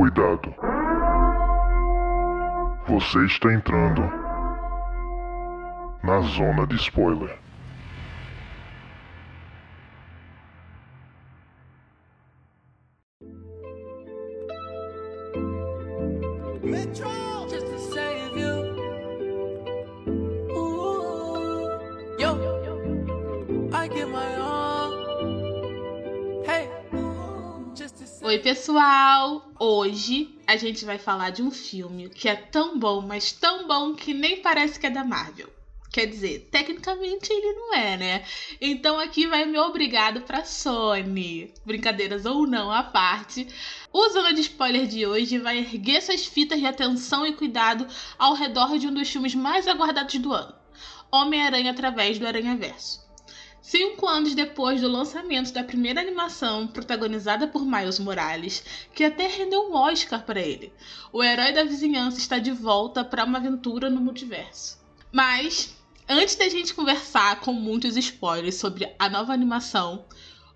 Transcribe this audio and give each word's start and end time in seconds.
Cuidado. 0.00 0.54
Você 2.88 3.22
está 3.26 3.52
entrando 3.52 4.00
na 6.02 6.22
zona 6.22 6.66
de 6.66 6.76
spoiler. 6.76 7.38
Oi, 28.22 28.38
pessoal! 28.38 29.49
Hoje 29.62 30.34
a 30.46 30.56
gente 30.56 30.86
vai 30.86 30.96
falar 30.96 31.28
de 31.28 31.42
um 31.42 31.50
filme 31.50 32.08
que 32.08 32.30
é 32.30 32.34
tão 32.34 32.78
bom, 32.78 33.02
mas 33.02 33.30
tão 33.30 33.68
bom 33.68 33.94
que 33.94 34.14
nem 34.14 34.40
parece 34.40 34.80
que 34.80 34.86
é 34.86 34.90
da 34.90 35.04
Marvel. 35.04 35.52
Quer 35.92 36.06
dizer, 36.06 36.48
tecnicamente 36.50 37.30
ele 37.30 37.52
não 37.52 37.74
é, 37.74 37.94
né? 37.98 38.24
Então 38.58 38.98
aqui 38.98 39.26
vai 39.26 39.44
meu 39.44 39.64
obrigado 39.64 40.22
pra 40.22 40.46
Sony. 40.46 41.52
Brincadeiras 41.66 42.24
ou 42.24 42.46
não 42.46 42.72
à 42.72 42.82
parte. 42.82 43.46
O 43.92 44.08
Zona 44.08 44.32
de 44.32 44.40
Spoiler 44.40 44.86
de 44.86 45.06
hoje 45.06 45.36
vai 45.36 45.58
erguer 45.58 46.00
suas 46.00 46.24
fitas 46.24 46.58
de 46.58 46.64
atenção 46.64 47.26
e 47.26 47.34
cuidado 47.34 47.86
ao 48.18 48.32
redor 48.32 48.78
de 48.78 48.86
um 48.86 48.94
dos 48.94 49.10
filmes 49.10 49.34
mais 49.34 49.68
aguardados 49.68 50.14
do 50.14 50.32
ano. 50.32 50.54
Homem-Aranha 51.12 51.72
através 51.72 52.18
do 52.18 52.26
Aranha 52.26 52.56
Verso. 52.56 53.09
Cinco 53.62 54.06
anos 54.06 54.34
depois 54.34 54.80
do 54.80 54.88
lançamento 54.88 55.52
da 55.52 55.62
primeira 55.62 56.00
animação, 56.00 56.66
protagonizada 56.66 57.46
por 57.46 57.62
Miles 57.62 57.98
Morales, 57.98 58.64
que 58.94 59.04
até 59.04 59.26
rendeu 59.26 59.68
um 59.68 59.74
Oscar 59.74 60.24
para 60.24 60.40
ele, 60.40 60.72
o 61.12 61.22
herói 61.22 61.52
da 61.52 61.62
vizinhança 61.62 62.18
está 62.18 62.38
de 62.38 62.52
volta 62.52 63.04
para 63.04 63.24
uma 63.24 63.36
aventura 63.36 63.90
no 63.90 64.00
multiverso. 64.00 64.78
Mas, 65.12 65.76
antes 66.08 66.36
da 66.36 66.48
gente 66.48 66.72
conversar 66.72 67.40
com 67.40 67.52
muitos 67.52 67.98
spoilers 67.98 68.54
sobre 68.54 68.90
a 68.98 69.10
nova 69.10 69.34
animação, 69.34 70.06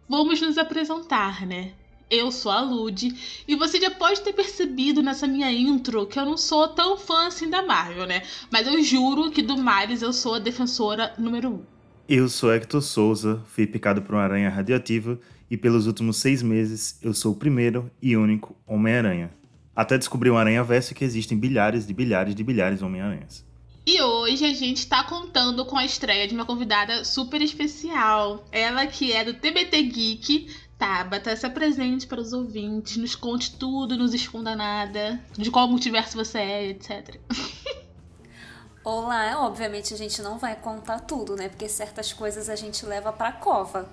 vamos 0.09 0.41
nos 0.41 0.57
apresentar, 0.57 1.47
né? 1.47 1.75
Eu 2.11 2.33
sou 2.33 2.53
a 2.53 2.63
Lud, 2.63 3.45
e 3.47 3.55
você 3.55 3.79
já 3.79 3.91
pode 3.91 4.23
ter 4.23 4.33
percebido 4.33 5.03
nessa 5.03 5.27
minha 5.27 5.53
intro 5.53 6.07
que 6.07 6.19
eu 6.19 6.25
não 6.25 6.39
sou 6.39 6.69
tão 6.69 6.97
fã 6.97 7.27
assim 7.27 7.51
da 7.51 7.63
Marvel, 7.63 8.07
né? 8.07 8.23
Mas 8.51 8.67
eu 8.67 8.83
juro 8.83 9.31
que 9.31 9.43
do 9.43 9.59
Miles 9.59 10.01
eu 10.01 10.13
sou 10.13 10.35
a 10.35 10.39
defensora 10.39 11.13
número 11.19 11.51
um. 11.51 11.74
Eu 12.07 12.29
sou 12.29 12.53
Hector 12.53 12.83
Souza, 12.83 13.43
fui 13.47 13.67
picado 13.67 14.03
por 14.03 14.15
uma 14.15 14.23
aranha 14.23 14.51
radioativa 14.51 15.19
e 15.51 15.57
pelos 15.57 15.87
últimos 15.87 16.19
seis 16.19 16.43
meses 16.43 16.99
eu 17.01 17.15
sou 17.15 17.33
o 17.33 17.37
primeiro 17.37 17.91
e 18.03 18.15
único 18.15 18.55
Homem-Aranha. 18.67 19.31
Até 19.75 19.97
descobrir 19.97 20.31
um 20.31 20.37
aranha-verso 20.37 20.95
que 20.95 21.03
existem 21.03 21.39
bilhares 21.39 21.87
de 21.87 21.95
bilhares 21.95 22.35
de 22.35 22.45
bilhares 22.45 22.81
de 22.81 22.85
Homem-Aranhas. 22.85 23.43
E 23.87 24.03
hoje 24.03 24.45
a 24.45 24.53
gente 24.53 24.87
tá 24.87 25.03
contando 25.05 25.65
com 25.65 25.79
a 25.79 25.85
estreia 25.87 26.29
de 26.29 26.35
uma 26.35 26.45
convidada 26.45 27.07
super 27.07 27.41
especial. 27.41 28.47
Ela 28.53 28.87
que 28.87 29.11
é 29.11 29.25
do 29.25 29.33
TBT 29.33 29.83
Geek. 29.85 30.47
Tabata, 30.79 31.35
se 31.35 31.47
apresente 31.47 32.07
para 32.07 32.21
os 32.21 32.35
ouvintes, 32.35 32.97
nos 32.99 33.15
conte 33.15 33.57
tudo, 33.57 33.97
nos 33.97 34.13
esconda 34.13 34.55
nada, 34.57 35.23
de 35.39 35.51
qual 35.51 35.69
multiverso 35.69 36.17
você 36.17 36.39
é, 36.39 36.69
etc. 36.69 37.19
Olá, 38.85 39.43
obviamente 39.47 39.95
a 39.95 39.97
gente 39.97 40.21
não 40.21 40.37
vai 40.37 40.55
contar 40.55 41.01
tudo, 41.01 41.35
né? 41.37 41.49
Porque 41.49 41.67
certas 41.71 42.13
coisas 42.13 42.51
a 42.51 42.55
gente 42.55 42.85
leva 42.85 43.11
pra 43.11 43.33
cova. 43.33 43.89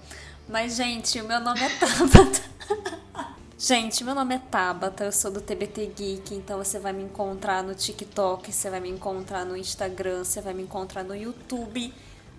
Mas, 0.50 0.76
gente, 0.76 1.22
o 1.22 1.24
meu 1.24 1.40
nome 1.40 1.62
é 1.62 1.70
Tabata. 1.70 3.32
gente, 3.58 4.04
meu 4.04 4.14
nome 4.14 4.36
é 4.36 4.38
Tabata, 4.38 5.06
eu 5.06 5.12
sou 5.14 5.32
do 5.32 5.40
TBT 5.40 5.94
Geek, 5.96 6.36
então 6.36 6.58
você 6.58 6.78
vai 6.78 6.92
me 6.92 7.04
encontrar 7.04 7.64
no 7.64 7.74
TikTok, 7.74 8.52
você 8.52 8.70
vai 8.70 8.82
me 8.82 8.90
encontrar 8.90 9.46
no 9.46 9.56
Instagram, 9.56 10.26
você 10.26 10.42
vai 10.42 10.54
me 10.54 10.64
encontrar 10.64 11.06
no 11.06 11.16
YouTube, 11.16 11.94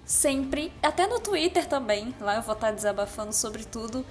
sempre, 0.04 0.70
até 0.82 1.06
no 1.06 1.20
Twitter 1.20 1.66
também. 1.66 2.14
Lá 2.20 2.36
eu 2.36 2.42
vou 2.42 2.52
estar 2.54 2.70
desabafando 2.70 3.32
sobre 3.32 3.64
tudo. 3.64 4.04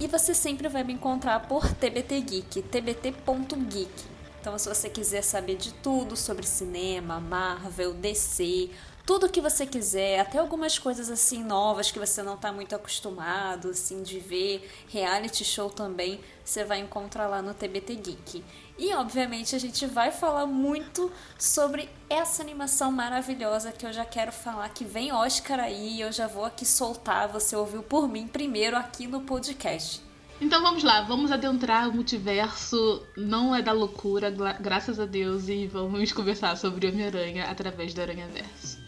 E 0.00 0.08
você 0.08 0.34
sempre 0.34 0.68
vai 0.68 0.82
me 0.82 0.94
encontrar 0.94 1.46
por 1.46 1.72
TBT 1.72 2.20
Geek, 2.22 2.62
tbt.geek. 2.62 4.13
Então, 4.44 4.58
se 4.58 4.68
você 4.68 4.90
quiser 4.90 5.22
saber 5.22 5.56
de 5.56 5.72
tudo 5.72 6.14
sobre 6.14 6.46
cinema, 6.46 7.18
Marvel, 7.18 7.94
DC, 7.94 8.68
tudo 9.06 9.26
que 9.26 9.40
você 9.40 9.64
quiser, 9.64 10.20
até 10.20 10.36
algumas 10.36 10.78
coisas 10.78 11.08
assim 11.08 11.42
novas 11.42 11.90
que 11.90 11.98
você 11.98 12.22
não 12.22 12.34
está 12.34 12.52
muito 12.52 12.76
acostumado 12.76 13.70
assim 13.70 14.02
de 14.02 14.20
ver, 14.20 14.70
reality 14.90 15.42
show 15.46 15.70
também, 15.70 16.20
você 16.44 16.62
vai 16.62 16.80
encontrar 16.80 17.26
lá 17.26 17.40
no 17.40 17.54
TBT 17.54 17.94
Geek. 17.94 18.44
E 18.76 18.92
obviamente 18.92 19.56
a 19.56 19.58
gente 19.58 19.86
vai 19.86 20.12
falar 20.12 20.44
muito 20.44 21.10
sobre 21.38 21.88
essa 22.10 22.42
animação 22.42 22.92
maravilhosa 22.92 23.72
que 23.72 23.86
eu 23.86 23.94
já 23.94 24.04
quero 24.04 24.30
falar 24.30 24.68
que 24.68 24.84
vem 24.84 25.10
Oscar 25.10 25.58
aí, 25.58 26.02
eu 26.02 26.12
já 26.12 26.26
vou 26.26 26.44
aqui 26.44 26.66
soltar, 26.66 27.28
você 27.28 27.56
ouviu 27.56 27.82
por 27.82 28.06
mim 28.06 28.28
primeiro 28.28 28.76
aqui 28.76 29.06
no 29.06 29.22
podcast. 29.22 30.03
Então 30.40 30.60
vamos 30.62 30.82
lá, 30.82 31.00
vamos 31.02 31.30
adentrar 31.32 31.88
o 31.88 31.94
multiverso, 31.94 33.06
não 33.16 33.54
é 33.54 33.62
da 33.62 33.72
loucura, 33.72 34.30
gra- 34.30 34.58
graças 34.60 35.00
a 35.00 35.06
Deus, 35.06 35.48
e 35.48 35.66
vamos 35.66 36.12
conversar 36.12 36.56
sobre 36.56 36.88
Homem-Aranha 36.88 37.44
através 37.46 37.94
do 37.94 38.02
Aranha 38.02 38.28
Verso. 38.28 38.83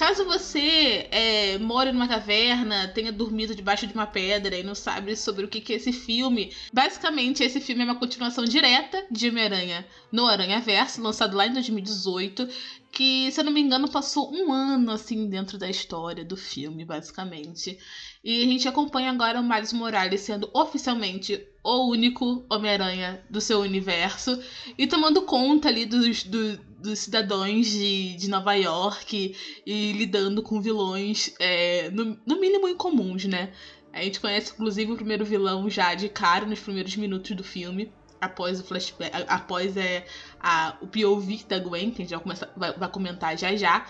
Caso 0.00 0.24
você 0.24 1.08
é, 1.10 1.58
more 1.58 1.92
numa 1.92 2.08
caverna, 2.08 2.88
tenha 2.88 3.12
dormido 3.12 3.54
debaixo 3.54 3.86
de 3.86 3.92
uma 3.92 4.06
pedra 4.06 4.56
e 4.56 4.62
não 4.62 4.74
sabe 4.74 5.14
sobre 5.14 5.44
o 5.44 5.48
que, 5.48 5.60
que 5.60 5.74
é 5.74 5.76
esse 5.76 5.92
filme, 5.92 6.54
basicamente 6.72 7.42
esse 7.42 7.60
filme 7.60 7.82
é 7.82 7.84
uma 7.84 7.98
continuação 7.98 8.46
direta 8.46 9.04
de 9.10 9.28
Homem-Aranha 9.28 9.86
no 10.10 10.24
Aranha 10.26 10.58
Verso, 10.58 11.02
lançado 11.02 11.36
lá 11.36 11.46
em 11.46 11.52
2018, 11.52 12.48
que, 12.90 13.30
se 13.30 13.40
eu 13.40 13.44
não 13.44 13.52
me 13.52 13.60
engano, 13.60 13.90
passou 13.90 14.32
um 14.34 14.50
ano 14.50 14.90
assim 14.90 15.28
dentro 15.28 15.58
da 15.58 15.68
história 15.68 16.24
do 16.24 16.34
filme, 16.34 16.82
basicamente. 16.82 17.78
E 18.24 18.42
a 18.42 18.46
gente 18.46 18.66
acompanha 18.66 19.10
agora 19.10 19.38
o 19.38 19.46
Miles 19.46 19.74
Morales 19.74 20.22
sendo 20.22 20.48
oficialmente 20.54 21.46
o 21.62 21.90
único 21.90 22.46
Homem-Aranha 22.50 23.22
do 23.28 23.38
seu 23.38 23.60
universo 23.60 24.42
e 24.78 24.86
tomando 24.86 25.20
conta 25.22 25.68
ali 25.68 25.84
dos, 25.84 26.24
do- 26.24 26.69
dos 26.80 26.98
cidadãos 27.00 27.66
de, 27.66 28.16
de 28.16 28.28
Nova 28.28 28.54
York 28.54 29.36
e 29.66 29.92
lidando 29.92 30.42
com 30.42 30.60
vilões, 30.60 31.34
é, 31.38 31.90
no, 31.90 32.18
no 32.26 32.40
mínimo 32.40 32.68
incomuns, 32.68 33.24
né? 33.24 33.52
A 33.92 34.02
gente 34.02 34.20
conhece, 34.20 34.52
inclusive, 34.52 34.92
o 34.92 34.96
primeiro 34.96 35.24
vilão 35.24 35.68
já 35.68 35.94
de 35.94 36.08
cara 36.08 36.46
nos 36.46 36.60
primeiros 36.60 36.96
minutos 36.96 37.36
do 37.36 37.42
filme. 37.42 37.92
Após 38.20 38.60
o 38.60 38.64
flashback, 38.64 39.10
após 39.28 39.76
é, 39.76 40.04
a, 40.38 40.76
o 40.82 40.86
POV 40.86 41.44
da 41.48 41.58
Gwen, 41.58 41.90
que 41.90 42.02
a 42.02 42.04
gente 42.04 42.10
vai, 42.10 42.20
começar, 42.20 42.52
vai, 42.54 42.72
vai 42.72 42.88
comentar 42.90 43.36
já 43.36 43.56
já. 43.56 43.86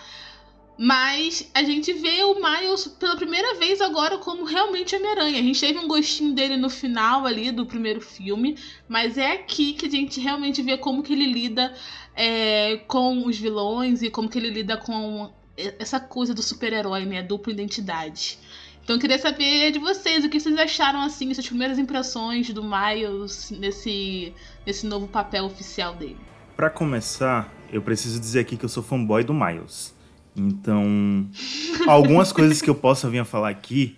Mas 0.77 1.51
a 1.53 1.63
gente 1.63 1.93
vê 1.93 2.23
o 2.23 2.35
Miles 2.35 2.87
pela 2.87 3.15
primeira 3.15 3.53
vez 3.55 3.81
agora 3.81 4.17
como 4.17 4.45
realmente 4.45 4.95
Homem-Aranha. 4.95 5.37
A 5.37 5.43
gente 5.43 5.59
teve 5.59 5.77
um 5.77 5.87
gostinho 5.87 6.33
dele 6.33 6.57
no 6.57 6.69
final 6.69 7.25
ali 7.25 7.51
do 7.51 7.65
primeiro 7.65 8.01
filme, 8.01 8.57
mas 8.87 9.17
é 9.17 9.33
aqui 9.33 9.73
que 9.73 9.85
a 9.85 9.89
gente 9.89 10.19
realmente 10.19 10.61
vê 10.61 10.77
como 10.77 11.03
que 11.03 11.13
ele 11.13 11.31
lida 11.31 11.71
é, 12.15 12.77
com 12.87 13.25
os 13.25 13.37
vilões 13.37 14.01
e 14.01 14.09
como 14.09 14.29
que 14.29 14.37
ele 14.37 14.49
lida 14.49 14.77
com 14.77 15.31
essa 15.79 15.99
coisa 15.99 16.33
do 16.33 16.41
super-herói, 16.41 17.05
né? 17.05 17.21
Dupla 17.21 17.53
identidade. 17.53 18.37
Então 18.83 18.95
eu 18.95 18.99
queria 18.99 19.19
saber 19.19 19.71
de 19.71 19.79
vocês, 19.79 20.25
o 20.25 20.29
que 20.29 20.39
vocês 20.39 20.57
acharam, 20.57 21.01
assim, 21.01 21.31
suas 21.33 21.47
primeiras 21.47 21.77
impressões 21.77 22.49
do 22.49 22.63
Miles 22.63 23.51
nesse, 23.51 24.33
nesse 24.65 24.87
novo 24.87 25.07
papel 25.07 25.45
oficial 25.45 25.95
dele. 25.95 26.17
Pra 26.55 26.69
começar, 26.69 27.53
eu 27.71 27.81
preciso 27.81 28.19
dizer 28.19 28.39
aqui 28.39 28.57
que 28.57 28.65
eu 28.65 28.69
sou 28.69 28.81
fanboy 28.81 29.23
do 29.23 29.33
Miles. 29.33 29.93
Então, 30.35 31.29
algumas 31.87 32.31
coisas 32.31 32.61
que 32.61 32.69
eu 32.69 32.75
possa 32.75 33.09
vir 33.09 33.19
a 33.19 33.25
falar 33.25 33.49
aqui 33.49 33.95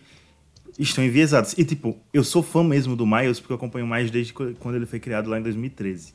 estão 0.78 1.04
enviesadas. 1.04 1.54
E, 1.58 1.64
tipo, 1.64 1.98
eu 2.14 2.24
sou 2.24 2.44
fã 2.44 2.64
mesmo 2.64 2.96
do 2.96 3.06
Miles 3.06 3.40
porque 3.40 3.54
eu 3.54 3.58
acompanho 3.58 3.88
mais 3.88 4.12
desde 4.12 4.34
quando 4.34 4.76
ele 4.76 4.86
foi 4.86 5.00
criado 5.00 5.30
lá 5.30 5.40
em 5.40 5.44
2013. 5.44 6.14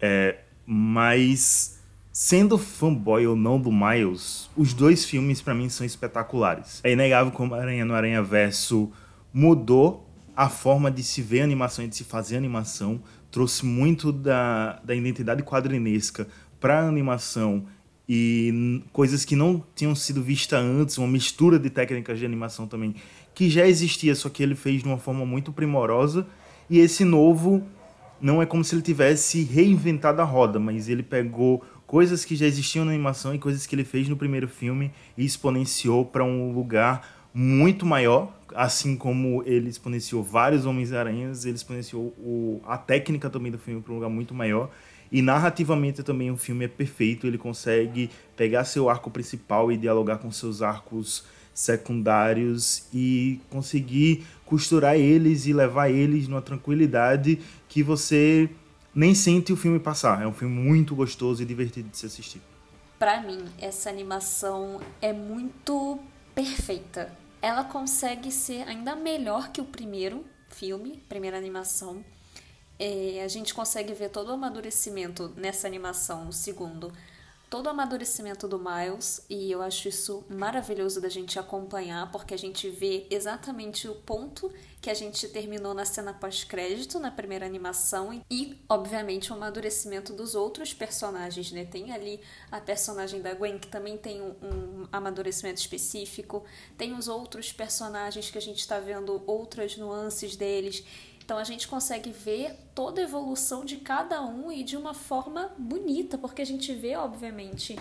É, 0.00 0.38
mas, 0.70 1.78
sendo 2.12 2.58
fanboy 2.58 3.26
ou 3.26 3.34
não 3.34 3.58
do 3.58 3.72
Miles, 3.72 4.50
os 4.54 4.74
dois 4.74 5.02
filmes 5.02 5.40
pra 5.40 5.54
mim 5.54 5.70
são 5.70 5.86
espetaculares. 5.86 6.80
É 6.84 6.92
inegável 6.92 7.32
como 7.32 7.54
Aranha 7.54 7.86
no 7.86 7.94
Aranha 7.94 8.22
Verso 8.22 8.92
mudou 9.32 10.06
a 10.36 10.50
forma 10.50 10.90
de 10.90 11.02
se 11.02 11.22
ver 11.22 11.40
animação 11.40 11.82
e 11.82 11.88
de 11.88 11.96
se 11.96 12.04
fazer 12.04 12.36
animação, 12.36 13.00
trouxe 13.30 13.64
muito 13.64 14.12
da, 14.12 14.78
da 14.84 14.94
identidade 14.94 15.42
quadrinesca 15.42 16.28
pra 16.60 16.86
animação 16.86 17.64
e 18.06 18.82
coisas 18.92 19.24
que 19.24 19.34
não 19.34 19.64
tinham 19.74 19.94
sido 19.94 20.22
vistas 20.22 20.62
antes, 20.62 20.98
uma 20.98 21.08
mistura 21.08 21.58
de 21.58 21.70
técnicas 21.70 22.18
de 22.18 22.26
animação 22.26 22.66
também, 22.66 22.94
que 23.34 23.48
já 23.48 23.66
existia, 23.66 24.14
só 24.14 24.28
que 24.28 24.42
ele 24.42 24.54
fez 24.54 24.82
de 24.82 24.86
uma 24.86 24.98
forma 24.98 25.24
muito 25.24 25.50
primorosa. 25.50 26.26
E 26.68 26.78
esse 26.78 27.04
novo 27.06 27.66
não 28.20 28.42
é 28.42 28.46
como 28.46 28.64
se 28.64 28.74
ele 28.74 28.82
tivesse 28.82 29.42
reinventado 29.42 30.20
a 30.20 30.24
roda, 30.24 30.58
mas 30.58 30.88
ele 30.88 31.02
pegou 31.02 31.64
coisas 31.86 32.24
que 32.24 32.36
já 32.36 32.46
existiam 32.46 32.84
na 32.84 32.92
animação 32.92 33.34
e 33.34 33.38
coisas 33.38 33.66
que 33.66 33.74
ele 33.74 33.84
fez 33.84 34.08
no 34.08 34.16
primeiro 34.16 34.48
filme 34.48 34.90
e 35.16 35.24
exponenciou 35.24 36.04
para 36.04 36.24
um 36.24 36.52
lugar 36.52 37.16
muito 37.32 37.86
maior, 37.86 38.32
assim 38.54 38.96
como 38.96 39.42
ele 39.46 39.68
exponenciou 39.68 40.22
vários 40.22 40.66
Homens-Aranhas, 40.66 41.44
ele 41.44 41.56
exponenciou 41.56 42.06
o- 42.18 42.60
a 42.66 42.76
técnica 42.76 43.30
também 43.30 43.52
do 43.52 43.58
filme 43.58 43.80
para 43.80 43.92
um 43.92 43.96
lugar 43.96 44.10
muito 44.10 44.34
maior. 44.34 44.70
E 45.10 45.22
narrativamente 45.22 46.02
também 46.02 46.30
o 46.30 46.36
filme 46.36 46.64
é 46.66 46.68
perfeito, 46.68 47.26
ele 47.26 47.38
consegue 47.38 48.10
pegar 48.36 48.64
seu 48.64 48.90
arco 48.90 49.10
principal 49.10 49.72
e 49.72 49.76
dialogar 49.76 50.18
com 50.18 50.30
seus 50.30 50.60
arcos 50.60 51.24
secundários 51.54 52.86
e 52.92 53.40
conseguir 53.50 54.24
costurar 54.44 54.96
eles 54.96 55.46
e 55.46 55.52
levar 55.52 55.90
eles 55.90 56.28
numa 56.28 56.40
tranquilidade 56.42 57.38
que 57.68 57.82
você 57.82 58.50
nem 58.94 59.14
sente 59.14 59.52
o 59.52 59.56
filme 59.56 59.78
passar. 59.78 60.22
É 60.22 60.26
um 60.26 60.32
filme 60.32 60.54
muito 60.54 60.94
gostoso 60.94 61.42
e 61.42 61.46
divertido 61.46 61.88
de 61.88 61.96
se 61.96 62.06
assistir. 62.06 62.40
Pra 62.98 63.20
mim, 63.20 63.44
essa 63.58 63.88
animação 63.88 64.80
é 65.00 65.12
muito 65.12 66.00
perfeita. 66.34 67.12
Ela 67.40 67.62
consegue 67.62 68.32
ser 68.32 68.66
ainda 68.66 68.96
melhor 68.96 69.52
que 69.52 69.60
o 69.60 69.64
primeiro 69.64 70.24
filme, 70.48 71.02
primeira 71.08 71.38
animação. 71.38 72.04
É, 72.78 73.22
a 73.24 73.28
gente 73.28 73.54
consegue 73.54 73.92
ver 73.92 74.10
todo 74.10 74.28
o 74.28 74.32
amadurecimento 74.32 75.32
nessa 75.36 75.66
animação, 75.66 76.24
no 76.24 76.32
segundo. 76.32 76.92
Todo 77.50 77.66
o 77.66 77.70
amadurecimento 77.70 78.46
do 78.46 78.58
Miles, 78.58 79.24
e 79.28 79.50
eu 79.50 79.62
acho 79.62 79.88
isso 79.88 80.22
maravilhoso 80.28 81.00
da 81.00 81.08
gente 81.08 81.38
acompanhar, 81.38 82.12
porque 82.12 82.34
a 82.34 82.36
gente 82.36 82.68
vê 82.68 83.06
exatamente 83.08 83.88
o 83.88 83.94
ponto 83.94 84.52
que 84.82 84.90
a 84.90 84.94
gente 84.94 85.26
terminou 85.28 85.72
na 85.72 85.86
cena 85.86 86.12
pós-crédito, 86.12 87.00
na 87.00 87.10
primeira 87.10 87.46
animação, 87.46 88.22
e, 88.30 88.54
obviamente, 88.68 89.32
o 89.32 89.34
amadurecimento 89.34 90.12
dos 90.12 90.34
outros 90.34 90.74
personagens, 90.74 91.50
né? 91.50 91.64
Tem 91.64 91.90
ali 91.90 92.20
a 92.50 92.60
personagem 92.60 93.22
da 93.22 93.32
Gwen, 93.32 93.58
que 93.58 93.68
também 93.68 93.96
tem 93.96 94.20
um, 94.20 94.34
um 94.42 94.88
amadurecimento 94.92 95.58
específico, 95.58 96.44
tem 96.76 96.92
os 96.92 97.08
outros 97.08 97.50
personagens 97.50 98.30
que 98.30 98.36
a 98.36 98.42
gente 98.42 98.58
está 98.58 98.78
vendo 98.78 99.22
outras 99.26 99.74
nuances 99.74 100.36
deles. 100.36 100.84
Então 101.28 101.36
a 101.36 101.44
gente 101.44 101.68
consegue 101.68 102.10
ver 102.10 102.56
toda 102.74 103.02
a 103.02 103.04
evolução 103.04 103.62
de 103.62 103.76
cada 103.76 104.24
um 104.24 104.50
e 104.50 104.64
de 104.64 104.78
uma 104.78 104.94
forma 104.94 105.52
bonita, 105.58 106.16
porque 106.16 106.40
a 106.40 106.46
gente 106.46 106.72
vê, 106.72 106.96
obviamente, 106.96 107.78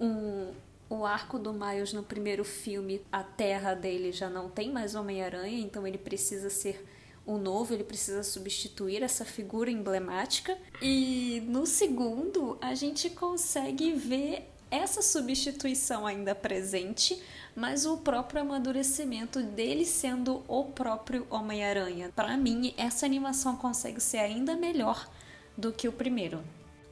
um, 0.00 0.50
o 0.88 1.04
arco 1.04 1.38
do 1.38 1.52
Miles 1.52 1.92
no 1.92 2.02
primeiro 2.02 2.42
filme, 2.42 3.02
a 3.12 3.22
terra 3.22 3.74
dele 3.74 4.12
já 4.12 4.30
não 4.30 4.48
tem 4.48 4.72
mais 4.72 4.94
Homem-Aranha, 4.94 5.58
então 5.58 5.86
ele 5.86 5.98
precisa 5.98 6.48
ser 6.48 6.88
o 7.26 7.36
novo, 7.36 7.74
ele 7.74 7.84
precisa 7.84 8.22
substituir 8.22 9.02
essa 9.02 9.26
figura 9.26 9.70
emblemática. 9.70 10.56
E 10.80 11.42
no 11.48 11.66
segundo, 11.66 12.56
a 12.62 12.74
gente 12.74 13.10
consegue 13.10 13.92
ver 13.92 14.50
essa 14.70 15.02
substituição 15.02 16.06
ainda 16.06 16.34
presente, 16.34 17.20
mas 17.54 17.86
o 17.86 17.98
próprio 17.98 18.42
amadurecimento 18.42 19.42
dele 19.42 19.84
sendo 19.84 20.42
o 20.46 20.64
próprio 20.64 21.26
Homem-Aranha. 21.30 22.10
Para 22.14 22.36
mim, 22.36 22.74
essa 22.76 23.06
animação 23.06 23.56
consegue 23.56 24.00
ser 24.00 24.18
ainda 24.18 24.54
melhor 24.56 25.08
do 25.56 25.72
que 25.72 25.88
o 25.88 25.92
primeiro. 25.92 26.40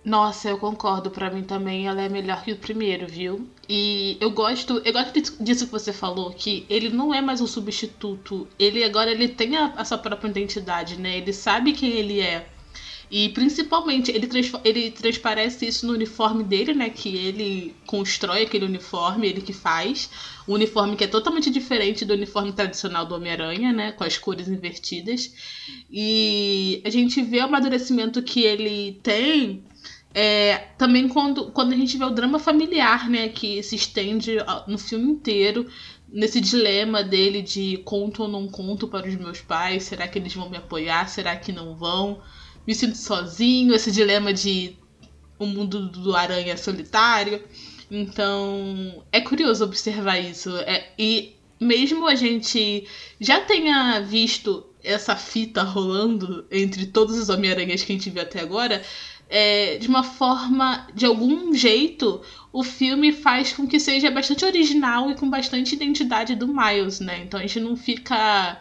Nossa, 0.05 0.49
eu 0.51 0.59
concordo. 0.59 1.11
Pra 1.11 1.31
mim 1.31 1.43
também 1.43 1.87
ela 1.87 2.03
é 2.03 2.09
melhor 2.09 2.43
que 2.45 2.53
o 2.53 2.59
primeiro, 2.59 3.07
viu? 3.07 3.49
E 3.69 4.19
eu 4.21 4.31
gosto, 4.31 4.83
eu 4.85 4.93
gosto 4.93 5.13
disso- 5.19 5.43
disso 5.43 5.67
que 5.67 5.73
você 5.73 5.93
falou, 5.93 6.31
que 6.33 6.67
ele 6.69 6.91
não 6.91 7.13
é 7.15 7.21
mais 7.23 7.41
um 7.41 7.47
substituto. 7.47 8.47
Ele 8.59 8.85
agora 8.85 9.11
ele 9.11 9.29
tem 9.29 9.57
a, 9.57 9.67
a 9.77 9.85
sua 9.85 9.97
própria 9.99 10.29
identidade, 10.29 10.97
né? 11.01 11.17
Ele 11.19 11.33
sabe 11.33 11.73
quem 11.73 11.91
ele 11.91 12.21
é. 12.21 12.47
E 13.17 13.29
principalmente 13.29 14.11
ele, 14.11 14.29
ele 14.65 14.91
transparece 14.91 15.65
isso 15.65 15.87
no 15.87 15.93
uniforme 15.93 16.43
dele, 16.43 16.75
né? 16.75 16.91
Que 16.91 17.15
ele 17.17 17.73
constrói 17.87 18.43
aquele 18.43 18.65
uniforme, 18.65 19.29
ele 19.29 19.41
que 19.41 19.53
faz. 19.53 20.11
Um 20.49 20.55
uniforme 20.55 20.97
que 20.97 21.05
é 21.05 21.07
totalmente 21.07 21.49
diferente 21.49 22.05
do 22.05 22.13
uniforme 22.13 22.53
tradicional 22.53 23.07
do 23.07 23.15
Homem-Aranha, 23.15 23.73
né? 23.73 23.93
Com 23.93 24.03
as 24.03 24.19
cores 24.19 24.49
invertidas. 24.49 25.33
E 25.89 26.83
a 26.85 26.91
gente 26.91 27.23
vê 27.23 27.39
o 27.39 27.45
amadurecimento 27.45 28.21
que 28.21 28.43
ele 28.43 28.99
tem 29.01 29.63
é, 30.13 30.57
também 30.77 31.07
quando, 31.07 31.53
quando 31.53 31.73
a 31.73 31.77
gente 31.77 31.97
vê 31.97 32.05
o 32.05 32.11
drama 32.11 32.41
familiar, 32.41 33.09
né, 33.09 33.29
que 33.29 33.63
se 33.63 33.77
estende 33.77 34.39
no 34.67 34.79
filme 34.79 35.13
inteiro, 35.13 35.69
nesse 36.09 36.41
dilema 36.41 37.05
dele 37.05 37.43
de 37.43 37.77
conto 37.85 38.25
ou 38.25 38.29
não 38.29 38.49
conto 38.49 38.89
para 38.89 39.07
os 39.07 39.15
meus 39.15 39.41
pais, 39.41 39.85
será 39.85 40.09
que 40.09 40.19
eles 40.19 40.35
vão 40.35 40.51
me 40.51 40.57
apoiar, 40.57 41.09
será 41.09 41.37
que 41.37 41.53
não 41.53 41.77
vão? 41.77 42.21
Me 42.67 42.75
sinto 42.75 42.97
sozinho, 42.97 43.75
esse 43.75 43.91
dilema 43.91 44.33
de 44.33 44.77
o 45.39 45.47
mundo 45.47 45.89
do 45.89 46.15
aranha 46.15 46.53
é 46.53 46.57
solitário. 46.57 47.43
Então, 47.91 49.05
é 49.13 49.21
curioso 49.21 49.65
observar 49.65 50.19
isso. 50.19 50.57
É, 50.59 50.93
e 50.99 51.37
mesmo 51.61 52.07
a 52.07 52.15
gente 52.15 52.87
já 53.21 53.41
tenha 53.41 54.01
visto 54.01 54.67
essa 54.83 55.17
fita 55.17 55.63
rolando 55.63 56.47
entre 56.51 56.87
todos 56.87 57.19
os 57.19 57.29
Homem-Aranhas 57.29 57.83
que 57.83 57.93
a 57.93 57.95
gente 57.95 58.11
viu 58.11 58.23
até 58.23 58.41
agora, 58.41 58.83
é, 59.29 59.79
de 59.79 59.89
uma 59.89 60.03
forma, 60.03 60.87
de 60.95 61.07
algum 61.07 61.55
jeito, 61.55 62.21
o 62.53 62.63
filme 62.63 63.13
faz 63.13 63.53
com 63.53 63.67
que 63.67 63.81
seja 63.81 64.11
bastante 64.11 64.45
original 64.45 65.11
e 65.11 65.15
com 65.15 65.29
bastante 65.29 65.75
identidade 65.75 66.35
do 66.35 66.47
Miles, 66.47 67.01
né? 67.01 67.23
Então 67.25 67.41
a 67.41 67.43
gente 67.43 67.61
não 67.61 67.77
fica 67.77 68.61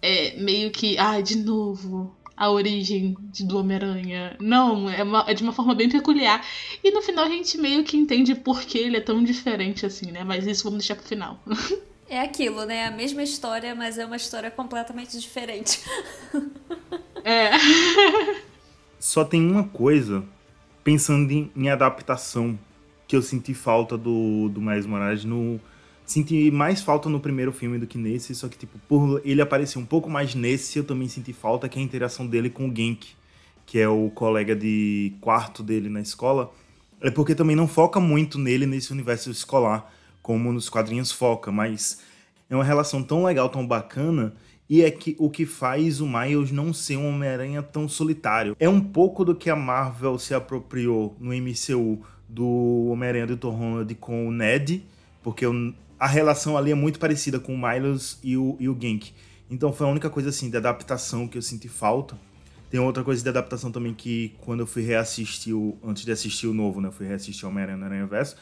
é, 0.00 0.36
meio 0.36 0.70
que, 0.70 0.96
ah, 0.98 1.20
de 1.20 1.36
novo, 1.36 2.16
a 2.36 2.50
origem 2.50 3.16
de- 3.32 3.44
do 3.44 3.58
Homem-Aranha. 3.58 4.36
Não, 4.40 4.90
é, 4.90 5.02
uma- 5.02 5.24
é 5.26 5.34
de 5.34 5.42
uma 5.42 5.52
forma 5.52 5.74
bem 5.74 5.88
peculiar. 5.88 6.44
E 6.84 6.90
no 6.90 7.00
final 7.02 7.24
a 7.24 7.28
gente 7.28 7.56
meio 7.58 7.82
que 7.84 7.96
entende 7.96 8.34
por 8.34 8.62
que 8.62 8.76
ele 8.78 8.96
é 8.98 9.00
tão 9.00 9.22
diferente 9.24 9.86
assim, 9.86 10.10
né? 10.12 10.22
Mas 10.24 10.46
isso 10.46 10.64
vamos 10.64 10.78
deixar 10.80 10.96
pro 10.96 11.06
final. 11.06 11.40
É 12.08 12.20
aquilo, 12.20 12.64
né? 12.64 12.86
A 12.86 12.90
mesma 12.92 13.20
história, 13.24 13.74
mas 13.74 13.98
é 13.98 14.06
uma 14.06 14.14
história 14.14 14.48
completamente 14.48 15.18
diferente. 15.18 15.80
É. 17.24 17.50
Só 19.00 19.24
tem 19.24 19.44
uma 19.50 19.64
coisa, 19.64 20.22
pensando 20.84 21.32
em, 21.32 21.50
em 21.56 21.68
adaptação, 21.68 22.56
que 23.08 23.16
eu 23.16 23.22
senti 23.22 23.52
falta 23.54 23.98
do, 23.98 24.48
do 24.48 24.60
Miles 24.60 24.86
Morales 24.86 25.24
no. 25.24 25.60
Senti 26.06 26.52
mais 26.52 26.80
falta 26.80 27.08
no 27.08 27.18
primeiro 27.18 27.50
filme 27.52 27.78
do 27.78 27.86
que 27.86 27.98
nesse, 27.98 28.32
só 28.32 28.46
que, 28.46 28.56
tipo, 28.56 28.78
por 28.88 29.20
ele 29.24 29.42
aparecer 29.42 29.76
um 29.76 29.84
pouco 29.84 30.08
mais 30.08 30.36
nesse, 30.36 30.78
eu 30.78 30.84
também 30.84 31.08
senti 31.08 31.32
falta, 31.32 31.68
que 31.68 31.80
é 31.80 31.82
a 31.82 31.84
interação 31.84 32.24
dele 32.24 32.48
com 32.48 32.68
o 32.68 32.74
Genk, 32.74 33.08
que 33.66 33.76
é 33.80 33.88
o 33.88 34.08
colega 34.10 34.54
de 34.54 35.12
quarto 35.20 35.64
dele 35.64 35.88
na 35.88 36.00
escola. 36.00 36.52
É 37.00 37.10
porque 37.10 37.34
também 37.34 37.56
não 37.56 37.66
foca 37.66 37.98
muito 37.98 38.38
nele 38.38 38.66
nesse 38.66 38.92
universo 38.92 39.32
escolar, 39.32 39.92
como 40.22 40.52
nos 40.52 40.68
quadrinhos 40.68 41.10
foca, 41.10 41.50
mas 41.50 42.00
é 42.48 42.54
uma 42.54 42.64
relação 42.64 43.02
tão 43.02 43.24
legal, 43.24 43.48
tão 43.48 43.66
bacana, 43.66 44.32
e 44.70 44.82
é 44.82 44.90
que 44.92 45.16
o 45.18 45.28
que 45.28 45.44
faz 45.44 46.00
o 46.00 46.06
Miles 46.06 46.52
não 46.52 46.72
ser 46.72 46.96
um 46.96 47.08
Homem-Aranha 47.08 47.62
tão 47.62 47.88
solitário. 47.88 48.56
É 48.60 48.68
um 48.68 48.80
pouco 48.80 49.24
do 49.24 49.34
que 49.34 49.50
a 49.50 49.56
Marvel 49.56 50.18
se 50.20 50.34
apropriou 50.34 51.16
no 51.18 51.32
MCU 51.34 52.00
do 52.28 52.88
Homem-Aranha 52.90 53.26
do 53.26 53.36
Tom 53.36 53.50
Holland 53.50 53.94
com 53.96 54.28
o 54.28 54.30
Ned, 54.32 54.84
porque 55.22 55.44
a 55.98 56.06
relação 56.06 56.56
ali 56.56 56.70
é 56.70 56.74
muito 56.74 56.98
parecida 56.98 57.40
com 57.40 57.54
o 57.54 57.58
Miles 57.58 58.18
e 58.22 58.36
o, 58.36 58.56
e 58.60 58.68
o 58.68 58.76
Genk. 58.78 59.12
Então 59.50 59.72
foi 59.72 59.86
a 59.86 59.90
única 59.90 60.10
coisa 60.10 60.28
assim 60.28 60.50
de 60.50 60.56
adaptação 60.56 61.26
que 61.26 61.38
eu 61.38 61.42
senti 61.42 61.68
falta. 61.68 62.18
Tem 62.70 62.80
outra 62.80 63.04
coisa 63.04 63.22
de 63.22 63.28
adaptação 63.28 63.70
também 63.70 63.94
que 63.94 64.34
quando 64.40 64.60
eu 64.60 64.66
fui 64.66 64.82
reassistir 64.82 65.54
o, 65.54 65.78
antes 65.84 66.04
de 66.04 66.10
assistir 66.10 66.46
o 66.46 66.54
novo, 66.54 66.80
né, 66.80 66.88
eu 66.88 66.92
fui 66.92 67.06
reassistir 67.06 67.48
Homem-Aranha 67.48 67.78
no 67.78 67.84
Aranha 67.84 68.06
Verso, 68.06 68.36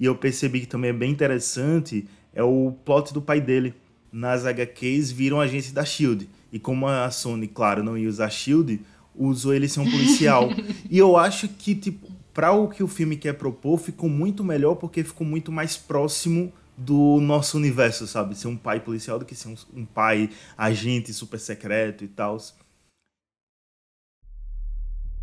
e 0.00 0.04
eu 0.04 0.16
percebi 0.16 0.60
que 0.60 0.66
também 0.66 0.90
é 0.90 0.92
bem 0.92 1.10
interessante 1.10 2.06
é 2.34 2.42
o 2.42 2.72
plot 2.84 3.14
do 3.14 3.22
pai 3.22 3.40
dele. 3.40 3.74
Nas 4.12 4.44
HQs 4.44 5.10
viram 5.10 5.40
agente 5.40 5.72
da 5.72 5.84
SHIELD. 5.84 6.28
E 6.52 6.58
como 6.58 6.86
a 6.86 7.10
Sony, 7.10 7.48
claro, 7.48 7.82
não 7.82 7.96
ia 7.96 8.08
usar 8.08 8.30
SHIELD, 8.30 8.80
usou 9.14 9.54
ele 9.54 9.68
ser 9.68 9.80
um 9.80 9.90
policial. 9.90 10.50
e 10.90 10.98
eu 10.98 11.16
acho 11.16 11.48
que, 11.48 11.74
tipo, 11.74 12.12
para 12.32 12.52
o 12.52 12.68
que 12.68 12.82
o 12.82 12.88
filme 12.88 13.16
quer 13.16 13.32
propor, 13.32 13.78
ficou 13.78 14.08
muito 14.08 14.44
melhor 14.44 14.74
porque 14.74 15.02
ficou 15.02 15.26
muito 15.26 15.50
mais 15.50 15.76
próximo 15.76 16.52
do 16.76 17.20
nosso 17.20 17.56
universo, 17.56 18.06
sabe? 18.06 18.34
Ser 18.34 18.48
um 18.48 18.56
pai 18.56 18.80
policial 18.80 19.18
do 19.18 19.24
que 19.24 19.34
ser 19.34 19.48
um, 19.48 19.56
um 19.74 19.86
pai 19.86 20.30
agente 20.56 21.12
super 21.12 21.38
secreto 21.38 22.04
e 22.04 22.08
tal. 22.08 22.38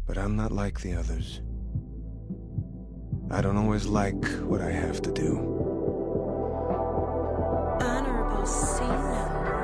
But 0.06 0.18
I'm 0.18 0.36
not 0.36 0.52
like 0.52 0.82
the 0.82 0.96
others. 0.96 1.42
I 3.32 3.42
don't 3.42 3.58
always 3.58 3.86
like 3.86 4.28
what 4.48 4.62
I 4.62 4.70
have 4.70 5.02
to 5.02 5.12
do, 5.12 5.38
Honorable 7.82 8.44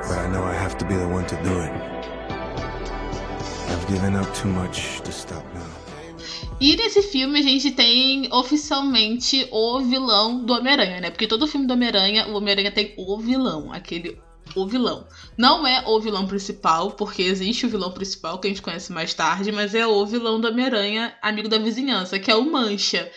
but 0.08 0.18
I 0.18 0.28
know 0.32 0.42
I 0.42 0.54
have 0.54 0.76
to 0.78 0.84
be 0.86 0.96
the 0.96 1.06
one 1.06 1.26
to 1.26 1.36
do 1.42 1.60
it. 1.60 1.72
I've 3.68 3.86
given 3.86 4.16
up 4.16 4.32
too 4.34 4.48
much 4.48 5.02
to 5.02 5.12
stop 5.12 5.44
now. 5.54 5.89
E 6.60 6.76
nesse 6.76 7.02
filme 7.02 7.38
a 7.38 7.42
gente 7.42 7.70
tem 7.70 8.28
oficialmente 8.30 9.48
o 9.50 9.80
vilão 9.80 10.44
do 10.44 10.52
Homem-Aranha, 10.52 11.00
né? 11.00 11.10
Porque 11.10 11.26
todo 11.26 11.46
filme 11.46 11.66
do 11.66 11.72
Homem-Aranha, 11.72 12.28
o 12.28 12.34
Homem-Aranha 12.34 12.70
tem 12.70 12.92
o 12.98 13.18
vilão, 13.18 13.72
aquele 13.72 14.18
o 14.54 14.66
vilão. 14.66 15.06
Não 15.38 15.66
é 15.66 15.82
o 15.86 15.98
vilão 16.00 16.26
principal, 16.26 16.90
porque 16.90 17.22
existe 17.22 17.64
o 17.64 17.68
vilão 17.68 17.92
principal 17.92 18.38
que 18.38 18.46
a 18.46 18.50
gente 18.50 18.62
conhece 18.62 18.92
mais 18.92 19.14
tarde, 19.14 19.52
mas 19.52 19.74
é 19.74 19.86
o 19.86 20.04
vilão 20.04 20.40
do 20.40 20.48
Homem-Aranha, 20.48 21.14
amigo 21.22 21.48
da 21.48 21.58
vizinhança, 21.58 22.18
que 22.18 22.30
é 22.30 22.34
o 22.34 22.50
Mancha. 22.50 23.10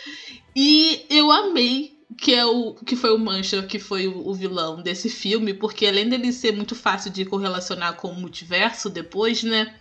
E 0.56 1.06
eu 1.10 1.32
amei 1.32 1.93
que 2.18 2.34
é 2.34 2.46
o 2.46 2.74
que 2.74 2.96
foi 2.96 3.14
o 3.14 3.20
Mancha, 3.20 3.64
que 3.64 3.80
foi 3.80 4.08
o, 4.08 4.28
o, 4.28 4.34
vilão 4.34 4.82
desse 4.82 5.10
filme, 5.10 5.54
porque 5.54 5.86
além 5.86 6.10
dele 6.10 6.32
ser 6.32 6.52
muito 6.52 6.76
fácil 6.76 7.12
de 7.12 7.26
correlacionar 7.26 7.96
com 7.96 8.10
o 8.10 8.20
multiverso 8.20 8.90
depois, 8.90 9.44
né? 9.44 9.74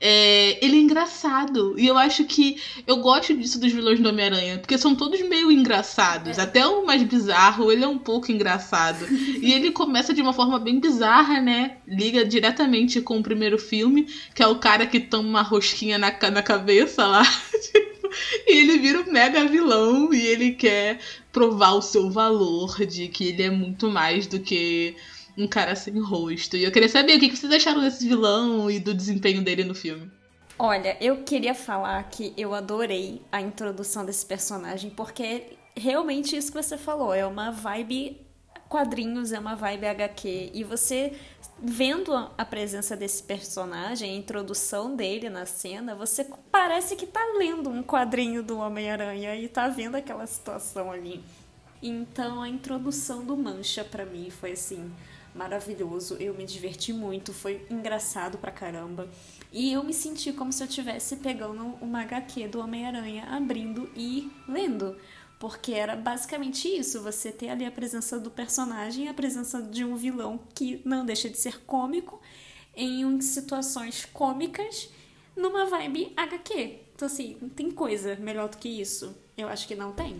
É, 0.00 0.64
ele 0.64 0.76
é 0.76 0.80
engraçado. 0.80 1.78
E 1.78 1.86
eu 1.86 1.98
acho 1.98 2.24
que 2.24 2.60
eu 2.86 2.96
gosto 2.96 3.36
disso 3.36 3.60
dos 3.60 3.72
vilões 3.72 4.00
do 4.00 4.08
Homem-Aranha, 4.08 4.58
porque 4.58 4.78
são 4.78 4.94
todos 4.94 5.20
meio 5.20 5.50
engraçados. 5.50 6.38
É. 6.38 6.42
Até 6.42 6.66
o 6.66 6.86
mais 6.86 7.02
bizarro, 7.02 7.70
ele 7.70 7.84
é 7.84 7.88
um 7.88 7.98
pouco 7.98 8.32
engraçado. 8.32 9.06
e 9.10 9.52
ele 9.52 9.70
começa 9.70 10.14
de 10.14 10.22
uma 10.22 10.32
forma 10.32 10.58
bem 10.58 10.80
bizarra, 10.80 11.40
né? 11.40 11.78
Liga 11.86 12.24
diretamente 12.24 13.00
com 13.00 13.18
o 13.18 13.22
primeiro 13.22 13.58
filme, 13.58 14.06
que 14.34 14.42
é 14.42 14.46
o 14.46 14.58
cara 14.58 14.86
que 14.86 15.00
toma 15.00 15.28
uma 15.28 15.42
rosquinha 15.42 15.98
na, 15.98 16.10
na 16.30 16.42
cabeça 16.42 17.06
lá. 17.06 17.22
e 18.46 18.60
ele 18.60 18.78
vira 18.78 19.00
um 19.00 19.12
mega 19.12 19.44
vilão 19.46 20.12
e 20.12 20.26
ele 20.26 20.52
quer 20.52 21.00
provar 21.32 21.72
o 21.72 21.82
seu 21.82 22.10
valor 22.10 22.84
de 22.86 23.08
que 23.08 23.28
ele 23.28 23.42
é 23.42 23.50
muito 23.50 23.88
mais 23.90 24.26
do 24.26 24.40
que 24.40 24.96
um 25.36 25.46
cara 25.46 25.76
sem 25.76 25.98
rosto. 26.00 26.56
E 26.56 26.64
eu 26.64 26.72
queria 26.72 26.88
saber 26.88 27.16
o 27.16 27.20
que 27.20 27.36
vocês 27.36 27.52
acharam 27.52 27.80
desse 27.80 28.06
vilão 28.08 28.70
e 28.70 28.78
do 28.78 28.94
desempenho 28.94 29.42
dele 29.42 29.64
no 29.64 29.74
filme. 29.74 30.10
Olha, 30.58 30.96
eu 31.00 31.22
queria 31.22 31.54
falar 31.54 32.02
que 32.04 32.32
eu 32.36 32.54
adorei 32.54 33.20
a 33.30 33.42
introdução 33.42 34.06
desse 34.06 34.24
personagem, 34.24 34.88
porque 34.90 35.58
realmente 35.76 36.34
isso 36.34 36.50
que 36.50 36.62
você 36.62 36.78
falou, 36.78 37.12
é 37.12 37.26
uma 37.26 37.50
vibe 37.50 38.26
quadrinhos, 38.68 39.32
é 39.32 39.38
uma 39.38 39.54
vibe 39.54 39.86
HQ. 39.86 40.50
E 40.54 40.64
você 40.64 41.12
vendo 41.58 42.14
a 42.14 42.44
presença 42.44 42.96
desse 42.96 43.22
personagem, 43.22 44.10
a 44.10 44.16
introdução 44.16 44.94
dele 44.94 45.30
na 45.30 45.46
cena, 45.46 45.94
você 45.94 46.26
parece 46.50 46.96
que 46.96 47.06
tá 47.06 47.20
lendo 47.38 47.70
um 47.70 47.82
quadrinho 47.82 48.42
do 48.42 48.58
Homem-Aranha 48.58 49.34
e 49.36 49.48
tá 49.48 49.68
vendo 49.68 49.94
aquela 49.94 50.26
situação 50.26 50.90
ali. 50.90 51.24
Então 51.82 52.42
a 52.42 52.48
introdução 52.48 53.24
do 53.24 53.36
Mancha 53.36 53.84
para 53.84 54.04
mim 54.04 54.30
foi 54.30 54.52
assim 54.52 54.90
maravilhoso, 55.34 56.16
eu 56.18 56.32
me 56.32 56.46
diverti 56.46 56.92
muito, 56.92 57.32
foi 57.32 57.66
engraçado 57.70 58.38
pra 58.38 58.50
caramba. 58.50 59.06
E 59.52 59.72
eu 59.72 59.84
me 59.84 59.92
senti 59.92 60.32
como 60.32 60.52
se 60.52 60.62
eu 60.62 60.66
estivesse 60.66 61.16
pegando 61.16 61.62
uma 61.80 62.02
HQ 62.02 62.48
do 62.48 62.60
Homem-Aranha, 62.60 63.26
abrindo 63.30 63.88
e 63.94 64.30
lendo. 64.48 64.96
Porque 65.38 65.72
era 65.72 65.94
basicamente 65.94 66.66
isso, 66.66 67.02
você 67.02 67.30
ter 67.30 67.50
ali 67.50 67.64
a 67.64 67.70
presença 67.70 68.18
do 68.18 68.30
personagem, 68.30 69.08
a 69.08 69.14
presença 69.14 69.60
de 69.60 69.84
um 69.84 69.94
vilão 69.94 70.40
que 70.54 70.80
não 70.84 71.04
deixa 71.04 71.28
de 71.28 71.36
ser 71.36 71.60
cômico, 71.66 72.20
em 72.74 73.20
situações 73.20 74.06
cômicas, 74.12 74.88
numa 75.36 75.66
vibe 75.66 76.12
HQ. 76.16 76.78
Então, 76.94 77.06
assim, 77.06 77.36
não 77.40 77.48
tem 77.48 77.70
coisa 77.70 78.16
melhor 78.16 78.48
do 78.48 78.56
que 78.56 78.68
isso. 78.68 79.14
Eu 79.36 79.48
acho 79.48 79.68
que 79.68 79.74
não 79.74 79.92
tem. 79.92 80.16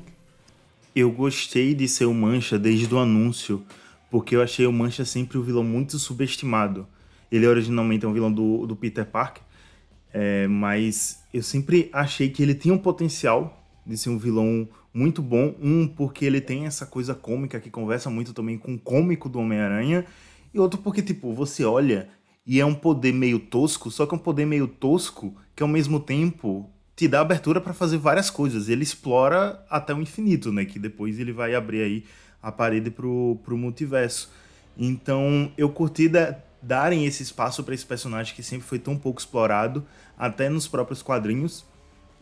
Eu 0.95 1.11
gostei 1.11 1.75
de 1.75 1.89
ser 1.89 2.05
o 2.05 2.15
Mancha 2.15 2.59
desde 2.59 2.95
o 2.95 2.99
anúncio, 2.99 3.65
porque 4.11 4.37
eu 4.37 4.43
achei 4.43 4.67
o 4.67 4.73
Mancha 4.73 5.05
sempre 5.05 5.39
um 5.39 5.43
vilão 5.43 5.65
muito 5.65 5.99
subestimado. 5.99 6.87
Ele 7.31 7.47
originalmente 7.47 8.05
é 8.05 8.09
um 8.09 8.13
vilão 8.13 8.33
do, 8.33 8.67
do 8.67 8.77
Peter 8.77 9.05
Parker, 9.05 9.43
é, 10.13 10.47
mas 10.47 11.23
eu 11.33 11.43
sempre 11.43 11.91
achei 11.93 12.31
que 12.31 12.43
ele 12.43 12.55
tinha 12.55 12.73
um 12.73 12.79
potencial 12.79 13.63
de 13.85 13.97
ser 13.97 14.11
um 14.11 14.19
vilão 14.19 14.69
muito 14.97 15.21
bom. 15.21 15.55
Um, 15.61 15.87
porque 15.87 16.25
ele 16.25 16.41
tem 16.41 16.65
essa 16.65 16.87
coisa 16.87 17.15
cômica 17.15 17.61
que 17.61 17.71
conversa 17.71 18.09
muito 18.09 18.33
também 18.33 18.57
com 18.57 18.75
o 18.75 18.79
cômico 18.79 19.29
do 19.29 19.39
Homem-Aranha. 19.39 20.07
E 20.55 20.59
outro, 20.59 20.81
porque, 20.81 21.03
tipo, 21.03 21.35
você 21.35 21.65
olha 21.65 22.09
e 22.47 22.61
é 22.61 22.65
um 22.65 22.75
poder 22.75 23.13
meio 23.13 23.39
tosco, 23.39 23.91
só 23.91 24.07
que 24.07 24.15
é 24.15 24.17
um 24.17 24.21
poder 24.21 24.47
meio 24.47 24.67
tosco 24.67 25.37
que 25.55 25.63
ao 25.63 25.69
mesmo 25.69 26.01
tempo 26.01 26.71
te 26.95 27.07
dá 27.07 27.21
abertura 27.21 27.61
para 27.61 27.75
fazer 27.75 27.99
várias 27.99 28.31
coisas. 28.31 28.71
Ele 28.71 28.83
explora 28.83 29.63
até 29.69 29.93
o 29.93 30.01
infinito, 30.01 30.51
né? 30.51 30.65
Que 30.65 30.79
depois 30.79 31.19
ele 31.19 31.33
vai 31.33 31.55
abrir 31.55 31.83
aí 31.83 32.05
a 32.43 32.51
parede 32.51 32.91
pro, 32.91 33.39
pro 33.45 33.59
multiverso. 33.59 34.33
Então 34.79 35.53
eu 35.59 35.69
curti 35.69 36.09
da, 36.09 36.39
darem 36.63 37.05
esse 37.05 37.23
espaço 37.23 37.63
para 37.63 37.75
esse 37.75 37.85
personagem 37.85 38.35
que 38.35 38.43
sempre 38.43 38.67
foi 38.67 38.79
tão 38.79 38.97
pouco 38.97 39.21
explorado, 39.21 39.85
até 40.17 40.49
nos 40.49 40.67
próprios 40.67 41.03
quadrinhos. 41.03 41.67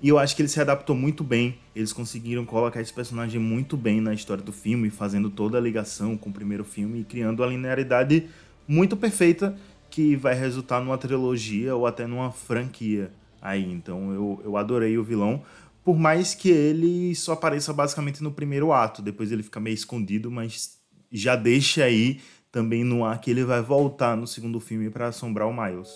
E 0.05 0.09
eu 0.11 0.19
acho 0.19 0.37
que 0.37 0.43
ele 0.43 0.51
se 0.51 0.61
adaptou 0.61 0.95
muito 0.95 1.25
bem. 1.25 1.57
Eles 1.75 1.91
conseguiram 1.91 2.45
colocar 2.45 2.79
esse 2.79 2.93
personagem 2.93 3.41
muito 3.41 3.75
bem 3.75 4.03
na 4.03 4.13
história 4.13 4.45
do 4.45 4.53
filme, 4.53 4.91
fazendo 4.91 5.31
toda 5.31 5.57
a 5.57 5.61
ligação 5.63 6.15
com 6.15 6.29
o 6.29 6.33
primeiro 6.33 6.63
filme 6.63 7.01
e 7.01 7.05
criando 7.05 7.43
a 7.43 7.47
linearidade 7.47 8.29
muito 8.69 8.99
perfeita 8.99 9.57
que 9.89 10.15
vai 10.15 10.35
resultar 10.35 10.81
numa 10.81 10.99
trilogia 10.99 11.75
ou 11.75 11.87
até 11.87 12.07
numa 12.07 12.31
franquia 12.31 13.11
aí. 13.41 13.65
Então 13.65 14.13
eu, 14.13 14.43
eu 14.45 14.59
adorei 14.59 14.99
o 14.99 15.03
vilão. 15.03 15.43
Por 15.83 15.99
mais 15.99 16.35
que 16.35 16.51
ele 16.51 17.15
só 17.15 17.33
apareça 17.33 17.73
basicamente 17.73 18.23
no 18.23 18.31
primeiro 18.31 18.75
ato, 18.75 19.01
depois 19.01 19.33
ele 19.33 19.43
fica 19.43 19.59
meio 19.59 19.73
escondido, 19.73 20.31
mas 20.31 20.79
já 21.11 21.35
deixa 21.35 21.83
aí 21.83 22.21
também 22.53 22.85
no 22.85 23.07
ar 23.07 23.19
que 23.23 23.31
ele 23.31 23.43
vai 23.43 23.63
voltar 23.63 24.19
no 24.19 24.27
segundo 24.27 24.61
filme 24.61 24.91
para 24.91 25.09
assombrar 25.09 25.49
o 25.49 25.55
Miles. 25.55 25.89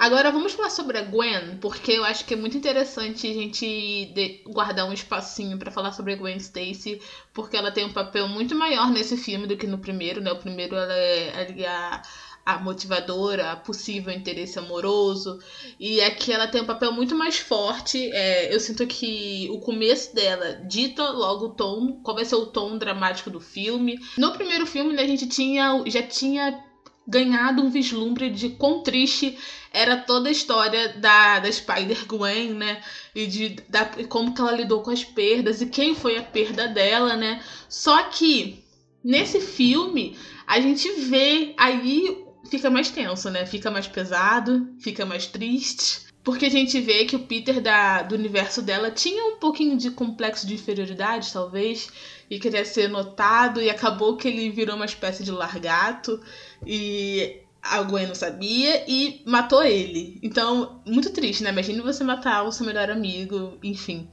Agora 0.00 0.32
vamos 0.32 0.54
falar 0.54 0.70
sobre 0.70 0.96
a 0.96 1.02
Gwen, 1.02 1.58
porque 1.60 1.92
eu 1.92 2.02
acho 2.02 2.24
que 2.24 2.32
é 2.32 2.36
muito 2.36 2.56
interessante 2.56 3.26
a 3.26 3.34
gente 3.34 4.14
guardar 4.46 4.88
um 4.88 4.94
espacinho 4.94 5.58
para 5.58 5.70
falar 5.70 5.92
sobre 5.92 6.14
a 6.14 6.16
Gwen 6.16 6.38
Stacy, 6.38 7.02
porque 7.34 7.54
ela 7.54 7.70
tem 7.70 7.84
um 7.84 7.92
papel 7.92 8.26
muito 8.26 8.54
maior 8.54 8.90
nesse 8.90 9.14
filme 9.14 9.46
do 9.46 9.58
que 9.58 9.66
no 9.66 9.76
primeiro, 9.76 10.22
né? 10.22 10.32
O 10.32 10.38
primeiro 10.38 10.74
ela 10.74 10.94
é 10.94 11.66
a, 11.66 12.00
a 12.46 12.58
motivadora, 12.60 13.52
a 13.52 13.56
possível 13.56 14.10
interesse 14.10 14.58
amoroso, 14.58 15.38
e 15.78 16.00
aqui 16.00 16.32
ela 16.32 16.48
tem 16.48 16.62
um 16.62 16.66
papel 16.66 16.92
muito 16.92 17.14
mais 17.14 17.38
forte. 17.38 18.10
É, 18.10 18.54
eu 18.54 18.58
sinto 18.58 18.86
que 18.86 19.50
o 19.52 19.60
começo 19.60 20.14
dela 20.14 20.62
dita 20.66 21.10
logo 21.10 21.44
o 21.44 21.54
tom, 21.54 22.00
qual 22.02 22.16
vai 22.16 22.24
ser 22.24 22.36
o 22.36 22.46
tom 22.46 22.78
dramático 22.78 23.28
do 23.28 23.38
filme. 23.38 23.98
No 24.16 24.32
primeiro 24.32 24.64
filme 24.66 24.98
a 24.98 25.06
gente 25.06 25.26
tinha 25.26 25.82
já 25.86 26.02
tinha 26.02 26.69
ganhado 27.06 27.62
um 27.62 27.70
vislumbre 27.70 28.30
de 28.30 28.50
quão 28.50 28.82
triste 28.82 29.36
era 29.72 29.96
toda 29.96 30.28
a 30.28 30.32
história 30.32 30.88
da, 30.98 31.38
da 31.38 31.50
Spider-Gwen, 31.50 32.54
né? 32.54 32.82
E 33.14 33.26
de 33.26 33.56
da, 33.68 33.84
como 34.08 34.34
que 34.34 34.40
ela 34.40 34.52
lidou 34.52 34.82
com 34.82 34.90
as 34.90 35.04
perdas 35.04 35.60
e 35.60 35.66
quem 35.66 35.94
foi 35.94 36.16
a 36.16 36.22
perda 36.22 36.68
dela, 36.68 37.16
né? 37.16 37.42
Só 37.68 38.02
que 38.04 38.64
nesse 39.02 39.40
filme 39.40 40.16
a 40.46 40.60
gente 40.60 40.90
vê 40.92 41.54
aí 41.56 42.24
fica 42.48 42.68
mais 42.68 42.90
tenso, 42.90 43.30
né? 43.30 43.46
Fica 43.46 43.70
mais 43.70 43.86
pesado, 43.86 44.74
fica 44.80 45.06
mais 45.06 45.26
triste. 45.26 46.09
Porque 46.30 46.46
a 46.46 46.50
gente 46.50 46.80
vê 46.80 47.04
que 47.06 47.16
o 47.16 47.18
Peter 47.18 47.60
da, 47.60 48.02
do 48.02 48.14
universo 48.14 48.62
dela 48.62 48.88
tinha 48.88 49.34
um 49.34 49.36
pouquinho 49.38 49.76
de 49.76 49.90
complexo 49.90 50.46
de 50.46 50.54
inferioridade, 50.54 51.32
talvez, 51.32 51.90
e 52.30 52.38
queria 52.38 52.64
ser 52.64 52.88
notado, 52.88 53.60
e 53.60 53.68
acabou 53.68 54.16
que 54.16 54.28
ele 54.28 54.48
virou 54.48 54.76
uma 54.76 54.84
espécie 54.84 55.24
de 55.24 55.32
largato, 55.32 56.20
e 56.64 57.40
a 57.60 57.82
Gwen 57.82 58.06
não 58.06 58.14
sabia 58.14 58.84
e 58.86 59.22
matou 59.26 59.64
ele. 59.64 60.20
Então, 60.22 60.80
muito 60.86 61.10
triste, 61.10 61.42
né? 61.42 61.50
Imagine 61.50 61.80
você 61.80 62.04
matar 62.04 62.44
o 62.44 62.52
seu 62.52 62.64
melhor 62.64 62.88
amigo, 62.90 63.58
enfim. 63.60 64.08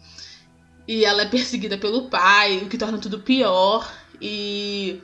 E 0.87 1.05
ela 1.05 1.21
é 1.21 1.29
perseguida 1.29 1.77
pelo 1.77 2.09
pai, 2.09 2.57
o 2.57 2.67
que 2.67 2.79
torna 2.79 2.97
tudo 2.97 3.19
pior. 3.19 3.87
E. 4.19 4.99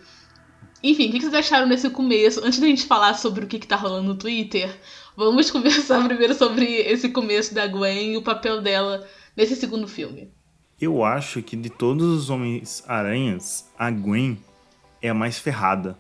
Enfim, 0.82 1.10
o 1.10 1.12
que 1.12 1.22
vocês 1.22 1.34
acharam 1.36 1.68
nesse 1.68 1.92
começo? 1.92 2.44
Antes 2.44 2.60
da 2.60 2.66
gente 2.66 2.88
falar 2.88 3.14
sobre 3.14 3.46
o 3.46 3.48
que, 3.48 3.60
que 3.60 3.68
tá 3.68 3.76
rolando 3.76 4.08
no 4.08 4.16
Twitter, 4.16 4.76
vamos 5.16 5.50
conversar 5.52 6.06
primeiro 6.06 6.34
sobre 6.34 6.66
esse 6.66 7.10
começo 7.10 7.54
da 7.54 7.68
Gwen 7.68 8.14
e 8.14 8.18
o 8.18 8.22
papel 8.22 8.62
dela 8.62 9.08
nesse 9.36 9.56
segundo 9.56 9.88
filme. 9.88 10.32
Eu 10.80 11.04
acho 11.04 11.42
que 11.42 11.56
de 11.56 11.70
todos 11.70 12.06
os 12.06 12.30
Homens-Aranhas, 12.30 13.70
a 13.78 13.90
Gwen 13.90 14.38
é 15.02 15.10
a 15.10 15.14
mais 15.14 15.38
ferrada. 15.38 15.98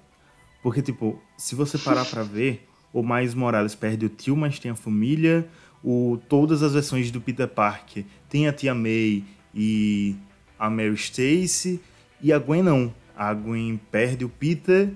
Porque, 0.62 0.82
tipo, 0.82 1.22
se 1.38 1.55
você 1.55 1.77
parar 1.77 2.05
para 2.05 2.24
ver, 2.24 2.67
o 2.91 3.03
Miles 3.03 3.34
Morales 3.34 3.75
perde 3.75 4.05
o 4.05 4.10
tio, 4.10 4.36
mas 4.36 4.60
tem 4.60 4.72
a 4.72 4.75
família. 4.75 5.48
O, 5.84 6.17
todas 6.29 6.63
as 6.63 6.74
versões 6.74 7.12
do 7.12 7.20
Peter 7.20 7.48
Parker 7.48 8.05
tem 8.29 8.48
a 8.48 8.53
tia 8.53 8.74
May 8.74 9.24
e 9.53 10.15
a 10.58 10.70
Mary 10.70 10.93
Stacy. 10.96 11.82
E 12.22 12.32
a 12.32 12.39
Gwen 12.39 12.63
não. 12.63 12.93
A 13.15 13.34
Gwen 13.34 13.79
perde 13.91 14.24
o 14.24 14.29
Peter, 14.29 14.93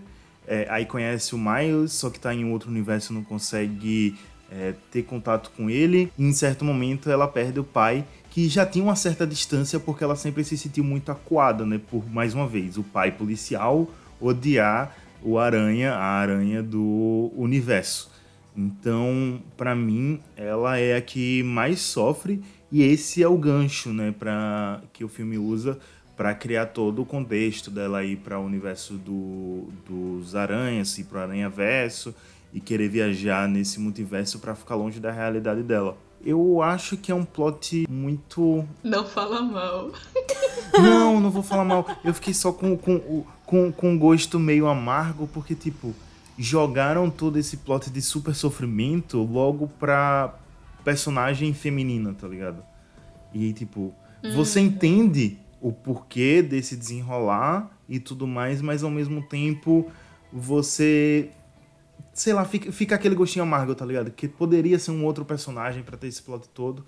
é, 0.47 0.65
aí 0.69 0.85
conhece 0.85 1.35
o 1.35 1.37
Miles, 1.37 1.91
só 1.91 2.09
que 2.09 2.19
tá 2.19 2.33
em 2.33 2.49
outro 2.49 2.69
universo 2.69 3.13
não 3.13 3.23
consegue 3.23 4.17
é, 4.49 4.73
ter 4.89 5.03
contato 5.03 5.51
com 5.55 5.69
ele. 5.69 6.11
E 6.17 6.23
em 6.23 6.33
certo 6.33 6.63
momento 6.63 7.11
ela 7.11 7.27
perde 7.27 7.59
o 7.59 7.63
pai, 7.63 8.05
que 8.31 8.47
já 8.47 8.65
tinha 8.65 8.83
uma 8.83 8.95
certa 8.95 9.27
distância 9.27 9.79
porque 9.79 10.03
ela 10.03 10.15
sempre 10.15 10.43
se 10.43 10.57
sentiu 10.57 10.83
muito 10.83 11.11
acuada, 11.11 11.65
né? 11.65 11.79
Por 11.89 12.09
mais 12.09 12.33
uma 12.33 12.47
vez, 12.47 12.77
o 12.77 12.83
pai 12.83 13.11
policial 13.11 13.89
odiar 14.19 14.95
o 15.21 15.37
aranha, 15.37 15.93
a 15.93 16.03
aranha 16.03 16.63
do 16.63 17.31
universo. 17.35 18.11
Então, 18.55 19.39
para 19.55 19.75
mim, 19.75 20.19
ela 20.35 20.79
é 20.79 20.95
a 20.95 21.01
que 21.01 21.43
mais 21.43 21.79
sofre 21.79 22.41
e 22.71 22.81
esse 22.81 23.21
é 23.21 23.27
o 23.27 23.37
gancho, 23.37 23.93
né, 23.93 24.13
para 24.17 24.81
que 24.91 25.03
o 25.03 25.07
filme 25.07 25.37
usa 25.37 25.77
para 26.17 26.33
criar 26.33 26.65
todo 26.65 27.03
o 27.03 27.05
contexto 27.05 27.69
dela 27.69 28.03
ir 28.03 28.17
para 28.17 28.39
o 28.39 28.43
universo 28.43 28.95
do, 28.95 29.69
dos 29.87 30.35
aranhas, 30.35 30.97
ir 30.97 31.03
para 31.03 31.19
o 31.19 31.21
aranha 31.21 31.47
verso 31.47 32.13
e 32.51 32.59
querer 32.59 32.89
viajar 32.89 33.47
nesse 33.47 33.79
multiverso 33.79 34.39
para 34.39 34.55
ficar 34.55 34.73
longe 34.73 34.99
da 34.99 35.11
realidade 35.11 35.61
dela. 35.61 35.95
Eu 36.25 36.63
acho 36.63 36.97
que 36.97 37.11
é 37.11 37.15
um 37.15 37.23
plot 37.23 37.85
muito. 37.87 38.67
Não 38.83 39.05
fala 39.05 39.43
mal. 39.43 39.91
Não, 40.73 41.19
não 41.19 41.31
vou 41.31 41.41
falar 41.41 41.63
mal. 41.63 41.87
Eu 42.03 42.13
fiquei 42.13 42.33
só 42.33 42.51
com, 42.51 42.77
com, 42.77 43.23
com, 43.45 43.71
com 43.71 43.97
gosto 43.97 44.37
meio 44.37 44.67
amargo, 44.67 45.27
porque, 45.33 45.55
tipo, 45.55 45.95
jogaram 46.37 47.09
todo 47.09 47.39
esse 47.39 47.57
plot 47.57 47.89
de 47.89 47.99
super 47.99 48.35
sofrimento 48.35 49.23
logo 49.23 49.67
pra 49.79 50.35
personagem 50.83 51.51
feminina, 51.53 52.13
tá 52.13 52.27
ligado? 52.27 52.63
E, 53.33 53.53
tipo, 53.53 53.91
você 54.35 54.59
entende 54.59 55.39
o 55.67 55.73
porquê 55.73 56.41
desse 56.41 56.75
desenrolar 56.75 57.71
e 57.87 57.99
tudo 57.99 58.27
mais, 58.27 58.61
mas 58.61 58.83
ao 58.83 58.91
mesmo 58.91 59.21
tempo 59.21 59.91
você. 60.31 61.29
Sei 62.13 62.33
lá, 62.33 62.43
fica, 62.45 62.71
fica 62.71 62.95
aquele 62.95 63.15
gostinho 63.15 63.43
amargo, 63.43 63.75
tá 63.75 63.85
ligado? 63.85 64.09
Que 64.11 64.27
poderia 64.27 64.79
ser 64.79 64.91
um 64.91 65.05
outro 65.05 65.23
personagem 65.23 65.83
pra 65.83 65.97
ter 65.97 66.07
esse 66.07 66.21
plot 66.21 66.49
todo. 66.49 66.85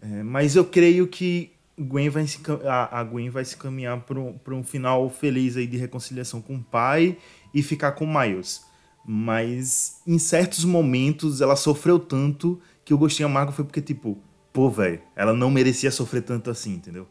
É, 0.00 0.22
mas 0.22 0.56
eu 0.56 0.64
creio 0.64 1.08
que 1.08 1.52
Gwen 1.78 2.08
vai 2.08 2.26
se, 2.26 2.38
a, 2.66 3.00
a 3.00 3.04
Gwen 3.04 3.30
vai 3.30 3.44
se 3.44 3.56
caminhar 3.56 4.00
para 4.00 4.54
um, 4.54 4.62
final 4.62 5.08
feliz 5.08 5.56
aí 5.56 5.66
de 5.66 5.76
reconciliação 5.76 6.40
com 6.40 6.56
o 6.56 6.62
pai 6.62 7.16
e 7.54 7.62
ficar 7.62 7.92
com 7.92 8.06
Miles. 8.06 8.62
Mas 9.06 10.02
em 10.06 10.18
certos 10.18 10.64
momentos 10.64 11.40
ela 11.40 11.56
sofreu 11.56 11.98
tanto 11.98 12.60
que 12.84 12.92
o 12.92 12.98
gostinho 12.98 13.28
amargo 13.28 13.52
foi 13.52 13.64
porque, 13.64 13.80
tipo, 13.80 14.18
pô, 14.52 14.68
velho, 14.68 15.00
ela 15.14 15.32
não 15.32 15.50
merecia 15.50 15.90
sofrer 15.90 16.22
tanto 16.22 16.50
assim, 16.50 16.74
entendeu? 16.74 17.06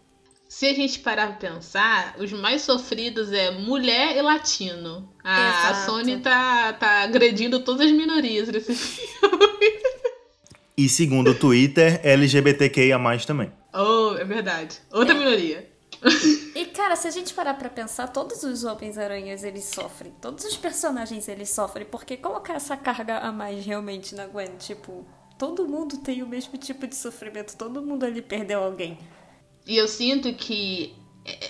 Se 0.50 0.66
a 0.66 0.74
gente 0.74 1.00
parar 1.00 1.38
pra 1.38 1.50
pensar, 1.50 2.16
os 2.18 2.32
mais 2.32 2.62
sofridos 2.62 3.32
é 3.34 3.52
mulher 3.52 4.16
e 4.16 4.22
latino. 4.22 5.12
A, 5.24 5.70
a. 5.70 5.86
Sony 5.86 6.20
tá, 6.20 6.72
tá 6.74 7.02
agredindo 7.02 7.60
todas 7.60 7.88
as 7.88 7.92
minorias 7.92 8.48
desse 8.48 8.74
filme. 8.74 9.82
E 10.78 10.88
segundo 10.88 11.32
o 11.32 11.36
Twitter, 11.36 12.00
LGBTQIA+, 12.04 12.98
também. 13.26 13.52
Oh, 13.74 14.16
é 14.18 14.24
verdade. 14.24 14.78
Outra 14.92 15.14
minoria. 15.14 15.70
E 16.56 16.66
cara, 16.66 16.96
se 16.96 17.08
a 17.08 17.12
gente 17.12 17.34
parar 17.34 17.56
pra 17.56 17.70
pensar, 17.70 18.08
todos 18.08 18.44
os 18.44 18.64
Homens-Aranhas 18.64 19.44
eles 19.44 19.66
sofrem. 19.66 20.14
Todos 20.22 20.46
os 20.46 20.56
personagens 20.56 21.28
eles 21.28 21.50
sofrem. 21.50 21.86
Porque 21.86 22.16
colocar 22.16 22.54
essa 22.54 22.78
carga 22.78 23.20
a 23.20 23.32
mais 23.32 23.66
realmente 23.66 24.16
na 24.16 24.28
Gwen? 24.28 24.56
Tipo, 24.58 25.06
todo 25.38 25.68
mundo 25.68 25.98
tem 25.98 26.22
o 26.22 26.28
mesmo 26.28 26.58
tipo 26.58 26.88
de 26.88 26.96
sofrimento. 26.96 27.58
Todo 27.58 27.82
mundo 27.82 28.06
ali 28.06 28.22
perdeu 28.22 28.64
alguém. 28.64 28.98
E 29.68 29.78
eu 29.78 29.88
sinto 29.88 30.34
que 30.34 30.96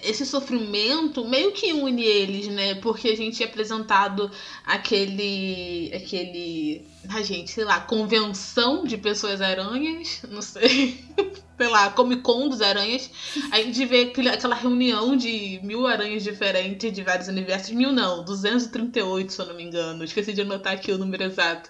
esse 0.04 0.26
sofrimento 0.26 1.24
meio 1.28 1.52
que 1.52 1.72
une 1.72 2.04
eles, 2.04 2.48
né? 2.48 2.76
Porque 2.76 3.10
a 3.10 3.16
gente 3.16 3.44
é 3.44 3.46
apresentado 3.46 4.32
aquele. 4.66 5.92
aquele. 5.94 6.86
Ai, 7.10 7.24
gente, 7.24 7.52
sei 7.52 7.64
lá, 7.64 7.80
convenção 7.82 8.84
de 8.84 8.98
pessoas 8.98 9.40
aranhas, 9.40 10.22
não 10.30 10.42
sei. 10.42 11.00
sei 11.58 11.68
lá, 11.68 11.92
Comic 11.92 12.24
Con 12.24 12.50
dos 12.50 12.62
aranhas. 12.62 13.10
A 13.52 13.58
gente 13.58 13.86
vê 13.86 14.12
aquela 14.34 14.56
reunião 14.56 15.16
de 15.16 15.60
mil 15.64 15.86
aranhas 15.86 16.24
diferentes 16.24 16.92
de 16.92 17.04
vários 17.04 17.28
universos. 17.28 17.72
Mil 17.72 17.92
não, 17.92 18.26
238, 18.26 19.32
se 19.32 19.40
eu 19.40 19.46
não 19.46 19.56
me 19.56 19.64
engano. 19.64 20.04
Esqueci 20.04 20.34
de 20.34 20.42
anotar 20.42 20.74
aqui 20.74 20.92
o 20.92 20.98
número 20.98 21.24
exato. 21.24 21.70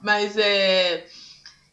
Mas 0.00 0.36
é. 0.36 1.06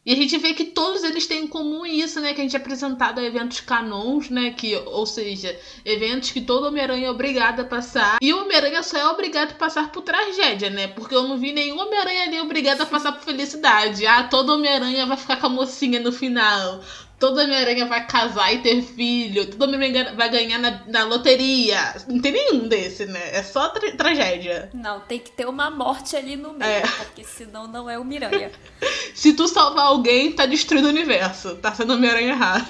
E 0.08 0.14
a 0.14 0.16
gente 0.16 0.38
vê 0.38 0.54
que 0.54 0.64
todos 0.64 1.04
eles 1.04 1.28
têm 1.28 1.44
em 1.44 1.48
comum 1.48 1.86
isso, 1.86 2.22
né? 2.22 2.34
Que 2.34 2.40
a 2.40 2.44
gente 2.46 2.56
é 2.56 2.60
apresentado 2.60 3.20
a 3.20 3.24
eventos 3.24 3.60
canons, 3.60 4.30
né? 4.30 4.52
Que, 4.52 4.74
ou 4.74 5.06
seja, 5.06 5.54
eventos 5.84 6.32
que 6.32 6.40
todo 6.40 6.66
Homem-Aranha 6.66 7.08
é 7.08 7.12
obrigado 7.12 7.60
a 7.60 7.66
passar. 7.66 8.16
E 8.22 8.34
o 8.34 8.42
Homem-Aranha 8.42 8.82
só 8.84 8.98
é 8.98 9.06
obrigado 9.10 9.52
a 9.52 9.56
passar 9.56 9.92
por 9.92 10.04
tragédia, 10.04 10.70
né? 10.70 10.88
Porque 10.88 11.14
eu 11.14 11.24
não 11.24 11.38
vi 11.38 11.52
nenhum 11.52 11.78
Homem-Aranha 11.78 12.24
ali 12.24 12.40
obrigado 12.40 12.84
a 12.84 12.86
passar 12.86 13.12
por 13.12 13.26
felicidade. 13.26 14.08
Ah, 14.08 14.24
todo 14.24 14.54
Homem-Aranha 14.54 15.06
vai 15.06 15.18
ficar 15.18 15.42
com 15.42 15.48
a 15.48 15.50
mocinha 15.50 16.00
no 16.00 16.14
final. 16.14 16.82
Todo 17.20 17.40
Homem-Aranha 17.42 17.88
vai 17.88 18.06
casar 18.06 18.54
e 18.54 18.60
ter 18.60 18.82
filho. 18.84 19.48
Todo 19.50 19.64
Homem-Aranha 19.64 20.14
vai 20.16 20.30
ganhar 20.30 20.60
na, 20.60 20.84
na 20.86 21.04
loteria. 21.06 21.96
Não 22.08 22.22
tem 22.22 22.32
nenhum 22.32 22.68
desse, 22.68 23.08
né? 23.08 23.20
É 23.36 23.42
só 23.42 23.70
tra- 23.70 23.92
tragédia. 23.96 24.70
Não, 24.74 25.00
tem 25.00 25.18
que 25.20 25.32
ter 25.32 25.48
uma 25.48 25.70
morte 25.72 26.16
ali 26.16 26.36
no 26.36 26.54
meio. 26.54 26.70
É. 26.70 26.82
Porque 26.82 27.24
senão 27.24 27.68
não 27.68 27.90
é 27.90 27.98
o 27.98 28.06
Miranha. 28.06 28.52
Se 29.16 29.34
tu 29.34 29.48
salvar 29.48 29.88
alguém, 29.88 30.32
tá 30.34 30.46
destruindo 30.46 30.88
o 30.88 30.92
universo. 30.92 31.56
Tá 31.56 31.74
sendo 31.74 31.94
Homem-Aranha 31.94 32.30
errado. 32.34 32.68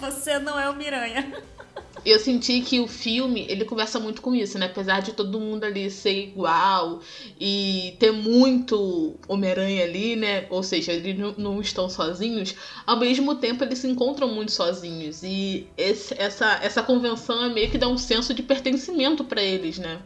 Você 0.00 0.38
não 0.38 0.60
é 0.60 0.68
o 0.68 0.74
Miranha. 0.74 1.32
Eu 2.04 2.18
senti 2.18 2.60
que 2.60 2.80
o 2.80 2.86
filme, 2.86 3.46
ele 3.48 3.64
conversa 3.64 3.98
muito 3.98 4.20
com 4.20 4.34
isso, 4.34 4.58
né? 4.58 4.66
Apesar 4.66 5.00
de 5.00 5.12
todo 5.12 5.40
mundo 5.40 5.64
ali 5.64 5.90
ser 5.90 6.12
igual 6.28 7.00
e 7.40 7.96
ter 7.98 8.12
muito 8.12 9.14
Homem-Aranha 9.26 9.84
ali, 9.84 10.14
né? 10.14 10.46
Ou 10.50 10.62
seja, 10.62 10.92
eles 10.92 11.16
não, 11.38 11.60
estão 11.60 11.88
sozinhos, 11.88 12.54
ao 12.86 12.98
mesmo 12.98 13.36
tempo 13.36 13.64
eles 13.64 13.78
se 13.78 13.86
encontram 13.88 14.28
muito 14.28 14.52
sozinhos. 14.52 15.22
E 15.22 15.66
esse- 15.78 16.14
essa, 16.18 16.58
essa 16.62 16.82
convenção 16.82 17.42
é 17.44 17.48
meio 17.48 17.70
que 17.70 17.78
dá 17.78 17.88
um 17.88 17.96
senso 17.98 18.34
de 18.34 18.42
pertencimento 18.42 19.24
pra 19.24 19.42
eles, 19.42 19.78
né? 19.78 20.02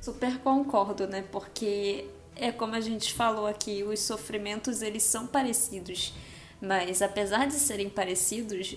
Super 0.00 0.38
concordo, 0.38 1.06
né? 1.06 1.24
Porque 1.32 2.04
é 2.36 2.52
como 2.52 2.74
a 2.74 2.80
gente 2.80 3.12
falou 3.12 3.46
aqui, 3.46 3.82
os 3.82 4.00
sofrimentos 4.00 4.80
eles 4.82 5.02
são 5.02 5.26
parecidos. 5.26 6.12
Mas 6.60 7.02
apesar 7.02 7.46
de 7.46 7.54
serem 7.54 7.88
parecidos, 7.88 8.76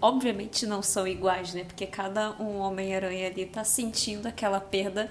obviamente 0.00 0.66
não 0.66 0.82
são 0.82 1.06
iguais, 1.06 1.54
né? 1.54 1.64
Porque 1.64 1.86
cada 1.86 2.32
um 2.40 2.58
Homem-Aranha 2.58 3.28
ali 3.28 3.46
tá 3.46 3.64
sentindo 3.64 4.26
aquela 4.26 4.60
perda 4.60 5.10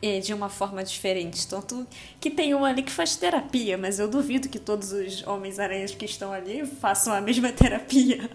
eh, 0.00 0.20
de 0.20 0.32
uma 0.32 0.48
forma 0.48 0.84
diferente. 0.84 1.46
Tanto 1.48 1.86
que 2.20 2.30
tem 2.30 2.54
um 2.54 2.64
ali 2.64 2.82
que 2.82 2.92
faz 2.92 3.16
terapia, 3.16 3.76
mas 3.76 3.98
eu 3.98 4.08
duvido 4.08 4.48
que 4.48 4.60
todos 4.60 4.92
os 4.92 5.26
Homens-Aranhas 5.26 5.94
que 5.94 6.04
estão 6.04 6.32
ali 6.32 6.64
façam 6.64 7.12
a 7.12 7.20
mesma 7.20 7.50
terapia. 7.52 8.30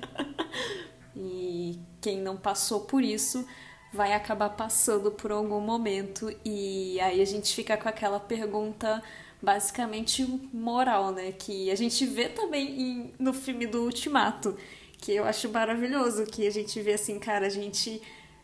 E 1.16 1.80
quem 2.02 2.20
não 2.20 2.36
passou 2.36 2.82
por 2.82 3.02
isso 3.02 3.46
vai 3.94 4.14
acabar 4.14 4.50
passando 4.50 5.12
por 5.12 5.32
algum 5.32 5.60
momento. 5.62 6.34
E 6.44 7.00
aí 7.00 7.22
a 7.22 7.26
gente 7.26 7.54
fica 7.54 7.78
com 7.78 7.88
aquela 7.88 8.20
pergunta 8.20 9.02
basicamente 9.42 10.24
moral, 10.54 11.12
né? 11.12 11.32
Que 11.32 11.72
a 11.72 11.76
gente 11.76 12.06
vê 12.06 12.30
também 12.30 12.82
em- 12.82 13.14
no 13.18 13.34
filme 13.34 13.66
do 13.66 13.84
Ultimato. 13.84 14.56
Que 15.00 15.14
eu 15.14 15.26
acho 15.26 15.50
maravilhoso. 15.50 16.26
Que 16.26 16.46
a 16.48 16.52
gente 16.52 16.80
vê 16.82 16.94
assim, 16.94 17.18
cara, 17.20 17.48
a 17.48 17.50
gente. 17.50 18.02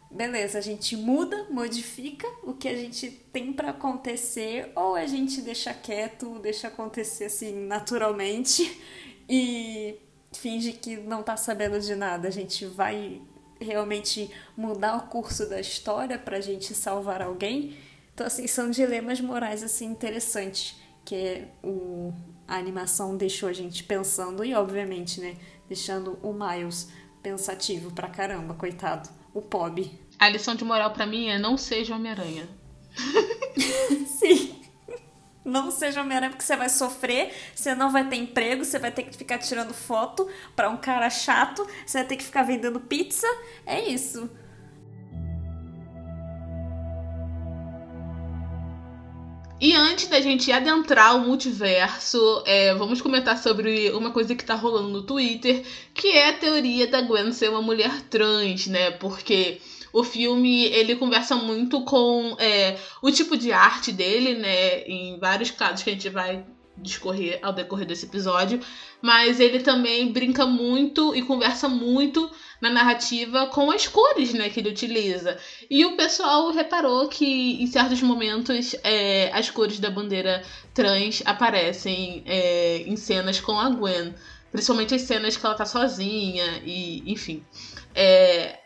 Beleza, 0.09 0.57
a 0.57 0.61
gente 0.61 0.95
muda, 0.95 1.47
modifica 1.49 2.25
o 2.43 2.53
que 2.53 2.69
a 2.69 2.75
gente 2.75 3.09
tem 3.33 3.51
pra 3.51 3.71
acontecer, 3.71 4.71
ou 4.73 4.95
a 4.95 5.05
gente 5.05 5.41
deixa 5.41 5.73
quieto, 5.73 6.39
deixa 6.39 6.69
acontecer 6.69 7.25
assim 7.25 7.53
naturalmente 7.67 8.79
e 9.29 9.95
finge 10.31 10.71
que 10.71 10.95
não 10.95 11.21
tá 11.21 11.35
sabendo 11.35 11.77
de 11.81 11.93
nada. 11.93 12.29
A 12.29 12.31
gente 12.31 12.65
vai 12.65 13.21
realmente 13.59 14.31
mudar 14.55 14.95
o 14.95 15.01
curso 15.07 15.49
da 15.49 15.59
história 15.59 16.17
pra 16.17 16.39
gente 16.39 16.73
salvar 16.73 17.21
alguém. 17.21 17.75
Então, 18.13 18.25
assim, 18.25 18.47
são 18.47 18.69
dilemas 18.71 19.19
morais 19.19 19.61
assim 19.61 19.87
interessantes 19.87 20.75
que 21.07 21.47
o, 21.63 22.13
a 22.45 22.57
animação 22.57 23.15
deixou 23.15 23.47
a 23.47 23.53
gente 23.53 23.81
pensando 23.81 24.43
e, 24.43 24.53
obviamente, 24.53 25.21
né, 25.21 25.37
deixando 25.65 26.19
o 26.21 26.33
Miles 26.33 26.89
pensativo 27.23 27.91
pra 27.91 28.09
caramba, 28.09 28.53
coitado. 28.53 29.09
O 29.33 29.41
Pob. 29.41 29.89
A 30.19 30.27
lição 30.27 30.53
de 30.53 30.65
moral 30.65 30.91
pra 30.91 31.05
mim 31.05 31.29
é 31.29 31.39
não 31.39 31.57
seja 31.57 31.95
Homem-Aranha. 31.95 32.49
Sim. 34.05 34.61
Não 35.45 35.71
seja 35.71 36.01
Homem-Aranha 36.01 36.31
porque 36.31 36.43
você 36.43 36.57
vai 36.57 36.67
sofrer, 36.67 37.33
você 37.55 37.73
não 37.73 37.89
vai 37.89 38.09
ter 38.09 38.17
emprego, 38.17 38.65
você 38.65 38.77
vai 38.77 38.91
ter 38.91 39.03
que 39.03 39.15
ficar 39.15 39.37
tirando 39.37 39.73
foto 39.73 40.27
pra 40.57 40.69
um 40.69 40.75
cara 40.75 41.09
chato, 41.09 41.65
você 41.85 41.99
vai 41.99 42.07
ter 42.07 42.17
que 42.17 42.23
ficar 42.25 42.43
vendendo 42.43 42.81
pizza. 42.81 43.27
É 43.65 43.81
isso. 43.87 44.29
E 49.59 49.73
antes 49.73 50.07
da 50.07 50.21
gente 50.21 50.51
adentrar 50.51 51.15
o 51.15 51.25
multiverso, 51.25 52.43
é, 52.45 52.75
vamos 52.75 53.01
comentar 53.01 53.39
sobre 53.39 53.89
uma 53.89 54.11
coisa 54.11 54.35
que 54.35 54.45
tá 54.45 54.53
rolando 54.53 54.89
no 54.89 55.01
Twitter, 55.01 55.65
que 55.95 56.09
é 56.09 56.29
a 56.29 56.33
teoria 56.33 56.85
da 56.85 57.01
Gwen 57.01 57.33
ser 57.33 57.49
uma 57.49 57.61
mulher 57.61 58.03
trans, 58.03 58.67
né? 58.67 58.91
Porque 58.91 59.59
o 59.91 60.03
filme 60.03 60.65
ele 60.65 60.95
conversa 60.95 61.35
muito 61.35 61.81
com 61.81 62.35
é, 62.37 62.77
o 63.01 63.09
tipo 63.09 63.35
de 63.35 63.51
arte 63.51 63.91
dele, 63.91 64.35
né? 64.35 64.81
Em 64.81 65.17
vários 65.17 65.49
casos 65.49 65.81
que 65.81 65.89
a 65.89 65.93
gente 65.93 66.09
vai 66.09 66.45
discorrer 66.77 67.39
ao 67.41 67.51
decorrer 67.51 67.87
desse 67.87 68.05
episódio, 68.05 68.59
mas 69.01 69.39
ele 69.39 69.59
também 69.59 70.11
brinca 70.11 70.45
muito 70.45 71.15
e 71.15 71.23
conversa 71.23 71.67
muito 71.67 72.29
na 72.61 72.69
narrativa 72.69 73.47
com 73.47 73.71
as 73.71 73.87
cores 73.87 74.33
né, 74.33 74.49
que 74.49 74.59
ele 74.59 74.69
utiliza. 74.69 75.37
E 75.69 75.85
o 75.85 75.95
pessoal 75.95 76.51
reparou 76.51 77.07
que 77.07 77.61
em 77.61 77.67
certos 77.67 78.01
momentos 78.01 78.75
é, 78.83 79.31
as 79.33 79.49
cores 79.49 79.79
da 79.79 79.89
bandeira 79.89 80.43
trans 80.73 81.21
aparecem 81.25 82.23
é, 82.25 82.83
em 82.85 82.95
cenas 82.95 83.39
com 83.39 83.59
a 83.59 83.69
Gwen. 83.69 84.13
Principalmente 84.51 84.95
as 84.95 85.01
cenas 85.01 85.37
que 85.37 85.45
ela 85.45 85.55
tá 85.55 85.65
sozinha 85.65 86.61
e, 86.65 87.03
enfim. 87.05 87.43
É, 87.93 88.59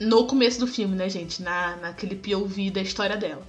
no 0.00 0.26
começo 0.26 0.60
do 0.60 0.66
filme, 0.66 0.94
né, 0.94 1.08
gente? 1.08 1.42
Na, 1.42 1.76
naquele 1.76 2.16
POV 2.16 2.70
da 2.70 2.82
história 2.82 3.16
dela. 3.16 3.46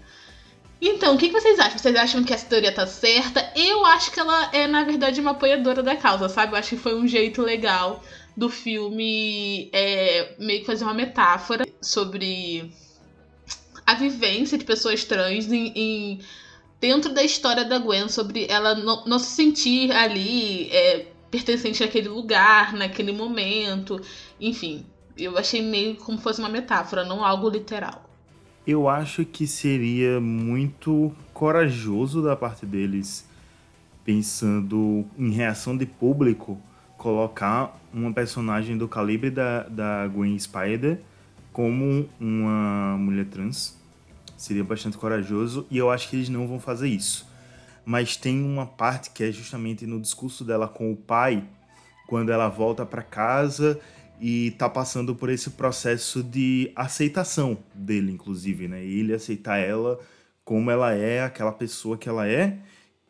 Então, 0.80 1.16
o 1.16 1.18
que, 1.18 1.30
que 1.30 1.34
vocês 1.34 1.60
acham? 1.60 1.78
Vocês 1.78 1.96
acham 1.96 2.24
que 2.24 2.32
essa 2.32 2.46
teoria 2.46 2.72
tá 2.72 2.86
certa? 2.86 3.52
Eu 3.56 3.84
acho 3.86 4.12
que 4.12 4.20
ela 4.20 4.50
é, 4.54 4.68
na 4.68 4.84
verdade, 4.84 5.20
uma 5.20 5.32
apoiadora 5.32 5.82
da 5.82 5.96
causa, 5.96 6.30
sabe? 6.30 6.54
Eu 6.54 6.58
acho 6.58 6.70
que 6.70 6.78
foi 6.78 6.96
um 6.96 7.08
jeito 7.08 7.42
legal 7.42 8.04
do 8.38 8.50
filme 8.50 9.68
é, 9.74 10.36
meio 10.38 10.60
que 10.60 10.68
fazer 10.68 10.84
uma 10.84 10.94
metáfora 10.94 11.66
sobre 11.82 12.72
a 13.84 13.96
vivência 13.96 14.60
de 14.60 14.64
pessoas 14.64 15.04
trans 15.04 15.52
em, 15.52 15.74
em 15.76 16.20
dentro 16.80 17.12
da 17.12 17.24
história 17.24 17.66
da 17.66 17.80
Gwen, 17.80 18.08
sobre 18.08 18.46
ela 18.48 18.76
não, 18.76 19.04
não 19.06 19.18
se 19.18 19.32
sentir 19.36 19.92
ali 19.92 20.70
é, 20.70 21.08
pertencente 21.32 21.84
àquele 21.84 22.10
lugar, 22.10 22.74
naquele 22.74 23.12
momento. 23.12 24.00
Enfim, 24.40 24.86
eu 25.18 25.36
achei 25.36 25.64
meio 25.64 25.96
como 25.96 26.20
fosse 26.20 26.40
uma 26.40 26.50
metáfora, 26.50 27.04
não 27.04 27.26
algo 27.26 27.50
literal. 27.50 28.08
Eu 28.68 28.88
acho 28.88 29.26
que 29.26 29.48
seria 29.48 30.20
muito 30.20 31.12
corajoso 31.34 32.22
da 32.22 32.36
parte 32.36 32.68
deles, 32.68 33.28
pensando 34.06 35.06
em 35.18 35.32
reação 35.32 35.76
de 35.76 35.86
público, 35.88 36.62
colocar 36.98 37.80
uma 37.94 38.12
personagem 38.12 38.78
do 38.78 38.88
calibre 38.88 39.30
da, 39.30 39.64
da 39.64 40.08
Gwen 40.08 40.38
Spider 40.38 41.00
como 41.54 42.10
uma 42.20 42.98
mulher 42.98 43.26
trans. 43.26 43.78
Seria 44.36 44.64
bastante 44.64 44.98
corajoso 44.98 45.66
e 45.72 45.78
eu 45.78 45.90
acho 45.90 46.10
que 46.10 46.16
eles 46.16 46.30
não 46.30 46.48
vão 46.48 46.60
fazer 46.60 46.88
isso. 46.88 47.28
Mas 47.86 48.18
tem 48.18 48.44
uma 48.44 48.66
parte 48.66 49.12
que 49.12 49.24
é 49.24 49.32
justamente 49.32 49.86
no 49.86 50.00
discurso 50.00 50.44
dela 50.44 50.68
com 50.68 50.92
o 50.92 50.96
pai, 50.96 51.44
quando 52.08 52.32
ela 52.32 52.50
volta 52.50 52.86
para 52.86 53.02
casa 53.02 53.80
e 54.20 54.52
tá 54.52 54.70
passando 54.70 55.16
por 55.16 55.30
esse 55.30 55.52
processo 55.52 56.24
de 56.24 56.72
aceitação 56.76 57.58
dele, 57.74 58.12
inclusive, 58.12 58.68
né? 58.68 58.84
Ele 58.84 59.14
aceitar 59.14 59.58
ela 59.58 60.00
como 60.44 60.72
ela 60.72 60.94
é, 60.94 61.24
aquela 61.24 61.52
pessoa 61.52 61.98
que 61.98 62.10
ela 62.10 62.28
é, 62.28 62.58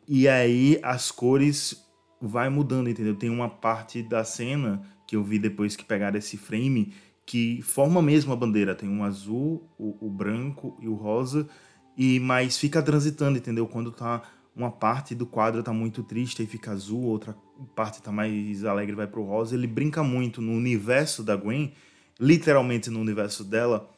e 0.06 0.28
aí 0.28 0.78
as 0.82 1.10
cores 1.10 1.87
vai 2.20 2.48
mudando, 2.48 2.88
entendeu? 2.88 3.14
Tem 3.14 3.30
uma 3.30 3.48
parte 3.48 4.02
da 4.02 4.24
cena 4.24 4.82
que 5.06 5.16
eu 5.16 5.22
vi 5.22 5.38
depois 5.38 5.76
que 5.76 5.84
pegaram 5.84 6.18
esse 6.18 6.36
frame 6.36 6.92
que 7.24 7.60
forma 7.60 8.00
mesmo 8.00 8.32
a 8.32 8.36
bandeira, 8.36 8.74
tem 8.74 8.88
um 8.88 9.04
azul, 9.04 9.68
o, 9.78 10.06
o 10.06 10.10
branco 10.10 10.78
e 10.80 10.88
o 10.88 10.94
rosa, 10.94 11.46
e 11.94 12.18
mas 12.20 12.56
fica 12.56 12.82
transitando, 12.82 13.36
entendeu? 13.36 13.66
Quando 13.66 13.92
tá 13.92 14.22
uma 14.56 14.70
parte 14.70 15.14
do 15.14 15.26
quadro 15.26 15.62
tá 15.62 15.72
muito 15.72 16.02
triste 16.02 16.42
e 16.42 16.46
fica 16.46 16.72
azul, 16.72 17.02
outra 17.02 17.36
parte 17.76 18.02
tá 18.02 18.10
mais 18.10 18.64
alegre 18.64 18.96
vai 18.96 19.06
pro 19.06 19.22
rosa. 19.22 19.54
Ele 19.54 19.66
brinca 19.66 20.02
muito 20.02 20.40
no 20.40 20.52
universo 20.52 21.22
da 21.22 21.36
Gwen, 21.36 21.72
literalmente 22.18 22.90
no 22.90 22.98
universo 22.98 23.44
dela, 23.44 23.88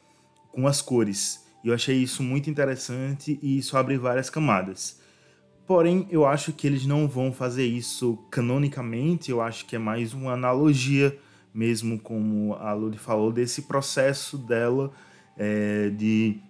com 0.51 0.67
as 0.67 0.81
cores. 0.81 1.47
E 1.63 1.69
eu 1.69 1.73
achei 1.73 1.97
isso 1.97 2.21
muito 2.21 2.49
interessante 2.49 3.39
e 3.41 3.57
isso 3.57 3.75
abre 3.77 3.97
várias 3.97 4.29
camadas. 4.29 5.00
Porém, 5.71 6.05
eu 6.11 6.25
acho 6.25 6.51
que 6.51 6.67
eles 6.67 6.85
não 6.85 7.07
vão 7.07 7.31
fazer 7.31 7.65
isso 7.65 8.17
canonicamente, 8.29 9.31
eu 9.31 9.39
acho 9.39 9.65
que 9.65 9.73
é 9.73 9.79
mais 9.79 10.13
uma 10.13 10.33
analogia, 10.33 11.17
mesmo 11.53 11.97
como 11.97 12.55
a 12.55 12.73
Luli 12.73 12.97
falou, 12.97 13.31
desse 13.31 13.61
processo 13.61 14.37
dela 14.37 14.91
é, 15.37 15.89
de 15.91 16.41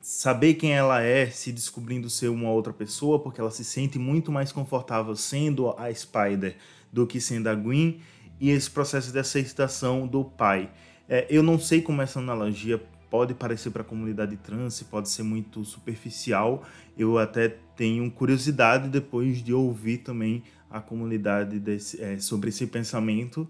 saber 0.00 0.54
quem 0.54 0.72
ela 0.72 1.00
é, 1.00 1.26
se 1.26 1.52
descobrindo 1.52 2.10
ser 2.10 2.30
uma 2.30 2.50
outra 2.50 2.72
pessoa, 2.72 3.20
porque 3.20 3.40
ela 3.40 3.52
se 3.52 3.64
sente 3.64 3.96
muito 3.96 4.32
mais 4.32 4.50
confortável 4.50 5.14
sendo 5.14 5.70
a 5.78 5.94
Spider 5.94 6.56
do 6.92 7.06
que 7.06 7.20
sendo 7.20 7.46
a 7.46 7.54
Gwen, 7.54 8.00
e 8.40 8.50
esse 8.50 8.68
processo 8.68 9.12
de 9.12 9.20
aceitação 9.20 10.04
do 10.04 10.24
pai. 10.24 10.68
É, 11.08 11.28
eu 11.30 11.44
não 11.44 11.60
sei 11.60 11.80
como 11.80 12.02
essa 12.02 12.18
analogia 12.18 12.82
pode 13.12 13.34
parecer 13.34 13.70
para 13.70 13.82
a 13.82 13.84
comunidade 13.84 14.38
trans, 14.38 14.82
pode 14.84 15.10
ser 15.10 15.22
muito 15.22 15.62
superficial. 15.66 16.64
Eu 16.96 17.18
até 17.18 17.50
tenho 17.76 18.10
curiosidade 18.10 18.88
depois 18.88 19.44
de 19.44 19.52
ouvir 19.52 19.98
também 19.98 20.42
a 20.70 20.80
comunidade 20.80 21.60
desse, 21.60 22.02
é, 22.02 22.18
sobre 22.18 22.48
esse 22.48 22.66
pensamento. 22.66 23.46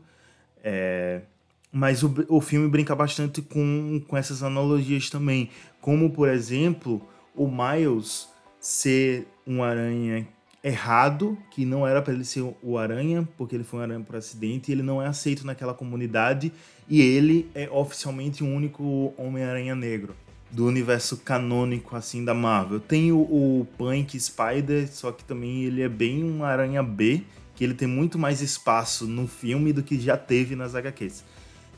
É, 0.64 1.22
mas 1.70 2.02
o, 2.02 2.12
o 2.28 2.40
filme 2.40 2.68
brinca 2.68 2.92
bastante 2.96 3.40
com, 3.40 4.02
com 4.08 4.16
essas 4.16 4.42
analogias 4.42 5.08
também. 5.08 5.48
Como, 5.80 6.10
por 6.10 6.28
exemplo, 6.28 7.00
o 7.32 7.46
Miles 7.46 8.28
ser 8.58 9.28
um 9.46 9.62
aranha 9.62 10.26
errado, 10.62 11.36
que 11.50 11.64
não 11.64 11.86
era 11.86 12.00
para 12.00 12.14
ele 12.14 12.24
ser 12.24 12.44
o 12.62 12.78
aranha, 12.78 13.28
porque 13.36 13.56
ele 13.56 13.64
foi 13.64 13.80
um 13.80 13.82
aranha 13.82 14.00
por 14.00 14.16
acidente, 14.16 14.70
e 14.70 14.72
ele 14.72 14.82
não 14.82 15.02
é 15.02 15.06
aceito 15.06 15.44
naquela 15.46 15.74
comunidade, 15.74 16.52
e 16.88 17.00
ele 17.00 17.50
é 17.54 17.68
oficialmente 17.70 18.44
o 18.44 18.46
único 18.46 19.12
Homem-Aranha 19.16 19.74
negro 19.74 20.14
do 20.52 20.66
universo 20.66 21.16
canônico 21.16 21.96
assim 21.96 22.24
da 22.24 22.34
Marvel. 22.34 22.78
Tem 22.78 23.10
o, 23.10 23.20
o 23.20 23.66
Punk 23.78 24.20
Spider, 24.20 24.86
só 24.92 25.10
que 25.10 25.24
também 25.24 25.64
ele 25.64 25.80
é 25.80 25.88
bem 25.88 26.22
um 26.22 26.44
aranha 26.44 26.82
B, 26.82 27.22
que 27.54 27.64
ele 27.64 27.74
tem 27.74 27.88
muito 27.88 28.18
mais 28.18 28.42
espaço 28.42 29.06
no 29.06 29.26
filme 29.26 29.72
do 29.72 29.82
que 29.82 29.98
já 29.98 30.16
teve 30.16 30.54
nas 30.54 30.74
HQs. 30.74 31.24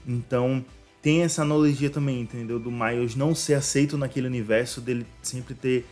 Então, 0.07 0.65
tem 1.01 1.23
essa 1.23 1.43
analogia 1.43 1.89
também, 1.89 2.23
entendeu? 2.23 2.59
Do 2.59 2.71
Miles 2.71 3.15
não 3.15 3.35
ser 3.35 3.55
aceito 3.55 3.97
naquele 3.97 4.27
universo, 4.27 4.81
dele 4.81 5.07
sempre 5.23 5.55
ter. 5.55 5.87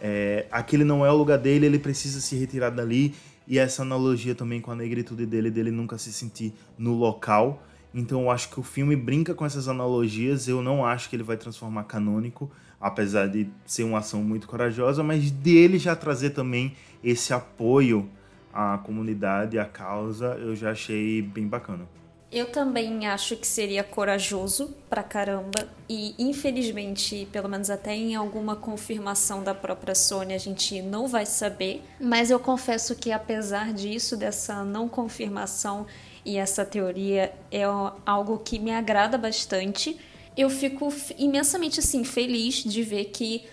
É, 0.00 0.46
aquele 0.50 0.84
não 0.84 1.04
é 1.04 1.10
o 1.10 1.16
lugar 1.16 1.38
dele, 1.38 1.66
ele 1.66 1.78
precisa 1.78 2.20
se 2.20 2.36
retirar 2.36 2.70
dali. 2.70 3.14
E 3.46 3.58
essa 3.58 3.82
analogia 3.82 4.34
também 4.34 4.60
com 4.60 4.70
a 4.70 4.76
negritude 4.76 5.24
dele, 5.24 5.50
dele 5.50 5.70
nunca 5.70 5.96
se 5.96 6.12
sentir 6.12 6.52
no 6.76 6.94
local. 6.94 7.62
Então 7.94 8.22
eu 8.22 8.30
acho 8.30 8.50
que 8.50 8.60
o 8.60 8.62
filme 8.62 8.94
brinca 8.94 9.34
com 9.34 9.44
essas 9.44 9.68
analogias. 9.68 10.46
Eu 10.48 10.62
não 10.62 10.84
acho 10.84 11.08
que 11.08 11.16
ele 11.16 11.22
vai 11.22 11.36
transformar 11.36 11.84
canônico, 11.84 12.50
apesar 12.80 13.26
de 13.26 13.48
ser 13.64 13.84
uma 13.84 13.98
ação 13.98 14.22
muito 14.22 14.46
corajosa, 14.46 15.02
mas 15.02 15.30
dele 15.30 15.78
já 15.78 15.96
trazer 15.96 16.30
também 16.30 16.74
esse 17.02 17.32
apoio 17.32 18.08
à 18.52 18.78
comunidade, 18.78 19.58
à 19.58 19.64
causa, 19.64 20.36
eu 20.40 20.54
já 20.54 20.72
achei 20.72 21.22
bem 21.22 21.46
bacana. 21.46 21.86
Eu 22.30 22.52
também 22.52 23.06
acho 23.06 23.36
que 23.36 23.46
seria 23.46 23.82
corajoso 23.82 24.76
pra 24.88 25.02
caramba 25.02 25.66
e 25.88 26.14
infelizmente, 26.18 27.26
pelo 27.32 27.48
menos 27.48 27.70
até 27.70 27.94
em 27.94 28.14
alguma 28.14 28.54
confirmação 28.54 29.42
da 29.42 29.54
própria 29.54 29.94
Sony, 29.94 30.34
a 30.34 30.38
gente 30.38 30.82
não 30.82 31.06
vai 31.06 31.24
saber. 31.24 31.82
Mas 31.98 32.30
eu 32.30 32.38
confesso 32.38 32.94
que 32.94 33.10
apesar 33.10 33.72
disso, 33.72 34.14
dessa 34.14 34.62
não 34.62 34.90
confirmação 34.90 35.86
e 36.22 36.36
essa 36.36 36.66
teoria 36.66 37.34
é 37.50 37.62
algo 38.04 38.38
que 38.38 38.58
me 38.58 38.72
agrada 38.72 39.16
bastante, 39.16 39.98
eu 40.36 40.50
fico 40.50 40.92
imensamente 41.16 41.80
assim 41.80 42.04
feliz 42.04 42.56
de 42.56 42.82
ver 42.82 43.06
que 43.06 43.46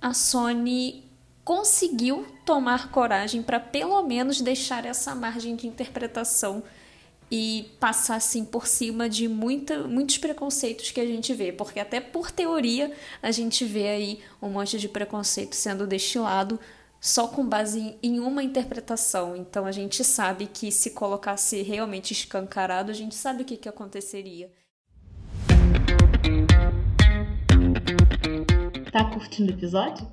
a 0.00 0.14
Sony 0.14 1.10
conseguiu 1.44 2.24
tomar 2.46 2.92
coragem 2.92 3.42
para 3.42 3.58
pelo 3.58 4.00
menos 4.04 4.40
deixar 4.40 4.86
essa 4.86 5.16
margem 5.16 5.56
de 5.56 5.66
interpretação 5.66 6.62
e 7.36 7.68
passar 7.80 8.14
assim 8.14 8.44
por 8.44 8.64
cima 8.64 9.08
de 9.08 9.26
muita, 9.26 9.88
muitos 9.88 10.18
preconceitos 10.18 10.92
que 10.92 11.00
a 11.00 11.04
gente 11.04 11.34
vê, 11.34 11.50
porque 11.50 11.80
até 11.80 11.98
por 11.98 12.30
teoria 12.30 12.92
a 13.20 13.32
gente 13.32 13.64
vê 13.64 13.88
aí 13.88 14.20
um 14.40 14.48
monte 14.50 14.78
de 14.78 14.88
preconceito 14.88 15.56
sendo 15.56 15.84
destilado 15.84 16.60
só 17.00 17.26
com 17.26 17.44
base 17.44 17.98
em 18.00 18.20
uma 18.20 18.40
interpretação. 18.40 19.34
Então 19.34 19.66
a 19.66 19.72
gente 19.72 20.04
sabe 20.04 20.46
que 20.46 20.70
se 20.70 20.92
colocasse 20.92 21.60
realmente 21.62 22.12
escancarado, 22.12 22.92
a 22.92 22.94
gente 22.94 23.16
sabe 23.16 23.42
o 23.42 23.44
que, 23.44 23.56
que 23.56 23.68
aconteceria. 23.68 24.48
Tá 28.92 29.10
curtindo 29.10 29.50
o 29.50 29.56
episódio? 29.56 30.08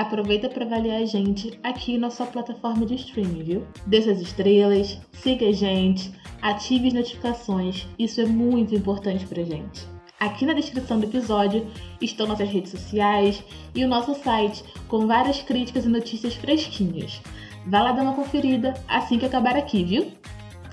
Aproveita 0.00 0.48
para 0.48 0.64
avaliar 0.64 1.02
a 1.02 1.04
gente 1.04 1.60
aqui 1.62 1.98
na 1.98 2.08
sua 2.08 2.24
plataforma 2.24 2.86
de 2.86 2.94
streaming, 2.94 3.42
viu? 3.42 3.66
Dê 3.86 4.00
suas 4.00 4.18
estrelas, 4.18 4.98
siga 5.12 5.46
a 5.46 5.52
gente, 5.52 6.10
ative 6.40 6.88
as 6.88 6.94
notificações, 6.94 7.86
isso 7.98 8.18
é 8.18 8.24
muito 8.24 8.74
importante 8.74 9.26
pra 9.26 9.42
gente. 9.42 9.86
Aqui 10.18 10.46
na 10.46 10.54
descrição 10.54 10.98
do 10.98 11.04
episódio 11.04 11.66
estão 12.00 12.26
nossas 12.26 12.48
redes 12.48 12.70
sociais 12.70 13.44
e 13.74 13.84
o 13.84 13.88
nosso 13.88 14.14
site 14.14 14.64
com 14.88 15.06
várias 15.06 15.42
críticas 15.42 15.84
e 15.84 15.90
notícias 15.90 16.34
fresquinhas. 16.34 17.20
Vá 17.66 17.82
lá 17.82 17.92
dar 17.92 18.02
uma 18.02 18.14
conferida 18.14 18.72
assim 18.88 19.18
que 19.18 19.26
acabar 19.26 19.54
aqui, 19.54 19.84
viu? 19.84 20.12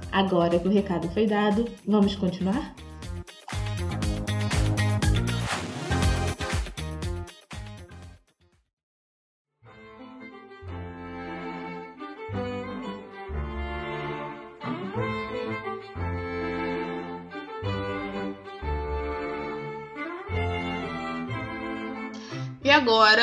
Agora 0.09 0.57
que 0.57 0.69
o 0.69 0.71
recado 0.71 1.09
foi 1.09 1.27
dado, 1.27 1.65
vamos 1.85 2.15
continuar? 2.15 2.73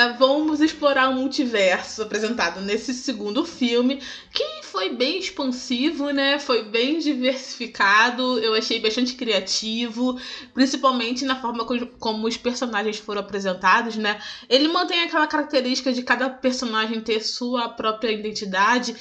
Vamos 0.09 0.61
explorar 0.61 1.09
o 1.09 1.15
multiverso 1.15 2.03
apresentado 2.03 2.61
nesse 2.61 2.93
segundo 2.95 3.45
filme, 3.45 4.01
que 4.33 4.63
foi 4.65 4.91
bem 4.95 5.19
expansivo, 5.19 6.11
né? 6.11 6.39
Foi 6.39 6.63
bem 6.65 6.99
diversificado, 6.99 8.39
eu 8.41 8.55
achei 8.55 8.81
bastante 8.81 9.15
criativo, 9.15 10.19
principalmente 10.53 11.25
na 11.25 11.37
forma 11.41 11.65
co- 11.65 11.87
como 11.99 12.27
os 12.27 12.37
personagens 12.37 12.99
foram 12.99 13.21
apresentados, 13.21 13.97
né? 13.97 14.21
Ele 14.49 14.69
mantém 14.69 15.03
aquela 15.03 15.27
característica 15.27 15.93
de 15.93 16.03
cada 16.03 16.29
personagem 16.31 17.01
ter 17.01 17.21
sua 17.21 17.69
própria 17.69 18.11
identidade, 18.11 18.95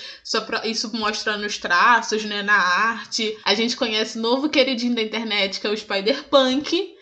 isso 0.66 0.96
mostra 0.96 1.38
nos 1.38 1.58
traços, 1.58 2.24
né? 2.26 2.42
Na 2.44 2.56
arte. 2.56 3.38
A 3.44 3.54
gente 3.54 3.76
conhece 3.76 4.18
o 4.18 4.22
novo 4.22 4.50
queridinho 4.50 4.96
da 4.96 5.02
internet, 5.02 5.60
que 5.60 5.68
é 5.68 5.70
o 5.70 5.78
Spider-Punk. 5.78 6.96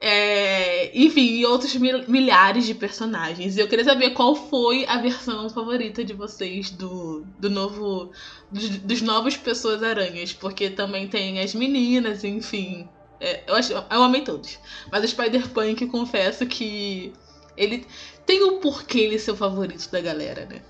É, 0.00 0.96
enfim, 0.96 1.38
e 1.38 1.46
outros 1.46 1.74
mil- 1.74 2.04
milhares 2.08 2.64
de 2.66 2.74
personagens. 2.74 3.56
E 3.56 3.60
eu 3.60 3.66
queria 3.68 3.84
saber 3.84 4.10
qual 4.10 4.34
foi 4.34 4.86
a 4.86 4.98
versão 4.98 5.50
favorita 5.50 6.04
de 6.04 6.12
vocês 6.12 6.70
do, 6.70 7.24
do 7.38 7.50
novo. 7.50 8.12
Dos, 8.50 8.68
dos 8.78 9.02
novos 9.02 9.36
Pessoas 9.36 9.82
Aranhas. 9.82 10.32
Porque 10.32 10.70
também 10.70 11.08
tem 11.08 11.40
as 11.40 11.54
meninas, 11.54 12.22
enfim. 12.22 12.88
É, 13.20 13.42
eu, 13.46 13.56
acho, 13.56 13.72
eu 13.72 14.02
amei 14.02 14.20
todos. 14.20 14.58
Mas 14.92 15.02
o 15.04 15.08
Spider-Punk, 15.08 15.86
confesso 15.86 16.46
que. 16.46 17.12
Ele 17.56 17.84
tem 18.24 18.44
um 18.44 18.60
porquê 18.60 19.00
ele 19.00 19.18
ser 19.18 19.32
o 19.32 19.36
favorito 19.36 19.90
da 19.90 20.00
galera, 20.00 20.46
né? 20.46 20.62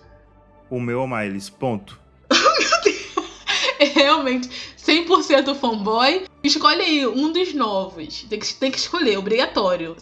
O 0.71 0.81
meu 0.81 1.01
é 1.01 1.05
o 1.05 1.07
Miles, 1.07 1.51
ponto. 1.51 2.01
É 2.87 2.88
realmente 3.95 4.49
100% 4.77 5.55
fanboy. 5.55 6.25
Escolhe 6.43 6.81
aí 6.83 7.07
um 7.07 7.33
dos 7.33 7.55
novos. 7.55 8.23
Tem 8.29 8.38
que, 8.38 8.55
tem 8.55 8.71
que 8.71 8.79
escolher, 8.79 9.19
obrigatório. 9.19 9.97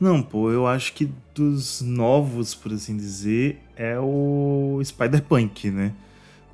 Não, 0.00 0.22
pô, 0.22 0.50
eu 0.50 0.66
acho 0.66 0.92
que 0.92 1.10
dos 1.34 1.80
novos, 1.80 2.54
por 2.54 2.72
assim 2.72 2.96
dizer, 2.96 3.60
é 3.76 3.98
o 3.98 4.80
Spider-Punk, 4.84 5.70
né? 5.70 5.92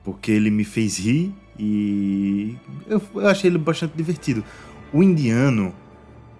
Porque 0.02 0.30
ele 0.30 0.50
me 0.50 0.64
fez 0.64 0.98
rir 0.98 1.32
e 1.58 2.56
eu, 2.86 3.00
eu 3.14 3.28
achei 3.28 3.50
ele 3.50 3.58
bastante 3.58 3.92
divertido. 3.94 4.42
O 4.92 5.02
indiano, 5.02 5.74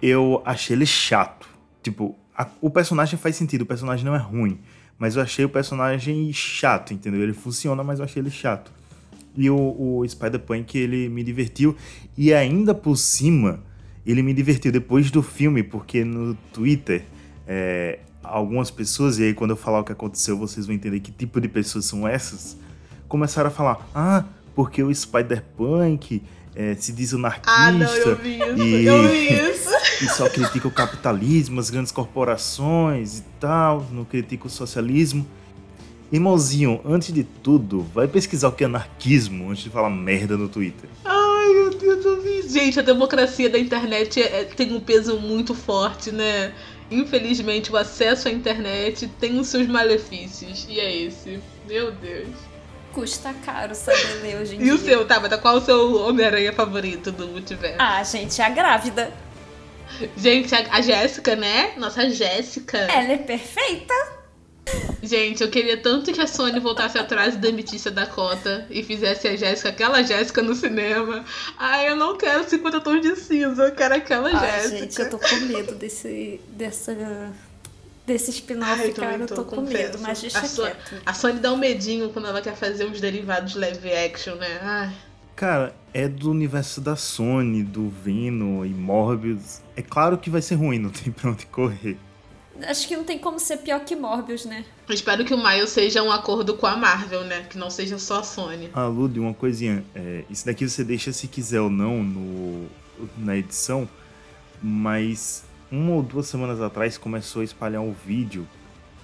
eu 0.01 0.41
achei 0.45 0.75
ele 0.75 0.85
chato. 0.85 1.47
Tipo, 1.83 2.15
a- 2.35 2.47
o 2.59 2.69
personagem 2.71 3.19
faz 3.19 3.35
sentido, 3.35 3.61
o 3.61 3.65
personagem 3.65 4.03
não 4.05 4.15
é 4.15 4.19
ruim. 4.19 4.59
Mas 4.97 5.15
eu 5.15 5.21
achei 5.21 5.43
o 5.45 5.49
personagem 5.49 6.31
chato, 6.33 6.93
entendeu? 6.93 7.21
Ele 7.21 7.33
funciona, 7.33 7.83
mas 7.83 7.99
eu 7.99 8.05
achei 8.05 8.21
ele 8.21 8.31
chato. 8.31 8.71
E 9.37 9.49
o, 9.49 9.55
o 9.99 10.07
Spider-Punk, 10.07 10.77
ele 10.77 11.09
me 11.09 11.23
divertiu. 11.23 11.75
E 12.17 12.33
ainda 12.33 12.73
por 12.73 12.95
cima, 12.97 13.59
ele 14.05 14.21
me 14.21 14.33
divertiu 14.33 14.71
depois 14.71 15.11
do 15.11 15.21
filme, 15.21 15.61
porque 15.63 16.03
no 16.05 16.35
Twitter, 16.53 17.03
é, 17.47 17.99
algumas 18.23 18.71
pessoas, 18.71 19.19
e 19.19 19.23
aí 19.23 19.33
quando 19.33 19.51
eu 19.51 19.57
falar 19.57 19.79
o 19.79 19.83
que 19.83 19.91
aconteceu, 19.91 20.37
vocês 20.37 20.65
vão 20.65 20.75
entender 20.75 20.99
que 20.99 21.11
tipo 21.11 21.39
de 21.41 21.47
pessoas 21.47 21.85
são 21.85 22.07
essas, 22.07 22.57
começaram 23.07 23.47
a 23.49 23.51
falar: 23.51 23.87
ah, 23.93 24.23
porque 24.55 24.81
o 24.81 24.93
Spider-Punk 24.93 26.23
é, 26.55 26.73
se 26.75 26.93
diz 26.93 27.13
anarquista. 27.13 27.51
Ah, 27.51 27.71
não, 27.71 27.85
eu 27.93 28.15
vi 28.15 28.37
isso. 28.39 28.57
E- 28.63 28.85
Eu 28.85 29.07
vi 29.09 29.33
isso. 29.51 29.69
e 30.03 30.09
só 30.09 30.29
critica 30.29 30.67
o 30.67 30.71
capitalismo, 30.71 31.59
as 31.59 31.69
grandes 31.69 31.91
corporações 31.91 33.19
e 33.19 33.23
tal, 33.39 33.85
não 33.91 34.05
critica 34.05 34.47
o 34.47 34.49
socialismo. 34.49 35.25
Irmãozinho, 36.15 36.79
antes 36.85 37.13
de 37.13 37.23
tudo, 37.25 37.81
vai 37.93 38.07
pesquisar 38.07 38.47
o 38.47 38.51
que 38.53 38.63
é 38.63 38.67
anarquismo 38.67 39.49
antes 39.51 39.63
de 39.65 39.69
falar 39.69 39.89
merda 39.89 40.37
no 40.37 40.47
Twitter. 40.47 40.89
Ai, 41.03 41.47
meu 41.53 41.69
Deus, 41.71 42.05
eu 42.05 42.21
vi. 42.21 42.41
Gente, 42.47 42.79
a 42.79 42.83
democracia 42.83 43.49
da 43.49 43.59
internet 43.59 44.21
é- 44.21 44.41
é- 44.41 44.43
tem 44.45 44.73
um 44.73 44.79
peso 44.79 45.17
muito 45.19 45.53
forte, 45.53 46.13
né? 46.13 46.53
Infelizmente, 46.89 47.69
o 47.69 47.75
acesso 47.75 48.29
à 48.29 48.31
internet 48.31 49.07
tem 49.19 49.37
os 49.39 49.47
seus 49.47 49.67
malefícios. 49.67 50.65
E 50.69 50.79
é 50.79 50.95
esse. 51.05 51.39
Meu 51.67 51.91
Deus. 51.91 52.29
Custa 52.93 53.33
caro 53.45 53.75
saber 53.75 54.21
ler 54.21 54.41
hoje 54.41 54.55
em 54.55 54.61
E 54.61 54.63
dia. 54.63 54.73
o 54.75 54.77
seu, 54.77 55.05
Tabata? 55.05 55.37
Qual 55.37 55.57
o 55.57 55.61
seu 55.61 55.97
Homem-Aranha 56.07 56.53
favorito 56.53 57.11
do 57.11 57.27
multiverso? 57.27 57.75
Ah, 57.77 58.01
gente, 58.03 58.41
a 58.41 58.49
grávida. 58.49 59.11
Gente, 60.15 60.55
a, 60.55 60.59
a 60.77 60.81
Jéssica, 60.81 61.35
né? 61.35 61.73
Nossa 61.77 62.09
Jéssica. 62.09 62.77
Ela 62.77 63.11
é 63.13 63.17
perfeita. 63.17 63.93
Gente, 65.01 65.43
eu 65.43 65.49
queria 65.49 65.77
tanto 65.77 66.11
que 66.11 66.19
a 66.19 66.25
Sony 66.27 66.59
voltasse 66.59 66.97
atrás 66.97 67.35
e 67.35 67.37
demitisse 67.37 67.87
a 67.89 67.91
Dakota 67.91 68.65
e 68.69 68.81
fizesse 68.83 69.27
a 69.27 69.35
Jéssica, 69.35 69.69
aquela 69.69 70.01
Jéssica 70.03 70.41
no 70.41 70.55
cinema. 70.55 71.23
Ai, 71.57 71.89
eu 71.89 71.95
não 71.95 72.17
quero 72.17 72.49
50 72.49 72.81
tons 72.81 73.01
de 73.01 73.15
cinza, 73.15 73.63
eu 73.65 73.75
quero 73.75 73.93
aquela 73.95 74.29
Ai, 74.29 74.61
Jéssica. 74.61 74.77
gente, 74.79 74.99
eu 75.01 75.09
tô 75.11 75.19
com 75.19 75.35
medo 75.45 75.75
desse, 75.75 76.41
dessa, 76.49 76.95
desse 78.07 78.31
spin-off, 78.31 78.91
cara. 78.93 79.17
Eu 79.17 79.27
tô 79.27 79.45
com 79.45 79.57
confesso. 79.57 79.73
medo, 79.93 79.99
mas 80.01 80.19
deixa 80.21 80.39
a, 80.39 80.45
So- 80.45 80.63
quieto. 80.63 81.01
a 81.05 81.13
Sony 81.13 81.39
dá 81.39 81.53
um 81.53 81.57
medinho 81.57 82.09
quando 82.09 82.27
ela 82.27 82.41
quer 82.41 82.55
fazer 82.55 82.85
uns 82.85 82.99
derivados 82.99 83.55
live 83.55 83.91
action, 83.93 84.35
né? 84.35 84.59
Ai. 84.63 84.91
Cara, 85.35 85.75
é 85.93 86.07
do 86.07 86.31
universo 86.31 86.81
da 86.81 86.95
Sony, 86.95 87.61
do 87.61 87.89
Venom 87.89 88.65
e 88.65 88.69
Morbius. 88.69 89.59
É 89.75 89.81
claro 89.83 90.17
que 90.17 90.29
vai 90.29 90.41
ser 90.41 90.55
ruim, 90.55 90.79
não 90.79 90.89
tem 90.89 91.11
pra 91.13 91.29
onde 91.29 91.45
correr. 91.45 91.97
Acho 92.63 92.87
que 92.87 92.95
não 92.95 93.03
tem 93.03 93.19
como 93.19 93.39
ser 93.39 93.57
pior 93.57 93.83
que 93.83 93.95
Morbius, 93.95 94.45
né? 94.45 94.63
Eu 94.87 94.95
espero 94.95 95.25
que 95.25 95.33
o 95.33 95.37
Miles 95.37 95.69
seja 95.69 96.01
um 96.01 96.11
acordo 96.11 96.55
com 96.55 96.65
a 96.65 96.77
Marvel, 96.77 97.23
né? 97.25 97.45
Que 97.49 97.57
não 97.57 97.69
seja 97.69 97.99
só 97.99 98.19
a 98.19 98.23
Sony. 98.23 98.69
Ah, 98.73 98.87
Lud, 98.87 99.19
uma 99.19 99.33
coisinha. 99.33 99.83
É, 99.93 100.23
isso 100.29 100.45
daqui 100.45 100.67
você 100.67 100.83
deixa 100.83 101.11
se 101.11 101.27
quiser 101.27 101.59
ou 101.59 101.69
não 101.69 102.01
no, 102.03 102.67
na 103.17 103.35
edição, 103.35 103.87
mas 104.61 105.43
uma 105.71 105.93
ou 105.93 106.03
duas 106.03 106.27
semanas 106.27 106.61
atrás 106.61 106.97
começou 106.97 107.41
a 107.41 107.45
espalhar 107.45 107.81
um 107.81 107.93
vídeo 107.93 108.47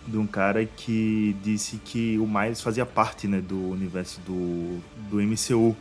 de 0.08 0.18
um 0.18 0.26
cara 0.26 0.66
que 0.66 1.36
disse 1.44 1.78
que 1.78 2.18
o 2.18 2.28
Miles 2.28 2.62
fazia 2.62 2.86
parte 2.86 3.28
né, 3.28 3.42
do 3.42 3.70
universo 3.70 4.20
do, 4.22 4.80
do 5.10 5.22
MCU. 5.22 5.76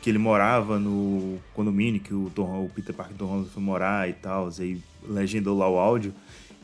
Que 0.00 0.10
ele 0.10 0.18
morava 0.18 0.78
no 0.78 1.38
condomínio 1.52 2.00
que 2.00 2.14
o, 2.14 2.30
Tom, 2.32 2.64
o 2.64 2.70
Peter 2.72 2.94
Parker 2.94 3.16
do 3.16 3.26
Holland 3.26 3.50
foi 3.50 3.62
morar 3.62 4.08
e 4.08 4.12
tal. 4.12 4.48
Aí 4.58 4.80
legendou 5.06 5.58
lá 5.58 5.68
o 5.68 5.76
áudio. 5.76 6.14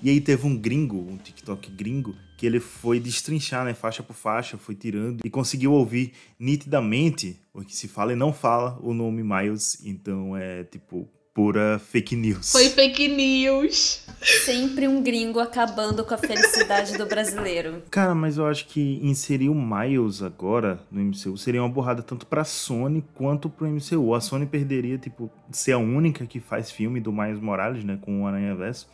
E 0.04 0.10
aí 0.10 0.20
teve 0.20 0.46
um 0.46 0.54
gringo, 0.54 0.98
um 0.98 1.16
TikTok 1.16 1.70
gringo, 1.70 2.14
que 2.36 2.44
ele 2.44 2.60
foi 2.60 3.00
destrinchar, 3.00 3.64
né, 3.64 3.72
faixa 3.72 4.02
por 4.02 4.12
faixa, 4.12 4.58
foi 4.58 4.74
tirando 4.74 5.22
e 5.24 5.30
conseguiu 5.30 5.72
ouvir 5.72 6.12
nitidamente 6.38 7.40
o 7.54 7.62
que 7.62 7.74
se 7.74 7.88
fala 7.88 8.12
e 8.12 8.14
não 8.14 8.30
fala 8.30 8.78
o 8.82 8.92
nome 8.92 9.22
Miles. 9.22 9.80
Então 9.82 10.36
é 10.36 10.62
tipo 10.62 11.08
pura 11.32 11.78
fake 11.78 12.14
news. 12.14 12.52
Foi 12.52 12.68
fake 12.68 13.08
news. 13.08 14.06
Sempre 14.44 14.86
um 14.86 15.02
gringo 15.02 15.40
acabando 15.40 16.04
com 16.04 16.12
a 16.12 16.18
felicidade 16.18 16.98
do 16.98 17.06
brasileiro. 17.06 17.82
Cara, 17.90 18.14
mas 18.14 18.36
eu 18.36 18.44
acho 18.44 18.66
que 18.66 19.00
inserir 19.02 19.48
o 19.48 19.54
Miles 19.54 20.20
agora 20.20 20.80
no 20.90 21.00
MCU 21.00 21.38
seria 21.38 21.62
uma 21.62 21.68
borrada 21.70 22.02
tanto 22.02 22.26
pra 22.26 22.44
Sony 22.44 23.02
quanto 23.14 23.48
pro 23.48 23.66
MCU. 23.66 24.14
A 24.14 24.20
Sony 24.20 24.44
perderia, 24.44 24.98
tipo, 24.98 25.30
ser 25.50 25.72
a 25.72 25.78
única 25.78 26.26
que 26.26 26.40
faz 26.40 26.70
filme 26.70 27.00
do 27.00 27.10
Miles 27.10 27.40
Morales, 27.40 27.82
né, 27.84 27.98
com 28.02 28.22
o 28.22 28.26
Aranha 28.26 28.54
Verso. 28.54 28.86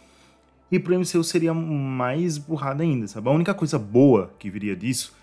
E 0.71 0.79
pro 0.79 0.99
MCU 0.99 1.25
seria 1.25 1.53
mais 1.53 2.39
burrada 2.39 2.83
ainda, 2.83 3.09
sabe? 3.09 3.29
A 3.29 3.33
única 3.33 3.53
coisa 3.53 3.79
boa 3.79 4.33
que 4.39 4.49
viria 4.49 4.77
disso 4.77 5.15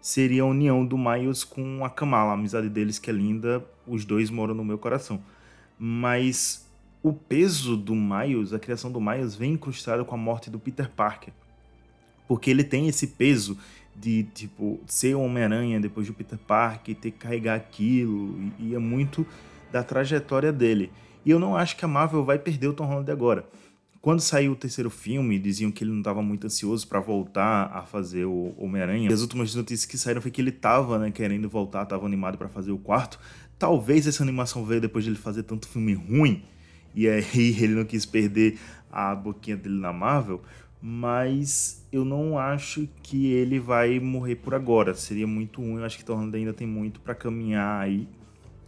seria 0.00 0.42
a 0.42 0.46
união 0.46 0.84
do 0.84 0.96
Miles 0.96 1.44
com 1.44 1.84
a 1.84 1.90
Kamala, 1.90 2.30
a 2.30 2.34
amizade 2.34 2.68
deles 2.68 2.98
que 2.98 3.10
é 3.10 3.12
linda, 3.12 3.64
os 3.86 4.04
dois 4.04 4.30
moram 4.30 4.54
no 4.54 4.64
meu 4.64 4.78
coração. 4.78 5.20
Mas 5.78 6.68
o 7.02 7.12
peso 7.12 7.76
do 7.76 7.94
Miles, 7.94 8.52
a 8.52 8.58
criação 8.58 8.92
do 8.92 9.00
Miles, 9.00 9.34
vem 9.34 9.54
incrustado 9.54 10.04
com 10.04 10.14
a 10.14 10.18
morte 10.18 10.48
do 10.48 10.58
Peter 10.58 10.88
Parker. 10.88 11.32
Porque 12.28 12.50
ele 12.50 12.62
tem 12.62 12.86
esse 12.86 13.08
peso 13.08 13.58
de, 13.94 14.22
tipo, 14.34 14.80
ser 14.86 15.14
Homem-Aranha 15.14 15.80
depois 15.80 16.06
do 16.06 16.14
Peter 16.14 16.38
Parker, 16.38 16.94
ter 16.94 17.10
que 17.10 17.18
carregar 17.18 17.56
aquilo, 17.56 18.38
e, 18.58 18.70
e 18.70 18.74
é 18.74 18.78
muito 18.78 19.26
da 19.70 19.82
trajetória 19.82 20.52
dele. 20.52 20.92
E 21.24 21.30
eu 21.30 21.38
não 21.38 21.56
acho 21.56 21.76
que 21.76 21.84
a 21.84 21.88
Marvel 21.88 22.24
vai 22.24 22.38
perder 22.38 22.68
o 22.68 22.72
Tom 22.72 22.86
Holland 22.86 23.10
agora. 23.10 23.44
Quando 24.02 24.18
saiu 24.18 24.50
o 24.50 24.56
terceiro 24.56 24.90
filme, 24.90 25.38
diziam 25.38 25.70
que 25.70 25.84
ele 25.84 25.92
não 25.92 26.00
estava 26.00 26.20
muito 26.20 26.44
ansioso 26.44 26.84
para 26.88 26.98
voltar 26.98 27.70
a 27.72 27.82
fazer 27.82 28.24
o 28.24 28.52
Homem-Aranha. 28.58 29.08
E 29.08 29.12
as 29.12 29.20
últimas 29.20 29.54
notícias 29.54 29.88
que 29.88 29.96
saíram 29.96 30.20
foi 30.20 30.32
que 30.32 30.40
ele 30.40 30.50
estava, 30.50 30.98
né, 30.98 31.12
querendo 31.12 31.48
voltar, 31.48 31.84
estava 31.84 32.04
animado 32.04 32.36
para 32.36 32.48
fazer 32.48 32.72
o 32.72 32.78
quarto. 32.78 33.20
Talvez 33.56 34.08
essa 34.08 34.20
animação 34.24 34.64
veio 34.64 34.80
depois 34.80 35.04
de 35.04 35.10
ele 35.10 35.18
fazer 35.18 35.44
tanto 35.44 35.68
filme 35.68 35.94
ruim, 35.94 36.42
e 36.96 37.08
aí 37.08 37.22
ele 37.62 37.76
não 37.76 37.84
quis 37.84 38.04
perder 38.04 38.58
a 38.90 39.14
boquinha 39.14 39.56
dele 39.56 39.78
na 39.78 39.92
Marvel, 39.92 40.42
mas 40.82 41.86
eu 41.92 42.04
não 42.04 42.36
acho 42.36 42.88
que 43.04 43.28
ele 43.28 43.60
vai 43.60 44.00
morrer 44.00 44.34
por 44.34 44.52
agora. 44.52 44.96
Seria 44.96 45.28
muito 45.28 45.60
ruim, 45.60 45.76
eu 45.76 45.84
acho 45.84 46.04
que 46.04 46.10
Holland 46.10 46.36
ainda 46.36 46.52
tem 46.52 46.66
muito 46.66 46.98
para 46.98 47.14
caminhar 47.14 47.80
aí 47.80 48.08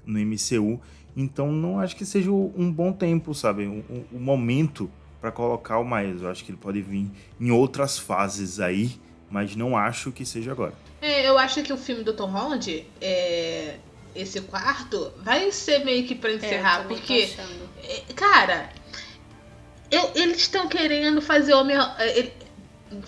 no 0.07 0.17
MCU. 0.21 0.81
Então 1.17 1.51
não 1.51 1.81
acho 1.81 1.97
que 1.97 2.07
seja 2.07 2.31
um 2.31 2.71
bom 2.73 2.93
tempo, 2.93 3.35
sabe? 3.35 3.67
O 3.67 3.85
um, 3.91 4.05
um 4.13 4.21
momento 4.21 4.89
para 5.25 5.33
colocar 5.33 5.79
o 5.79 5.85
Miles. 5.87 6.21
Eu 6.21 6.29
acho 6.31 6.45
que 6.45 6.51
ele 6.51 6.59
pode 6.59 6.83
vir 6.83 7.11
em 7.41 7.51
outras 7.51 7.99
fases 7.99 8.61
aí, 8.61 9.01
mas 9.31 9.57
não 9.57 9.75
acho 9.75 10.13
que 10.13 10.27
seja 10.27 10.53
agora. 10.53 10.75
É, 11.01 11.27
eu 11.27 11.39
acho 11.39 11.63
que 11.63 11.73
o 11.73 11.79
filme 11.79 12.05
do 12.05 12.13
Tom 12.13 12.27
Holland, 12.27 12.87
é, 13.01 13.77
esse 14.15 14.43
quarto, 14.43 15.11
vai 15.23 15.51
ser 15.51 15.83
meio 15.83 16.07
que 16.07 16.15
pra 16.15 16.31
encerrar, 16.31 16.83
é, 16.83 16.85
porque, 16.85 17.31
é, 17.83 18.13
cara, 18.15 18.69
Eu- 19.91 20.11
eles 20.15 20.39
estão 20.39 20.67
querendo 20.69 21.23
fazer 21.23 21.55
Homem. 21.55 21.77
ele- 22.17 22.33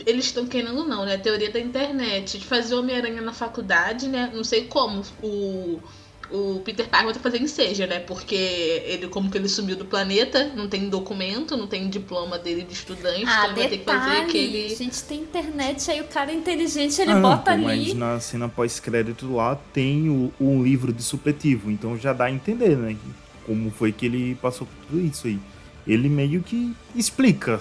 Eles 0.06 0.24
estão 0.26 0.46
querendo 0.46 0.84
não, 0.86 1.04
né? 1.04 1.16
Teoria 1.18 1.50
da 1.50 1.58
internet. 1.60 2.38
De 2.38 2.44
fazer 2.44 2.74
Homem-Aranha 2.76 3.20
na 3.22 3.32
faculdade, 3.32 4.08
né? 4.08 4.30
Não 4.32 4.42
sei 4.44 4.66
como. 4.66 5.02
O, 5.22 5.80
o 6.30 6.60
Peter 6.64 6.88
Parker 6.88 7.04
vai 7.06 7.12
ter 7.14 7.18
que 7.20 7.22
fazer 7.22 7.38
em 7.42 7.46
seja, 7.46 7.86
né? 7.86 8.00
Porque 8.00 8.34
ele, 8.34 9.08
como 9.08 9.30
que 9.30 9.38
ele 9.38 9.48
sumiu 9.48 9.76
do 9.76 9.84
planeta, 9.84 10.52
não 10.56 10.68
tem 10.68 10.88
documento, 10.88 11.56
não 11.56 11.66
tem 11.66 11.88
diploma 11.88 12.38
dele 12.38 12.62
de 12.62 12.72
estudante, 12.72 13.24
Ah, 13.26 13.44
então 13.46 13.50
ele 13.50 13.54
vai 13.60 13.68
ter 13.68 13.78
que 13.78 13.84
fazer 13.84 14.10
detalhe, 14.10 14.28
aquele. 14.28 14.74
gente 14.74 15.02
tem 15.04 15.20
internet, 15.20 15.90
aí 15.90 16.00
o 16.00 16.04
cara 16.04 16.32
é 16.32 16.34
inteligente, 16.34 17.00
ele 17.00 17.12
Ah, 17.12 17.14
não, 17.14 17.22
bota 17.22 17.52
pô, 17.52 17.58
Mas 17.58 17.80
ali. 17.80 17.94
na 17.94 18.18
cena 18.20 18.48
pós-crédito 18.48 19.32
lá 19.34 19.54
tem 19.72 20.08
o, 20.08 20.32
um 20.40 20.62
livro 20.62 20.92
de 20.92 21.02
supletivo, 21.02 21.70
então 21.70 21.96
já 21.96 22.12
dá 22.12 22.24
a 22.24 22.30
entender, 22.30 22.76
né? 22.76 22.96
Como 23.44 23.70
foi 23.70 23.92
que 23.92 24.06
ele 24.06 24.34
passou 24.36 24.66
por 24.66 24.86
tudo 24.86 25.00
isso 25.06 25.26
aí. 25.28 25.38
Ele 25.86 26.08
meio 26.08 26.42
que 26.42 26.74
explica. 26.96 27.60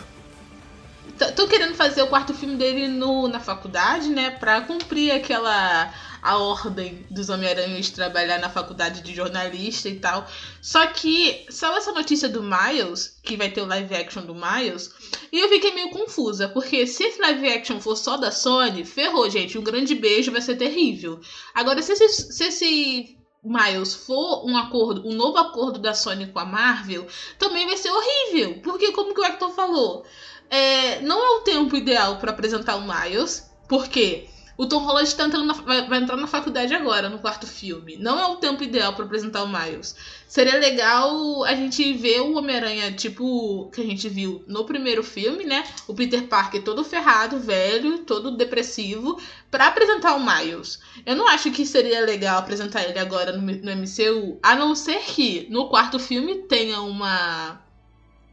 Tô 1.36 1.48
querendo 1.48 1.76
fazer 1.76 2.02
o 2.02 2.08
quarto 2.08 2.34
filme 2.34 2.56
dele 2.56 2.88
no, 2.88 3.28
na 3.28 3.40
faculdade, 3.40 4.10
né? 4.10 4.32
Pra 4.32 4.62
cumprir 4.62 5.12
aquela. 5.12 5.94
a 6.22 6.38
ordem 6.38 7.06
dos 7.10 7.30
Homem-Aranhas 7.30 7.90
trabalhar 7.90 8.40
na 8.40 8.50
faculdade 8.50 9.02
de 9.02 9.14
jornalista 9.14 9.88
e 9.88 10.00
tal. 10.00 10.28
Só 10.62 10.86
que 10.88 11.46
saiu 11.50 11.76
essa 11.76 11.92
notícia 11.94 12.28
do 12.28 12.44
Miles, 12.44 13.20
que 13.24 13.38
vai 13.38 13.50
ter 13.50 13.62
o 13.62 13.66
live 13.66 13.96
action 13.96 14.24
do 14.26 14.36
Miles, 14.36 14.92
e 15.32 15.40
eu 15.40 15.48
fiquei 15.50 15.74
meio 15.74 15.92
confusa, 15.92 16.50
porque 16.50 16.88
se 16.88 17.04
esse 17.04 17.22
live 17.22 17.48
action 17.50 17.80
for 17.80 17.96
só 17.96 18.18
da 18.18 18.32
Sony, 18.32 18.84
ferrou, 18.84 19.30
gente. 19.30 19.58
Um 19.58 19.64
grande 19.64 19.96
beijo 19.96 20.32
vai 20.32 20.42
ser 20.42 20.56
terrível. 20.56 21.22
Agora, 21.54 21.82
se 21.82 21.94
esse, 21.94 22.10
se 22.10 22.44
esse 22.44 23.18
Miles 23.44 23.94
for 23.94 24.44
um 24.44 24.58
acordo, 24.58 25.08
um 25.08 25.14
novo 25.14 25.38
acordo 25.38 25.78
da 25.78 25.94
Sony 25.94 26.26
com 26.26 26.40
a 26.40 26.46
Marvel, 26.46 27.06
também 27.38 27.68
vai 27.68 27.78
ser 27.78 27.92
horrível. 27.92 28.60
Porque, 28.64 28.92
como 28.92 29.14
que 29.14 29.22
o 29.22 29.24
Hector 29.24 29.52
falou, 29.52 30.04
é, 30.50 31.02
não 31.02 31.20
é 31.24 31.38
o 31.38 31.42
tempo 31.42 31.76
ideal 31.76 32.18
para 32.18 32.32
apresentar 32.32 32.76
o 32.76 32.82
Miles, 32.88 33.50
porque 33.68 34.28
o 34.58 34.66
Tom 34.68 34.78
Holland 34.80 35.14
tá 35.16 35.26
entrando 35.26 35.46
na- 35.46 35.54
vai, 35.54 35.86
vai 35.88 36.00
entrar 36.00 36.16
na 36.16 36.28
faculdade 36.28 36.74
agora, 36.74 37.10
no 37.10 37.20
quarto 37.20 37.46
filme. 37.46 37.98
Não 37.98 38.18
é 38.20 38.26
o 38.28 38.38
tempo 38.38 38.64
ideal 38.64 38.94
para 38.94 39.04
apresentar 39.04 39.44
o 39.44 39.48
Miles. 39.50 39.96
Seria 40.30 40.58
legal 40.58 41.44
a 41.44 41.54
gente 41.54 41.92
ver 41.94 42.22
o 42.22 42.38
Homem-Aranha, 42.38 42.92
tipo, 42.94 43.70
que 43.74 43.82
a 43.82 43.84
gente 43.84 44.08
viu 44.08 44.44
no 44.48 44.64
primeiro 44.64 45.04
filme, 45.04 45.44
né? 45.44 45.66
O 45.88 45.94
Peter 45.94 46.26
Parker 46.28 46.64
todo 46.64 46.86
ferrado, 46.86 47.38
velho, 47.40 48.00
todo 48.00 48.38
depressivo, 48.38 49.20
para 49.52 49.68
apresentar 49.68 50.16
o 50.16 50.26
Miles. 50.26 50.80
Eu 51.06 51.16
não 51.18 51.28
acho 51.28 51.52
que 51.52 51.66
seria 51.66 52.00
legal 52.02 52.38
apresentar 52.40 52.84
ele 52.84 52.98
agora 53.00 53.34
no, 53.34 53.42
no 53.42 53.72
MCU, 53.72 54.40
a 54.42 54.56
não 54.56 54.74
ser 54.74 55.00
que 55.00 55.48
no 55.50 55.68
quarto 55.68 56.00
filme 56.00 56.44
tenha 56.44 56.80
uma, 56.82 57.62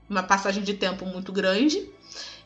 uma 0.09 0.23
passagem 0.23 0.63
de 0.63 0.75
tempo 0.75 1.05
muito 1.07 1.33
grande. 1.33 1.89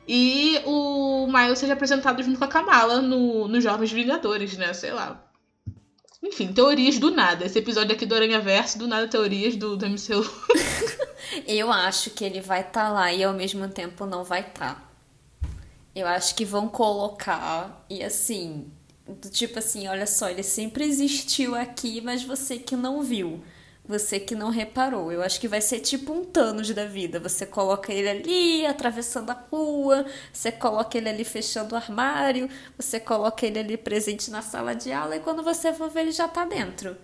E 0.07 0.61
o 0.64 1.27
Miles 1.27 1.59
seja 1.59 1.73
apresentado 1.73 2.23
junto 2.23 2.38
com 2.38 2.45
a 2.45 2.49
Kamala 2.49 3.03
no, 3.03 3.49
nos 3.49 3.62
Jovens 3.62 3.90
Vingadores, 3.90 4.57
né? 4.57 4.73
Sei 4.73 4.92
lá. 4.92 5.23
Enfim, 6.23 6.53
teorias 6.53 6.99
do 6.99 7.11
nada. 7.11 7.45
Esse 7.45 7.59
episódio 7.59 7.95
aqui 7.95 8.07
do 8.07 8.14
Aranha 8.14 8.40
Verso, 8.40 8.79
do 8.79 8.87
nada 8.87 9.09
teorias 9.09 9.57
do, 9.57 9.77
do 9.77 9.87
MCU. 9.87 10.25
Eu 11.47 11.73
acho 11.73 12.11
que 12.11 12.25
ele 12.25 12.40
vai 12.40 12.61
estar 12.61 12.88
lá 12.90 13.12
e 13.12 13.23
ao 13.23 13.33
mesmo 13.33 13.69
tempo 13.69 14.07
não 14.07 14.25
vai 14.25 14.40
estar. 14.40 14.87
Eu 15.95 16.07
acho 16.07 16.35
que 16.35 16.45
vão 16.45 16.69
colocar 16.69 17.85
e 17.88 18.03
assim, 18.03 18.71
tipo 19.31 19.59
assim, 19.59 19.88
olha 19.88 20.07
só, 20.07 20.29
ele 20.29 20.42
sempre 20.42 20.85
existiu 20.85 21.55
aqui, 21.55 22.01
mas 22.01 22.23
você 22.23 22.59
que 22.59 22.77
não 22.77 23.03
viu, 23.03 23.42
você 23.88 24.18
que 24.18 24.35
não 24.35 24.51
reparou. 24.51 25.12
Eu 25.12 25.22
acho 25.22 25.40
que 25.40 25.49
vai 25.49 25.61
ser 25.61 25.81
tipo 25.81 26.12
um 26.12 26.25
Thanos 26.25 26.70
da 26.70 26.85
vida. 26.85 27.20
Você 27.20 27.46
coloca 27.46 27.92
ele 27.92 28.09
ali 28.09 28.66
atravessando 28.66 29.31
a 29.31 29.46
rua, 29.51 30.05
você 30.33 30.51
coloca 30.51 30.96
ele 30.99 31.09
ali 31.09 31.25
fechando 31.25 31.75
o 31.75 31.79
armário, 31.79 32.49
você 32.77 32.99
coloca 32.99 33.46
ele 33.46 33.59
ali 33.59 33.77
presente 33.77 34.31
na 34.31 34.42
sala 34.42 34.75
de 34.75 34.92
aula 34.92 35.16
e 35.16 35.20
quando 35.20 35.42
você 35.42 35.72
for 35.72 35.88
ver 35.88 36.03
ele 36.03 36.12
já 36.12 36.29
tá 36.29 36.44
dentro. 36.44 36.96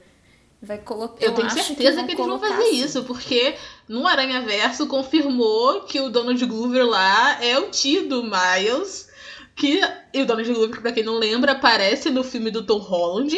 Vai 0.60 0.78
colocar. 0.78 1.24
Eu, 1.24 1.34
tenho 1.34 1.48
acho 1.48 1.56
certeza 1.56 2.04
que, 2.04 2.12
eles 2.12 2.24
vão 2.24 2.38
fazer 2.38 2.54
assim. 2.54 2.84
isso, 2.84 3.02
porque 3.02 3.56
no 3.88 4.06
Aranha 4.06 4.42
Verso 4.42 4.86
confirmou 4.86 5.80
que 5.80 6.00
o 6.00 6.08
Donald 6.08 6.44
Glover 6.46 6.86
lá 6.86 7.42
é 7.42 7.58
o 7.58 7.68
tio 7.70 8.08
do 8.08 8.22
Miles. 8.22 9.10
Que, 9.56 9.80
e 10.14 10.22
o 10.22 10.24
Donald 10.24 10.50
Glover, 10.50 10.80
pra 10.80 10.92
quem 10.92 11.02
não 11.02 11.18
lembra, 11.18 11.52
aparece 11.52 12.10
no 12.10 12.22
filme 12.22 12.50
do 12.50 12.64
Tom 12.64 12.78
Holland. 12.78 13.36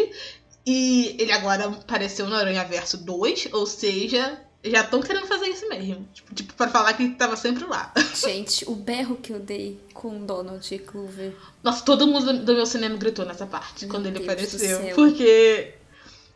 E 0.66 1.16
ele 1.18 1.32
agora 1.32 1.66
apareceu 1.66 2.26
no 2.26 2.34
Aranha 2.34 2.64
Verso 2.64 2.96
2, 2.96 3.48
ou 3.52 3.66
seja, 3.66 4.40
já 4.64 4.80
estão 4.80 5.00
querendo 5.02 5.26
fazer 5.26 5.46
isso 5.48 5.68
mesmo. 5.68 6.08
Tipo, 6.14 6.34
tipo, 6.34 6.54
pra 6.54 6.68
falar 6.68 6.94
que 6.94 7.10
tava 7.10 7.36
sempre 7.36 7.64
lá. 7.64 7.92
Gente, 8.16 8.68
o 8.68 8.74
berro 8.74 9.16
que 9.16 9.32
eu 9.32 9.38
dei 9.38 9.78
com 9.92 10.16
o 10.16 10.24
Donald 10.24 10.78
Glover. 10.90 11.34
Nossa, 11.62 11.84
todo 11.84 12.06
mundo 12.06 12.38
do 12.44 12.54
meu 12.54 12.64
cinema 12.64 12.96
gritou 12.96 13.26
nessa 13.26 13.46
parte 13.46 13.84
Meu 13.84 13.94
quando 13.94 14.06
ele 14.06 14.18
Deus 14.18 14.30
apareceu. 14.30 14.94
Porque 14.94 15.74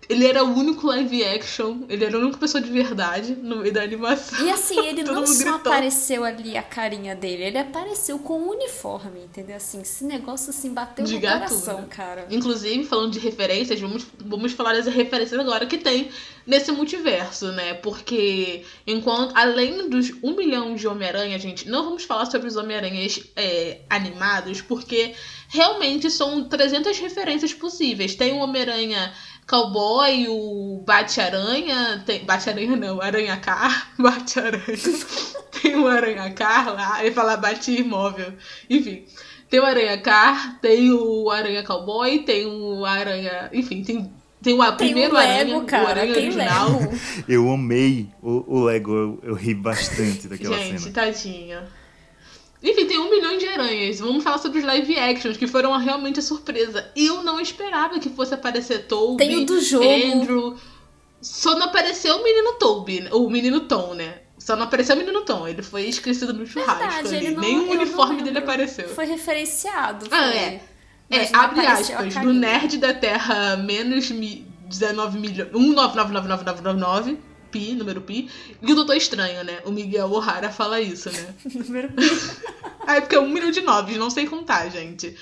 ele 0.09 0.27
era 0.27 0.43
o 0.43 0.55
único 0.55 0.87
live 0.87 1.23
action, 1.25 1.83
ele 1.89 2.05
era 2.05 2.17
a 2.17 2.21
única 2.21 2.39
pessoa 2.39 2.63
de 2.63 2.71
verdade 2.71 3.35
no 3.35 3.57
meio 3.57 3.73
da 3.73 3.83
animação. 3.83 4.47
E 4.47 4.51
assim, 4.51 4.87
ele 4.87 5.03
não 5.05 5.27
só 5.27 5.57
apareceu 5.57 6.25
ali 6.25 6.57
a 6.57 6.63
carinha 6.63 7.15
dele, 7.15 7.45
ele 7.45 7.59
apareceu 7.59 8.19
com 8.19 8.41
o 8.41 8.51
uniforme, 8.51 9.21
entendeu? 9.21 9.57
Assim, 9.57 9.83
esse 9.83 10.05
negócio 10.05 10.49
assim 10.49 10.73
bateu 10.73 11.05
De 11.05 11.15
no 11.15 11.21
coração, 11.21 11.87
cara. 11.91 12.27
Inclusive, 12.31 12.85
falando 12.85 13.13
de 13.13 13.19
referências, 13.19 13.79
vamos, 13.79 14.07
vamos 14.19 14.53
falar 14.53 14.73
das 14.73 14.87
referências 14.87 15.39
agora 15.39 15.67
que 15.67 15.77
tem 15.77 16.09
nesse 16.47 16.73
multiverso, 16.73 17.53
né? 17.53 17.75
Porque 17.75 18.65
enquanto, 18.87 19.37
além 19.37 19.91
dos 19.91 20.11
um 20.23 20.35
milhão 20.35 20.75
de 20.75 20.89
Homem-Aranha, 20.89 21.39
gente, 21.39 21.69
não 21.69 21.85
vamos 21.85 22.05
falar 22.05 22.25
sobre 22.25 22.49
os 22.49 22.57
Homem-Aranhas 22.57 23.21
é, 23.37 23.81
animados, 23.91 24.63
porque 24.63 25.15
realmente 25.49 26.11
são 26.11 26.45
300 26.45 26.99
referências 26.99 27.53
possíveis. 27.53 28.15
Tem 28.15 28.33
o 28.33 28.39
Homem-Aranha 28.39 29.13
cowboy, 29.49 30.27
o 30.29 30.83
Bate-Aranha, 30.87 32.03
tem... 32.05 32.25
Bate-Aranha 32.25 32.77
não, 32.77 33.01
Aranha-Car, 33.01 33.93
Bate-Aranha. 33.99 34.63
tem 35.63 35.75
o 35.75 35.89
Aranha-Car 35.89 36.75
lá, 36.75 37.05
ele 37.05 37.15
fala 37.15 37.37
Bate-Imóvel. 37.37 38.35
Enfim, 38.69 39.05
tem 39.49 39.59
o 39.59 39.65
Aranha-Car, 39.65 40.61
tem 40.61 40.93
o 40.93 41.31
Aranha-Cowboy, 41.31 42.19
tem 42.21 42.47
o 42.47 42.85
Aranha... 42.85 43.49
Enfim, 43.53 43.83
tem, 43.83 44.13
tem 44.43 44.53
o 44.55 44.59
Tem 44.77 44.77
primeiro 44.77 45.15
o 45.15 45.19
Lego, 45.19 45.51
Aranha, 45.51 45.65
cara, 45.65 45.85
o 45.85 45.87
Aranha 45.89 46.15
tem 46.15 46.23
original. 46.25 46.69
Lego. 46.71 46.99
Eu 47.27 47.51
amei 47.51 48.09
o, 48.23 48.57
o 48.59 48.65
Lego, 48.65 48.93
eu, 48.93 49.21
eu 49.23 49.35
ri 49.35 49.55
bastante 49.55 50.29
daquela 50.29 50.59
Gente, 50.59 50.81
cena. 50.83 50.93
tadinha. 50.93 51.78
Enfim, 52.63 52.87
tem 52.87 52.99
um 52.99 53.11
milhão 53.11 53.39
de 53.39 53.47
aranhas. 53.47 54.01
Vamos 54.01 54.25
falar 54.25 54.39
sobre 54.39 54.59
os 54.59 54.65
live 54.65 54.99
actions, 54.99 55.37
que 55.37 55.47
foram 55.47 55.77
realmente 55.79 56.19
a 56.19 56.23
surpresa. 56.23 56.91
Eu 56.97 57.23
não 57.23 57.39
esperava 57.41 57.99
que 58.01 58.09
fosse 58.11 58.35
aparecer 58.35 58.87
Toby, 58.87 59.17
Tem 59.25 59.37
o 59.37 59.47
do 59.47 59.61
jogo. 59.61 59.85
Andrew. 59.85 60.57
Só 61.21 61.57
não 61.57 61.67
apareceu 61.67 62.17
o 62.17 62.23
menino 62.25 62.55
Toby, 62.55 63.01
né? 63.01 63.11
o 63.13 63.29
menino 63.29 63.61
Tom, 63.61 63.95
né? 63.95 64.23
Só 64.39 64.57
não 64.57 64.65
apareceu 64.65 64.95
o 64.97 64.99
menino 64.99 65.25
Tom. 65.25 65.47
Ele 65.47 65.63
foi 65.63 65.83
esquecido 65.85 66.33
no 66.33 66.47
churrasco 66.47 67.09
Verdade, 67.09 67.31
não, 67.33 67.41
Nem 67.41 67.59
o 67.59 67.71
uniforme 67.71 68.23
dele 68.23 68.39
apareceu. 68.39 68.89
Foi 68.89 69.05
referenciado. 69.05 70.07
Ah, 70.11 70.17
foi. 70.31 70.39
é. 70.39 70.61
Mas 71.11 71.31
É, 71.31 71.33
não 71.33 71.41
abre 71.41 71.67
aspas, 71.67 72.15
do 72.15 72.33
nerd 72.33 72.77
da 72.79 72.93
Terra 72.93 73.57
menos 73.57 74.11
mi, 74.11 74.47
19 74.67 75.19
milhões. 75.19 75.51
1999999, 75.53 77.17
pi, 77.51 77.75
número 77.75 78.01
pi. 78.01 78.31
E 78.63 78.73
o 78.73 78.75
Doutor 78.75 78.97
Estranho, 78.97 79.45
né? 79.45 79.61
O 79.65 79.71
Miguel 79.71 80.11
O'Hara 80.11 80.51
fala 80.51 80.81
isso, 80.81 81.11
né? 81.11 81.35
Número 81.55 81.89
Ah, 82.87 82.97
é 82.97 83.01
porque 83.01 83.17
é 83.17 83.21
um 83.21 83.29
milhão 83.29 83.51
de 83.51 83.61
noves, 83.61 83.97
não 83.97 84.11
sei 84.11 84.27
contar, 84.27 84.69
gente. 84.71 85.17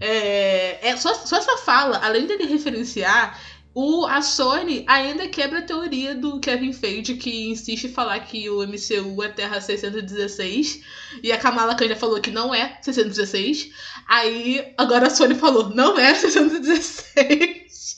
É, 0.00 0.88
é 0.88 0.96
só, 0.96 1.14
só 1.14 1.36
essa 1.36 1.56
fala, 1.58 1.98
além 1.98 2.26
dele 2.26 2.46
referenciar, 2.46 3.38
o, 3.74 4.06
a 4.06 4.22
Sony 4.22 4.84
ainda 4.86 5.26
quebra 5.26 5.58
a 5.58 5.62
teoria 5.62 6.14
do 6.14 6.38
Kevin 6.38 6.72
Feige, 6.72 7.16
que 7.16 7.50
insiste 7.50 7.84
em 7.84 7.92
falar 7.92 8.20
que 8.20 8.48
o 8.48 8.62
MCU 8.62 9.20
é 9.22 9.28
Terra 9.28 9.60
616, 9.60 10.80
e 11.22 11.32
a 11.32 11.38
Kamala 11.38 11.74
Khan 11.74 11.88
já 11.88 11.96
falou 11.96 12.20
que 12.20 12.30
não 12.30 12.54
é 12.54 12.78
616. 12.80 13.72
Aí, 14.08 14.72
agora 14.78 15.08
a 15.08 15.10
Sony 15.10 15.34
falou, 15.34 15.70
não 15.70 15.98
é 15.98 16.14
616. 16.14 17.93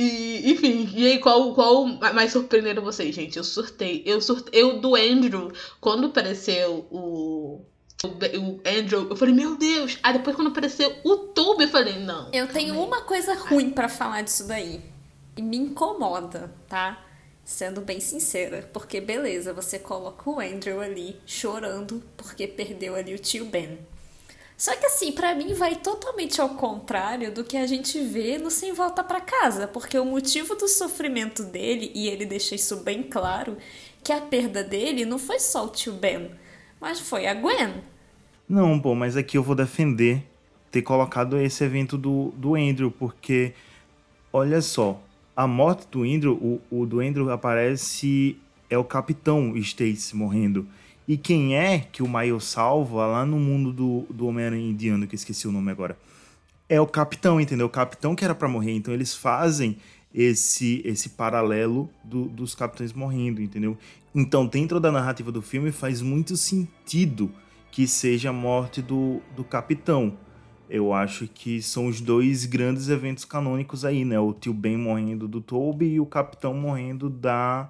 E, 0.00 0.50
enfim, 0.50 0.90
e 0.94 1.06
aí, 1.06 1.18
qual, 1.18 1.52
qual 1.52 1.84
mais 1.86 2.32
surpreendeu 2.32 2.82
vocês, 2.82 3.14
gente? 3.14 3.36
Eu 3.36 3.44
surtei. 3.44 4.02
Eu 4.06 4.18
surtei. 4.22 4.62
Eu 4.62 4.80
do 4.80 4.96
Andrew, 4.96 5.52
quando 5.78 6.06
apareceu 6.06 6.86
o. 6.90 7.60
O 8.02 8.60
Andrew, 8.66 9.10
eu 9.10 9.14
falei, 9.14 9.34
meu 9.34 9.58
Deus! 9.58 9.98
Aí 10.02 10.14
depois, 10.14 10.34
quando 10.34 10.48
apareceu 10.48 10.90
o 11.04 11.18
Toby, 11.18 11.64
eu 11.64 11.68
falei, 11.68 11.98
não. 11.98 12.30
Eu 12.32 12.48
tenho 12.48 12.72
aí. 12.72 12.80
uma 12.80 13.02
coisa 13.02 13.34
ruim 13.34 13.68
pra 13.68 13.90
falar 13.90 14.22
disso 14.22 14.48
daí. 14.48 14.80
E 15.36 15.42
me 15.42 15.58
incomoda, 15.58 16.50
tá? 16.66 17.04
Sendo 17.44 17.82
bem 17.82 18.00
sincera. 18.00 18.70
Porque, 18.72 19.02
beleza, 19.02 19.52
você 19.52 19.78
coloca 19.78 20.30
o 20.30 20.40
Andrew 20.40 20.80
ali 20.80 21.20
chorando 21.26 22.02
porque 22.16 22.46
perdeu 22.46 22.94
ali 22.94 23.14
o 23.14 23.18
tio 23.18 23.44
Ben. 23.44 23.78
Só 24.60 24.76
que 24.76 24.84
assim, 24.84 25.10
pra 25.10 25.34
mim 25.34 25.54
vai 25.54 25.74
totalmente 25.74 26.38
ao 26.38 26.50
contrário 26.50 27.32
do 27.32 27.42
que 27.42 27.56
a 27.56 27.66
gente 27.66 27.98
vê 27.98 28.36
no 28.36 28.50
Sem 28.50 28.74
Volta 28.74 29.02
Pra 29.02 29.18
Casa, 29.18 29.66
porque 29.66 29.98
o 29.98 30.04
motivo 30.04 30.54
do 30.54 30.68
sofrimento 30.68 31.42
dele, 31.42 31.90
e 31.94 32.08
ele 32.08 32.26
deixa 32.26 32.54
isso 32.54 32.76
bem 32.76 33.02
claro, 33.02 33.56
que 34.04 34.12
a 34.12 34.20
perda 34.20 34.62
dele 34.62 35.06
não 35.06 35.18
foi 35.18 35.38
só 35.38 35.64
o 35.64 35.70
tio 35.70 35.94
Ben, 35.94 36.32
Mas 36.78 37.00
foi 37.00 37.26
a 37.26 37.32
Gwen. 37.32 37.82
Não, 38.46 38.78
pô, 38.78 38.94
mas 38.94 39.16
aqui 39.16 39.38
eu 39.38 39.42
vou 39.42 39.54
defender 39.54 40.22
ter 40.70 40.82
colocado 40.82 41.38
esse 41.38 41.64
evento 41.64 41.96
do, 41.96 42.30
do 42.36 42.54
Andrew, 42.54 42.90
porque, 42.90 43.54
olha 44.30 44.60
só, 44.60 45.02
a 45.34 45.46
morte 45.46 45.88
do 45.90 46.02
Andrew, 46.02 46.34
o, 46.34 46.60
o 46.82 46.84
do 46.84 47.00
Andrew 47.00 47.30
aparece, 47.30 48.36
é 48.68 48.76
o 48.76 48.84
Capitão 48.84 49.56
Stacy 49.56 50.14
morrendo. 50.14 50.68
E 51.10 51.16
quem 51.16 51.56
é 51.56 51.80
que 51.80 52.04
o 52.04 52.08
Miles 52.08 52.44
salva 52.44 53.04
lá 53.04 53.26
no 53.26 53.36
mundo 53.36 53.72
do, 53.72 54.06
do 54.14 54.28
Homem-Aranha 54.28 54.70
indiano, 54.70 55.08
que 55.08 55.16
eu 55.16 55.16
esqueci 55.16 55.48
o 55.48 55.50
nome 55.50 55.68
agora? 55.68 55.98
É 56.68 56.80
o 56.80 56.86
Capitão, 56.86 57.40
entendeu? 57.40 57.66
O 57.66 57.68
Capitão 57.68 58.14
que 58.14 58.24
era 58.24 58.32
para 58.32 58.46
morrer. 58.46 58.70
Então 58.76 58.94
eles 58.94 59.12
fazem 59.12 59.76
esse 60.14 60.80
esse 60.84 61.08
paralelo 61.08 61.90
do, 62.04 62.26
dos 62.26 62.54
capitães 62.54 62.92
morrendo, 62.92 63.42
entendeu? 63.42 63.76
Então, 64.14 64.46
dentro 64.46 64.78
da 64.78 64.92
narrativa 64.92 65.32
do 65.32 65.42
filme, 65.42 65.72
faz 65.72 66.00
muito 66.00 66.36
sentido 66.36 67.28
que 67.72 67.88
seja 67.88 68.30
a 68.30 68.32
morte 68.32 68.80
do, 68.80 69.20
do 69.34 69.42
capitão. 69.42 70.16
Eu 70.68 70.92
acho 70.92 71.26
que 71.26 71.60
são 71.60 71.88
os 71.88 72.00
dois 72.00 72.46
grandes 72.46 72.88
eventos 72.88 73.24
canônicos 73.24 73.84
aí, 73.84 74.04
né? 74.04 74.20
O 74.20 74.32
tio 74.32 74.54
Ben 74.54 74.76
morrendo 74.76 75.26
do 75.26 75.40
Toby 75.40 75.86
e 75.86 75.98
o 75.98 76.06
capitão 76.06 76.54
morrendo 76.54 77.10
da 77.10 77.68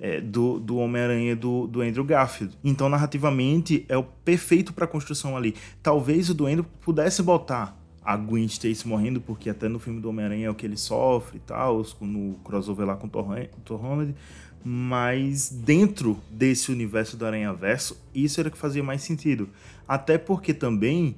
é, 0.00 0.20
do, 0.20 0.58
do 0.58 0.78
Homem-Aranha 0.78 1.36
do, 1.36 1.66
do 1.66 1.82
Andrew 1.82 2.04
Garfield. 2.04 2.56
Então, 2.64 2.88
narrativamente, 2.88 3.84
é 3.88 3.96
o 3.96 4.02
perfeito 4.02 4.72
para 4.72 4.86
a 4.86 4.88
construção 4.88 5.36
ali. 5.36 5.54
Talvez 5.82 6.30
o 6.30 6.34
do 6.34 6.46
Andrew 6.46 6.64
pudesse 6.80 7.22
botar 7.22 7.78
a 8.02 8.16
Gwen 8.16 8.46
Stacy 8.46 8.88
morrendo, 8.88 9.20
porque 9.20 9.50
até 9.50 9.68
no 9.68 9.78
filme 9.78 10.00
do 10.00 10.08
Homem-Aranha 10.08 10.46
é 10.46 10.50
o 10.50 10.54
que 10.54 10.64
ele 10.64 10.78
sofre 10.78 11.36
e 11.36 11.40
tal, 11.40 11.84
no 12.00 12.34
crossover 12.42 12.86
lá 12.86 12.96
com 12.96 13.06
o 13.06 13.10
Tom 13.10 14.14
mas 14.62 15.48
dentro 15.48 16.18
desse 16.30 16.70
universo 16.70 17.16
do 17.16 17.24
Aranha 17.24 17.52
Verso, 17.52 17.98
isso 18.14 18.40
era 18.40 18.50
que 18.50 18.58
fazia 18.58 18.82
mais 18.82 19.02
sentido. 19.02 19.48
Até 19.88 20.18
porque 20.18 20.52
também, 20.52 21.16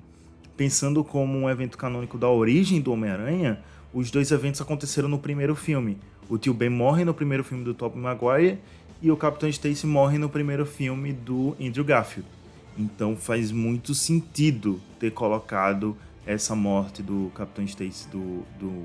pensando 0.56 1.02
como 1.02 1.38
um 1.38 1.50
evento 1.50 1.76
canônico 1.76 2.16
da 2.16 2.28
origem 2.28 2.80
do 2.80 2.92
Homem-Aranha, 2.92 3.60
os 3.92 4.10
dois 4.10 4.30
eventos 4.30 4.60
aconteceram 4.60 5.08
no 5.08 5.18
primeiro 5.18 5.56
filme. 5.56 5.98
O 6.32 6.38
tio 6.38 6.54
Ben 6.54 6.70
morre 6.70 7.04
no 7.04 7.12
primeiro 7.12 7.44
filme 7.44 7.62
do 7.62 7.74
Tobey 7.74 8.00
Maguire 8.00 8.58
e 9.02 9.10
o 9.10 9.16
Capitão 9.18 9.50
Stacy 9.50 9.86
morre 9.86 10.16
no 10.16 10.30
primeiro 10.30 10.64
filme 10.64 11.12
do 11.12 11.54
Andrew 11.60 11.84
Garfield. 11.84 12.26
Então 12.74 13.14
faz 13.14 13.52
muito 13.52 13.94
sentido 13.94 14.80
ter 14.98 15.10
colocado 15.10 15.94
essa 16.26 16.56
morte 16.56 17.02
do 17.02 17.30
Capitão 17.34 17.62
Stacy 17.66 18.08
do, 18.08 18.42
do, 18.58 18.82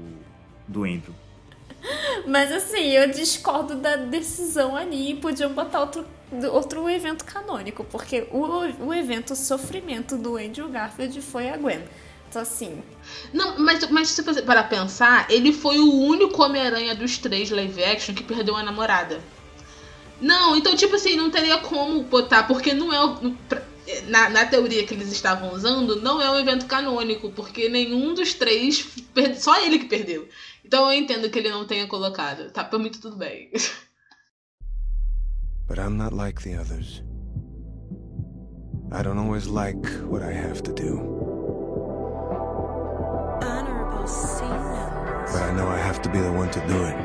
do 0.68 0.84
Andrew. 0.84 1.16
Mas 2.28 2.52
assim, 2.52 2.84
eu 2.90 3.10
discordo 3.12 3.78
da 3.78 3.96
decisão 3.96 4.76
ali. 4.76 5.16
Podiam 5.16 5.54
botar 5.54 5.80
outro, 5.80 6.06
outro 6.52 6.90
evento 6.90 7.24
canônico, 7.24 7.86
porque 7.86 8.28
o, 8.30 8.88
o 8.88 8.94
evento 8.94 9.38
sofrimento 9.38 10.18
do 10.18 10.36
Andrew 10.36 10.68
Garfield 10.68 11.22
foi 11.22 11.48
a 11.48 11.56
Gwen. 11.56 11.80
Assim. 12.36 12.84
Não, 13.34 13.58
mas, 13.58 13.90
mas 13.90 14.10
se 14.10 14.22
você 14.22 14.42
parar 14.42 14.64
pensar, 14.64 15.26
ele 15.32 15.52
foi 15.54 15.80
o 15.80 15.92
único 15.92 16.42
Homem-Aranha 16.44 16.94
dos 16.94 17.18
três 17.18 17.50
live 17.50 17.84
action 17.84 18.14
que 18.14 18.24
perdeu 18.24 18.56
a 18.56 18.62
namorada. 18.64 19.20
Não, 20.22 20.56
então, 20.56 20.76
tipo 20.76 20.96
assim, 20.96 21.16
não 21.16 21.30
teria 21.32 21.58
como 21.60 22.04
botar, 22.04 22.44
porque 22.44 22.74
não 22.74 22.92
é. 22.94 23.04
o- 23.06 23.36
Na, 24.08 24.30
na 24.30 24.46
teoria 24.46 24.86
que 24.86 24.94
eles 24.94 25.12
estavam 25.12 25.54
usando, 25.54 26.02
não 26.02 26.22
é 26.22 26.30
um 26.30 26.38
evento 26.40 26.66
canônico, 26.66 27.32
porque 27.32 27.70
nenhum 27.70 28.14
dos 28.14 28.34
três. 28.34 28.82
per- 29.14 29.40
Só 29.40 29.60
ele 29.64 29.80
que 29.80 29.86
perdeu. 29.86 30.28
Então 30.66 30.92
eu 30.92 31.00
entendo 31.00 31.30
que 31.30 31.40
ele 31.40 31.50
não 31.50 31.66
tenha 31.66 31.88
colocado. 31.88 32.52
Tá, 32.52 32.64
pra 32.64 32.78
mim 32.78 32.90
tudo 32.90 33.16
bem. 33.16 33.50
But 35.68 35.80
I'm 35.80 35.98
not 35.98 36.14
like 36.14 36.42
the 36.44 36.56
others. 36.60 37.02
I 38.92 39.02
don't 39.04 39.20
always 39.20 39.48
like 39.48 39.78
what 40.10 40.24
I 40.24 40.32
have 40.34 40.62
to 40.64 40.74
do, 40.74 40.98
I 45.48 45.54
know 45.54 45.70
I 45.70 45.78
have 45.78 46.02
to 46.02 46.10
be 46.10 46.20
the 46.20 46.32
one 46.32 46.52
to 46.52 46.60
do 46.68 46.84
it. 46.84 46.96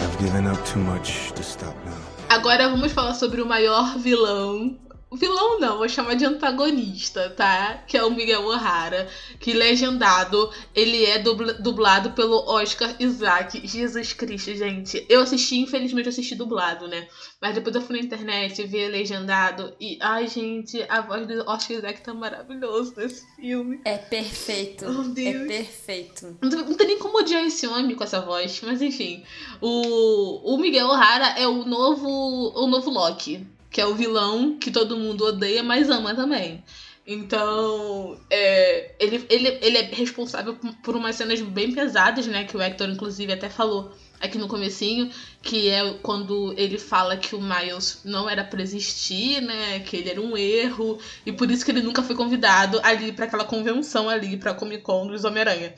I've 0.00 0.16
given 0.20 0.46
up 0.46 0.64
too 0.64 0.78
much 0.78 1.32
to 1.32 1.42
stop 1.42 1.74
now. 1.84 1.98
Agora 2.30 2.68
vamos 2.68 2.92
falar 2.92 3.14
sobre 3.14 3.40
o 3.42 3.46
maior 3.46 3.98
vilão. 3.98 4.76
Vilão 5.16 5.58
não, 5.60 5.78
vou 5.78 5.88
chamar 5.88 6.14
de 6.14 6.24
antagonista, 6.24 7.30
tá? 7.30 7.82
Que 7.86 7.96
é 7.96 8.04
o 8.04 8.10
Miguel 8.10 8.44
O'Hara, 8.44 9.08
que 9.40 9.52
legendado, 9.52 10.50
ele 10.74 11.04
é 11.04 11.18
dubla- 11.18 11.54
dublado 11.54 12.10
pelo 12.12 12.36
Oscar 12.48 12.94
Isaac. 12.98 13.66
Jesus 13.66 14.12
Cristo, 14.12 14.54
gente. 14.54 15.04
Eu 15.08 15.20
assisti, 15.22 15.56
infelizmente 15.60 16.06
eu 16.06 16.10
assisti 16.10 16.34
dublado, 16.34 16.88
né? 16.88 17.06
Mas 17.40 17.54
depois 17.54 17.74
eu 17.76 17.82
fui 17.82 17.96
na 17.98 18.02
internet, 18.04 18.62
vi 18.64 18.86
legendado 18.88 19.74
e, 19.80 19.98
ai 20.00 20.26
gente, 20.28 20.84
a 20.88 21.00
voz 21.00 21.26
do 21.26 21.40
Oscar 21.48 21.76
Isaac 21.78 22.00
tá 22.02 22.14
maravilhoso 22.14 22.94
nesse 22.96 23.24
filme. 23.36 23.80
É 23.84 23.96
perfeito. 23.98 24.84
Oh, 24.86 25.02
Deus. 25.04 25.42
é 25.42 25.46
perfeito. 25.46 26.36
Não, 26.40 26.48
tem- 26.50 26.58
não 26.64 26.74
tem 26.74 26.86
nem 26.86 26.98
como 26.98 27.18
odiar 27.18 27.44
esse 27.44 27.66
homem 27.66 27.94
com 27.94 28.04
essa 28.04 28.20
voz, 28.20 28.60
mas 28.64 28.80
enfim. 28.80 29.22
O, 29.60 30.54
o 30.54 30.58
Miguel 30.58 30.88
O'Hara 30.88 31.38
é 31.38 31.46
o 31.46 31.64
novo, 31.64 32.08
o 32.54 32.66
novo 32.66 32.90
Loki, 32.90 33.46
que 33.74 33.80
é 33.80 33.86
o 33.86 33.94
vilão 33.96 34.56
que 34.56 34.70
todo 34.70 34.96
mundo 34.96 35.24
odeia, 35.24 35.60
mas 35.60 35.90
ama 35.90 36.14
também. 36.14 36.62
Então, 37.04 38.16
é, 38.30 38.94
ele, 39.00 39.26
ele, 39.28 39.58
ele 39.60 39.78
é 39.78 39.82
responsável 39.82 40.56
por- 40.82 40.94
umas 40.96 41.16
cenas 41.16 41.40
bem 41.40 41.72
pesadas, 41.72 42.24
né? 42.28 42.44
Que 42.44 42.56
o 42.56 42.62
Hector, 42.62 42.88
inclusive, 42.88 43.32
até 43.32 43.48
falou 43.48 43.92
aqui 44.20 44.38
no 44.38 44.46
comecinho, 44.46 45.10
que 45.42 45.68
é 45.68 45.92
quando 46.02 46.54
ele 46.56 46.78
fala 46.78 47.16
que 47.16 47.34
o 47.34 47.40
Miles 47.42 48.00
não 48.04 48.30
era 48.30 48.44
pra 48.44 48.62
existir, 48.62 49.42
né? 49.42 49.80
Que 49.80 49.96
ele 49.96 50.10
era 50.10 50.20
um 50.20 50.36
erro, 50.36 50.98
e 51.26 51.32
por 51.32 51.50
isso 51.50 51.64
que 51.64 51.72
ele 51.72 51.82
nunca 51.82 52.02
foi 52.02 52.14
convidado 52.14 52.80
ali 52.82 53.10
pra 53.12 53.26
aquela 53.26 53.44
convenção 53.44 54.08
ali, 54.08 54.36
pra 54.36 54.54
Comic 54.54 54.82
Con 54.84 55.08
dos 55.08 55.24
Homem-Aranha. 55.24 55.74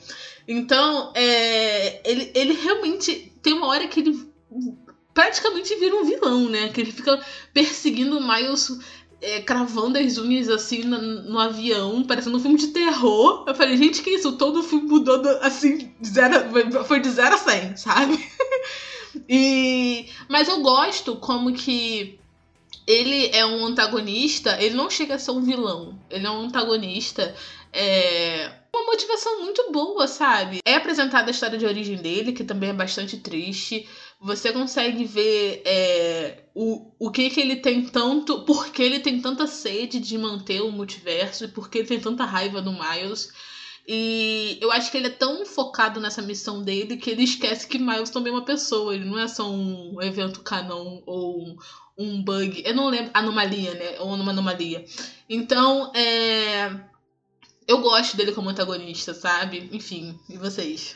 Então, 0.47 1.11
é, 1.15 1.99
ele, 2.09 2.31
ele 2.35 2.53
realmente 2.53 3.33
tem 3.41 3.53
uma 3.53 3.67
hora 3.67 3.87
que 3.87 3.99
ele 4.01 4.27
praticamente 5.17 5.73
vira 5.77 5.95
um 5.95 6.05
vilão, 6.05 6.47
né? 6.47 6.69
Que 6.69 6.79
ele 6.79 6.91
fica 6.91 7.19
perseguindo 7.51 8.19
o 8.19 8.21
Miles, 8.21 8.77
é, 9.19 9.41
cravando 9.41 9.97
as 9.97 10.19
unhas 10.19 10.47
assim 10.47 10.83
no, 10.83 11.01
no 11.23 11.39
avião, 11.39 12.03
parecendo 12.03 12.37
um 12.37 12.39
filme 12.39 12.55
de 12.55 12.67
terror. 12.67 13.43
Eu 13.47 13.55
falei, 13.55 13.75
gente, 13.77 14.03
que 14.03 14.11
isso? 14.11 14.33
Todo 14.33 14.61
filme 14.61 14.87
mudou 14.87 15.19
do- 15.19 15.27
assim, 15.41 15.91
zero, 16.05 16.35
foi 16.85 16.99
de 16.99 17.09
0 17.09 17.33
a 17.33 17.37
100, 17.39 17.77
sabe? 17.77 18.29
e, 19.27 20.05
mas 20.29 20.47
eu 20.47 20.61
gosto 20.61 21.15
como 21.15 21.51
que 21.51 22.19
ele 22.85 23.31
é 23.33 23.43
um 23.43 23.65
antagonista, 23.65 24.61
ele 24.61 24.75
não 24.75 24.87
chega 24.87 25.15
a 25.15 25.19
ser 25.19 25.31
um 25.31 25.41
vilão, 25.41 25.99
ele 26.11 26.27
é 26.27 26.29
um 26.29 26.41
antagonista. 26.41 27.33
É, 27.73 28.51
uma 28.73 28.85
motivação 28.85 29.43
muito 29.43 29.71
boa, 29.71 30.07
sabe? 30.07 30.59
É 30.65 30.75
apresentada 30.75 31.27
a 31.27 31.31
história 31.31 31.57
de 31.57 31.65
origem 31.65 31.97
dele, 31.97 32.31
que 32.33 32.43
também 32.43 32.69
é 32.69 32.73
bastante 32.73 33.17
triste. 33.17 33.87
Você 34.19 34.51
consegue 34.51 35.05
ver 35.05 35.61
é, 35.63 36.43
o, 36.55 36.91
o 36.99 37.11
que 37.11 37.29
que 37.29 37.39
ele 37.39 37.57
tem 37.57 37.85
tanto. 37.85 38.43
Por 38.45 38.71
que 38.71 38.81
ele 38.81 38.99
tem 38.99 39.21
tanta 39.21 39.45
sede 39.45 39.99
de 39.99 40.17
manter 40.17 40.61
o 40.61 40.71
multiverso 40.71 41.45
e 41.45 41.47
por 41.47 41.69
que 41.69 41.79
ele 41.79 41.87
tem 41.87 41.99
tanta 41.99 42.25
raiva 42.25 42.61
do 42.61 42.71
Miles. 42.71 43.31
E 43.87 44.57
eu 44.59 44.71
acho 44.71 44.91
que 44.91 44.97
ele 44.97 45.07
é 45.07 45.11
tão 45.11 45.45
focado 45.45 46.01
nessa 46.01 46.21
missão 46.21 46.61
dele 46.61 46.97
que 46.97 47.11
ele 47.11 47.23
esquece 47.23 47.67
que 47.67 47.77
Miles 47.77 48.09
também 48.09 48.33
é 48.33 48.35
uma 48.35 48.43
pessoa. 48.43 48.93
Ele 48.93 49.05
não 49.05 49.19
é 49.19 49.27
só 49.27 49.49
um 49.49 50.01
evento 50.01 50.41
canon 50.41 51.01
ou 51.05 51.55
um, 51.97 52.23
bug. 52.23 52.63
Eu 52.65 52.75
não 52.75 52.89
lembro. 52.89 53.11
Anomalia, 53.13 53.75
né? 53.75 53.99
Ou 53.99 54.13
uma 54.15 54.31
anomalia. 54.31 54.83
Então, 55.29 55.93
é. 55.95 56.69
Eu 57.67 57.81
gosto 57.81 58.17
dele 58.17 58.31
como 58.31 58.49
antagonista, 58.49 59.13
sabe? 59.13 59.69
Enfim, 59.71 60.17
e 60.29 60.37
vocês? 60.37 60.95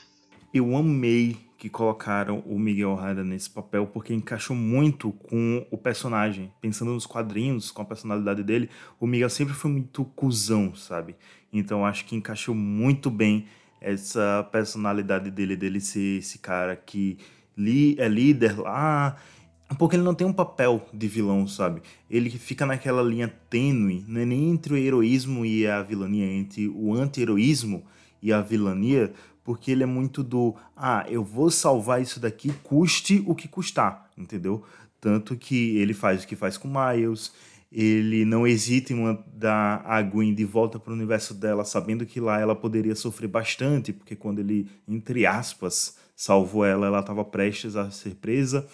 Eu 0.54 0.76
amei 0.76 1.51
que 1.62 1.70
colocaram 1.70 2.40
o 2.48 2.58
Miguel 2.58 2.90
O'Hara 2.90 3.24
nesse 3.24 3.48
papel 3.48 3.86
porque 3.86 4.16
encaixou 4.16 4.56
muito 4.56 5.12
com 5.12 5.64
o 5.70 5.78
personagem. 5.78 6.52
Pensando 6.60 6.92
nos 6.92 7.06
quadrinhos, 7.06 7.70
com 7.70 7.84
a 7.84 7.86
personalidade 7.86 8.42
dele, 8.42 8.68
o 9.00 9.06
Miguel 9.06 9.30
sempre 9.30 9.54
foi 9.54 9.70
muito 9.70 10.04
cuzão, 10.04 10.74
sabe? 10.74 11.16
Então 11.54 11.86
acho 11.86 12.04
que 12.06 12.16
encaixou 12.16 12.56
muito 12.56 13.12
bem 13.12 13.46
essa 13.80 14.44
personalidade 14.52 15.30
dele, 15.30 15.56
dele 15.56 15.80
ser 15.80 16.18
esse 16.18 16.40
cara 16.40 16.76
que 16.76 17.20
li, 17.56 17.96
é 18.00 18.08
líder 18.08 18.60
lá. 18.60 19.16
Porque 19.78 19.96
ele 19.96 20.04
não 20.04 20.16
tem 20.16 20.26
um 20.26 20.34
papel 20.34 20.84
de 20.92 21.08
vilão, 21.08 21.46
sabe? 21.46 21.84
Ele 22.10 22.32
fica 22.32 22.66
naquela 22.66 23.04
linha 23.04 23.32
tênue, 23.52 24.04
não 24.08 24.20
é 24.20 24.26
nem 24.26 24.50
entre 24.50 24.74
o 24.74 24.78
heroísmo 24.78 25.46
e 25.46 25.68
a 25.68 25.84
vilania, 25.84 26.26
entre 26.26 26.68
o 26.70 26.96
anti-heroísmo 26.96 27.84
e 28.20 28.34
a 28.34 28.42
vilania, 28.42 29.14
porque 29.44 29.72
ele 29.72 29.84
é 29.84 29.86
muito 29.86 30.24
do 30.24 30.56
ah, 30.76 31.06
eu 31.10 31.24
vou 31.24 31.50
salvar 31.50 32.02
isso 32.02 32.20
daqui, 32.20 32.52
custe 32.64 33.24
o 33.26 33.36
que 33.36 33.48
custar, 33.48 34.10
entendeu? 34.18 34.64
Tanto 35.00 35.36
que 35.36 35.78
ele 35.78 35.94
faz 35.94 36.24
o 36.24 36.28
que 36.28 36.36
faz 36.36 36.58
com 36.58 36.68
Miles, 36.68 37.32
ele 37.72 38.26
não 38.26 38.46
hesita 38.46 38.92
em 38.92 38.98
mandar 38.98 39.82
a 39.86 40.02
Gwen 40.02 40.34
de 40.34 40.44
volta 40.44 40.78
para 40.78 40.92
o 40.92 40.96
universo 40.96 41.34
dela, 41.34 41.64
sabendo 41.64 42.06
que 42.06 42.20
lá 42.20 42.40
ela 42.40 42.56
poderia 42.56 42.96
sofrer 42.96 43.28
bastante, 43.28 43.94
porque 43.94 44.16
quando 44.16 44.40
ele, 44.40 44.70
entre 44.88 45.26
aspas, 45.26 45.98
salvou 46.16 46.66
ela, 46.66 46.88
ela 46.88 47.00
estava 47.00 47.24
prestes 47.24 47.76
a 47.78 47.90
ser 47.90 48.16
presa. 48.16 48.68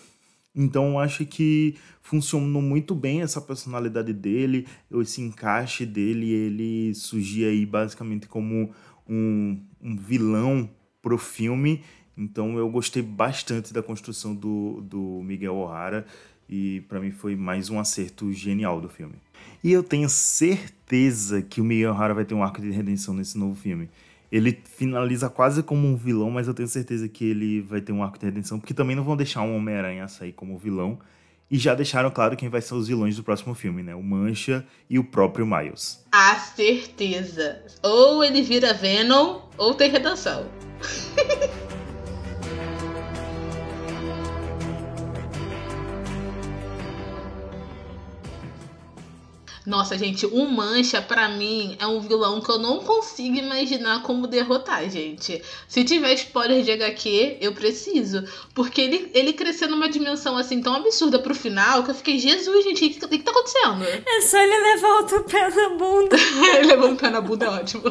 Então 0.56 1.00
acho 1.00 1.24
que 1.24 1.76
funcionou 2.02 2.62
muito 2.62 2.96
bem 2.96 3.22
essa 3.22 3.40
personalidade 3.40 4.12
dele, 4.12 4.66
esse 5.00 5.22
encaixe 5.22 5.86
dele, 5.86 6.32
ele 6.32 6.96
surgia 6.96 7.50
aí 7.50 7.64
basicamente 7.64 8.28
como 8.28 8.74
um, 9.10 9.60
um 9.82 9.96
vilão 9.96 10.70
pro 11.02 11.18
filme. 11.18 11.84
Então 12.18 12.58
eu 12.58 12.70
gostei 12.70 13.02
bastante 13.02 13.74
da 13.74 13.84
construção 13.84 14.34
do, 14.36 14.82
do 14.82 15.22
Miguel 15.24 15.56
O'Hara 15.56 16.06
e 16.50 16.82
para 16.82 17.00
mim 17.00 17.12
foi 17.12 17.36
mais 17.36 17.70
um 17.70 17.80
acerto 17.80 18.32
genial 18.32 18.82
do 18.82 18.90
filme. 18.90 19.16
E 19.64 19.72
eu 19.72 19.84
tenho 19.84 20.10
certeza 20.10 21.42
que 21.42 21.62
o 21.62 21.64
Miguel 21.64 21.94
O'Hara 21.94 22.14
vai 22.14 22.26
ter 22.26 22.34
um 22.34 22.44
arco 22.44 22.62
de 22.62 22.72
redenção 22.72 23.14
nesse 23.14 23.38
novo 23.38 23.56
filme. 23.56 23.90
Ele 24.32 24.58
finaliza 24.66 25.30
quase 25.30 25.64
como 25.64 25.88
um 25.88 25.96
vilão, 25.96 26.30
mas 26.30 26.48
eu 26.48 26.54
tenho 26.54 26.68
certeza 26.68 27.08
que 27.08 27.24
ele 27.26 27.62
vai 27.62 27.80
ter 27.80 27.94
um 27.94 28.04
arco 28.04 28.20
de 28.20 28.26
redenção, 28.26 28.60
porque 28.60 28.74
também 28.74 28.96
não 28.96 29.04
vão 29.04 29.16
deixar 29.16 29.42
um 29.42 29.56
Homem-Aranha 29.56 30.08
sair 30.08 30.34
como 30.34 30.58
vilão. 30.58 31.00
E 31.50 31.58
já 31.58 31.74
deixaram 31.74 32.12
claro 32.12 32.36
quem 32.36 32.50
vai 32.50 32.62
ser 32.62 32.74
os 32.74 32.88
vilões 32.88 33.16
do 33.16 33.24
próximo 33.24 33.56
filme, 33.56 33.82
né? 33.82 33.96
O 33.96 34.04
Mancha 34.04 34.66
e 34.90 35.00
o 35.00 35.04
próprio 35.04 35.46
Miles. 35.46 36.06
A 36.12 36.36
certeza. 36.36 37.62
Ou 37.82 38.24
ele 38.24 38.42
vira 38.42 38.74
Venom, 38.74 39.42
ou 39.58 39.74
tem 39.74 39.90
redenção. 39.90 40.46
Nossa, 49.68 49.98
gente, 49.98 50.26
o 50.26 50.46
Mancha, 50.46 51.02
pra 51.02 51.28
mim, 51.28 51.76
é 51.78 51.86
um 51.86 52.00
vilão 52.00 52.40
que 52.40 52.50
eu 52.50 52.58
não 52.58 52.80
consigo 52.80 53.36
imaginar 53.36 54.02
como 54.02 54.26
derrotar, 54.26 54.90
gente. 54.90 55.44
Se 55.68 55.84
tiver 55.84 56.14
spoiler 56.14 56.64
de 56.64 56.72
HQ, 56.72 57.40
eu 57.42 57.54
preciso. 57.54 58.24
Porque 58.56 58.80
ele, 58.80 59.12
ele 59.14 59.34
cresceu 59.34 59.68
numa 59.68 59.90
dimensão 59.90 60.38
assim 60.38 60.62
tão 60.62 60.74
absurda 60.74 61.20
pro 61.20 61.36
final 61.36 61.84
que 61.84 61.92
eu 61.92 61.96
fiquei, 61.96 62.18
Jesus, 62.18 62.64
gente, 62.64 62.86
o 62.86 62.90
que, 62.92 63.08
que, 63.08 63.18
que 63.18 63.24
tá 63.26 63.32
acontecendo? 63.32 63.84
É 63.84 64.22
só 64.22 64.38
ele 64.38 64.58
levar 64.58 65.02
outro 65.02 65.24
pé 65.26 65.50
na 65.50 65.70
bunda. 65.72 66.16
ele 66.56 66.68
levou 66.68 66.88
um 66.92 66.96
pé 66.96 67.10
na 67.10 67.20
bunda, 67.20 67.48
é 67.48 67.50
ótimo. 67.50 67.84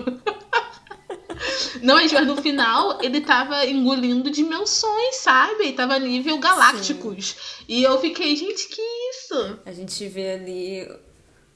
Não, 1.83 1.97
mas 1.97 2.11
no 2.27 2.37
final 2.37 2.99
ele 3.03 3.21
tava 3.21 3.67
engolindo 3.67 4.31
dimensões, 4.31 5.17
sabe? 5.17 5.65
Ele 5.65 5.73
tava 5.75 5.99
nível 5.99 6.39
galácticos. 6.39 7.37
E 7.69 7.83
eu 7.83 8.01
fiquei, 8.01 8.35
gente, 8.35 8.67
que 8.69 8.81
isso? 9.11 9.59
A 9.67 9.73
gente 9.73 10.09
vê 10.09 10.31
ali 10.31 10.89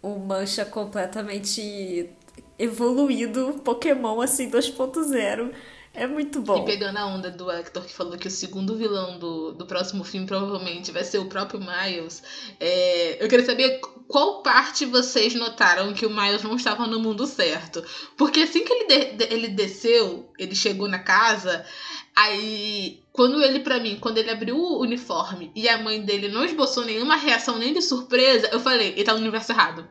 o 0.03 0.18
Mancha 0.18 0.64
completamente 0.64 2.11
evoluído, 2.59 3.61
Pokémon 3.64 4.20
assim 4.20 4.51
2.0. 4.51 5.53
É 5.92 6.07
muito 6.07 6.40
bom. 6.40 6.62
E 6.62 6.64
pegando 6.64 6.98
a 6.98 7.07
onda 7.07 7.30
do 7.30 7.51
Hector 7.51 7.84
que 7.84 7.92
falou 7.92 8.16
que 8.16 8.28
o 8.28 8.30
segundo 8.30 8.76
vilão 8.76 9.18
do, 9.18 9.53
do 9.53 9.66
próximo 9.66 10.05
filme 10.05 10.24
provavelmente 10.24 10.92
vai 10.92 11.03
ser 11.03 11.18
o 11.18 11.26
próprio 11.26 11.61
Miles, 11.61 12.22
é, 12.61 13.22
eu 13.22 13.28
queria 13.28 13.44
saber 13.44 13.80
qual 14.07 14.40
parte 14.40 14.86
vocês 14.86 15.34
notaram 15.34 15.92
que 15.92 16.07
o 16.07 16.11
Miles 16.11 16.44
não 16.44 16.55
estava 16.55 16.86
no 16.86 17.01
mundo 17.01 17.26
certo. 17.26 17.84
Porque 18.16 18.42
assim 18.42 18.64
que 18.64 18.72
ele, 18.72 19.05
de, 19.16 19.34
ele 19.34 19.48
desceu, 19.48 20.30
ele 20.38 20.55
chegou 20.55 20.86
na 20.86 21.01
casa, 21.01 21.66
aí 22.15 23.01
quando 23.13 23.43
ele, 23.43 23.61
para 23.61 23.81
mim, 23.81 23.99
quando 24.01 24.19
ele 24.19 24.31
abriu 24.31 24.57
o 24.57 24.81
uniforme 24.81 25.51
e 25.55 25.69
a 25.69 25.79
mãe 25.79 26.01
dele 26.01 26.29
não 26.29 26.45
esboçou 26.45 26.85
nenhuma 26.85 27.17
reação 27.17 27.59
nem 27.59 27.73
de 27.73 27.83
surpresa, 27.83 28.49
eu 28.53 28.61
falei, 28.61 28.93
ele 28.93 29.05
tá 29.05 29.13
no 29.13 29.21
universo 29.21 29.53
errado. 29.53 29.87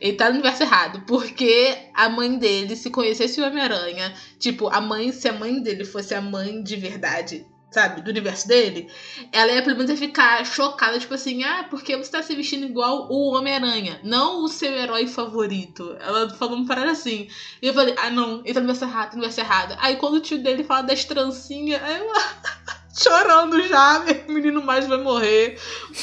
Ele 0.00 0.12
tá 0.12 0.26
no 0.26 0.34
universo 0.34 0.62
errado, 0.62 1.02
porque 1.06 1.76
a 1.94 2.08
mãe 2.08 2.38
dele, 2.38 2.76
se 2.76 2.90
conhecesse 2.90 3.40
o 3.40 3.46
Homem-Aranha, 3.46 4.14
tipo, 4.38 4.68
a 4.68 4.80
mãe, 4.80 5.10
se 5.10 5.28
a 5.28 5.32
mãe 5.32 5.60
dele 5.60 5.84
fosse 5.84 6.14
a 6.14 6.20
mãe 6.20 6.62
de 6.62 6.76
verdade, 6.76 7.44
sabe, 7.70 8.00
do 8.00 8.10
universo 8.10 8.48
dele, 8.48 8.90
ela 9.30 9.52
ia 9.52 9.62
pelo 9.62 9.76
menos 9.76 9.98
ficar 9.98 10.44
chocada, 10.44 10.98
tipo 10.98 11.14
assim, 11.14 11.44
ah, 11.44 11.66
porque 11.68 11.96
você 11.96 12.10
tá 12.10 12.22
se 12.22 12.34
vestindo 12.34 12.66
igual 12.66 13.08
o 13.10 13.34
Homem-Aranha, 13.34 14.00
não 14.02 14.42
o 14.42 14.48
seu 14.48 14.72
herói 14.72 15.06
favorito. 15.06 15.96
Ela 16.00 16.30
falou 16.30 16.56
uma 16.56 16.66
parada 16.66 16.92
assim. 16.92 17.28
E 17.60 17.66
eu 17.66 17.74
falei, 17.74 17.94
ah, 17.98 18.10
não, 18.10 18.40
ele 18.44 18.54
tá 18.54 18.60
no 18.60 18.66
universo 18.66 18.84
errado, 18.84 19.10
no 19.10 19.18
universo 19.18 19.40
errado. 19.40 19.76
Aí 19.80 19.96
quando 19.96 20.14
o 20.14 20.20
tio 20.20 20.42
dele 20.42 20.64
fala 20.64 20.82
das 20.82 21.04
trancinhas, 21.04 21.82
aí 21.82 21.98
eu. 21.98 22.12
chorando 22.98 23.62
já, 23.62 24.00
meu 24.26 24.34
menino 24.34 24.62
mais 24.62 24.86
vai 24.86 24.98
morrer. 24.98 25.58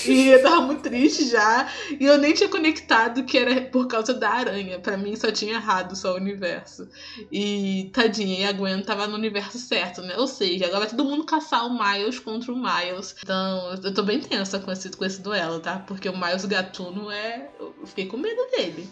E 0.06 0.30
eu 0.30 0.42
tava 0.42 0.62
muito 0.62 0.82
triste 0.84 1.30
já. 1.30 1.68
E 2.00 2.06
eu 2.06 2.18
nem 2.18 2.34
tinha 2.34 2.50
conectado 2.50 3.24
que 3.24 3.38
era 3.38 3.62
por 3.62 3.88
causa 3.88 4.14
da 4.14 4.30
aranha. 4.30 4.80
Para 4.80 4.98
mim 4.98 5.16
só 5.16 5.32
tinha 5.32 5.56
errado 5.56 5.96
só 5.96 6.14
o 6.14 6.18
universo. 6.18 6.88
E 7.32 7.90
tadinha, 7.94 8.40
e 8.40 8.46
a 8.46 8.52
Gwen 8.52 8.82
tava 8.82 9.08
no 9.08 9.16
universo 9.16 9.58
certo, 9.58 10.02
né? 10.02 10.16
Ou 10.18 10.28
seja, 10.28 10.66
agora 10.66 10.82
vai 10.82 10.90
todo 10.90 11.06
mundo 11.06 11.26
caçar 11.26 11.66
o 11.66 11.78
Miles 11.78 12.20
contra 12.20 12.52
o 12.52 12.56
Miles. 12.56 13.16
Então, 13.22 13.74
eu 13.84 13.94
tô 13.94 14.04
bem 14.04 14.20
tensa 14.20 14.60
com 14.60 14.72
esse, 14.72 14.90
com 14.90 15.06
esse 15.06 15.22
duelo, 15.22 15.60
tá? 15.60 15.80
Porque 15.80 16.10
o 16.10 16.18
Miles 16.18 16.46
Gatuno 16.46 17.12
é. 17.12 17.50
Eu 17.60 17.74
fiquei 17.86 18.06
com 18.06 18.18
medo 18.18 18.50
dele. 18.52 18.90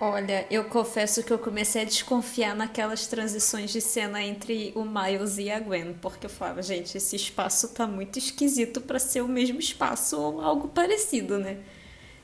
Olha, 0.00 0.44
eu 0.50 0.64
confesso 0.64 1.22
que 1.22 1.32
eu 1.32 1.38
comecei 1.38 1.82
a 1.82 1.84
desconfiar 1.84 2.54
naquelas 2.54 3.06
transições 3.06 3.70
de 3.70 3.80
cena 3.80 4.22
entre 4.22 4.72
o 4.74 4.84
Miles 4.84 5.38
e 5.38 5.50
a 5.50 5.60
Gwen, 5.60 5.94
porque 5.94 6.26
eu 6.26 6.30
falava, 6.30 6.62
gente, 6.62 6.96
esse 6.96 7.14
espaço 7.14 7.68
tá 7.68 7.86
muito 7.86 8.18
esquisito 8.18 8.80
para 8.80 8.98
ser 8.98 9.22
o 9.22 9.28
mesmo 9.28 9.58
espaço 9.60 10.20
ou 10.20 10.40
algo 10.40 10.68
parecido, 10.68 11.38
né? 11.38 11.58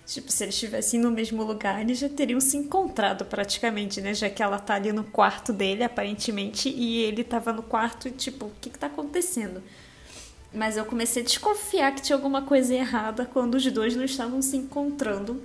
Tipo, 0.04 0.32
se 0.32 0.42
eles 0.42 0.56
estivessem 0.56 0.98
no 0.98 1.12
mesmo 1.12 1.44
lugar, 1.44 1.80
eles 1.80 1.98
já 1.98 2.08
teriam 2.08 2.40
se 2.40 2.56
encontrado 2.56 3.24
praticamente, 3.24 4.00
né? 4.00 4.12
Já 4.12 4.28
que 4.28 4.42
ela 4.42 4.58
tá 4.58 4.74
ali 4.74 4.92
no 4.92 5.04
quarto 5.04 5.52
dele, 5.52 5.84
aparentemente, 5.84 6.68
e 6.68 7.02
ele 7.04 7.22
tava 7.22 7.52
no 7.52 7.62
quarto 7.62 8.08
e, 8.08 8.10
tipo, 8.10 8.46
o 8.46 8.52
que 8.60 8.70
que 8.70 8.78
tá 8.78 8.88
acontecendo? 8.88 9.62
Mas 10.52 10.76
eu 10.76 10.84
comecei 10.84 11.22
a 11.22 11.24
desconfiar 11.24 11.94
que 11.94 12.02
tinha 12.02 12.16
alguma 12.16 12.42
coisa 12.42 12.74
errada 12.74 13.24
quando 13.24 13.54
os 13.54 13.64
dois 13.70 13.94
não 13.94 14.04
estavam 14.04 14.42
se 14.42 14.56
encontrando 14.56 15.40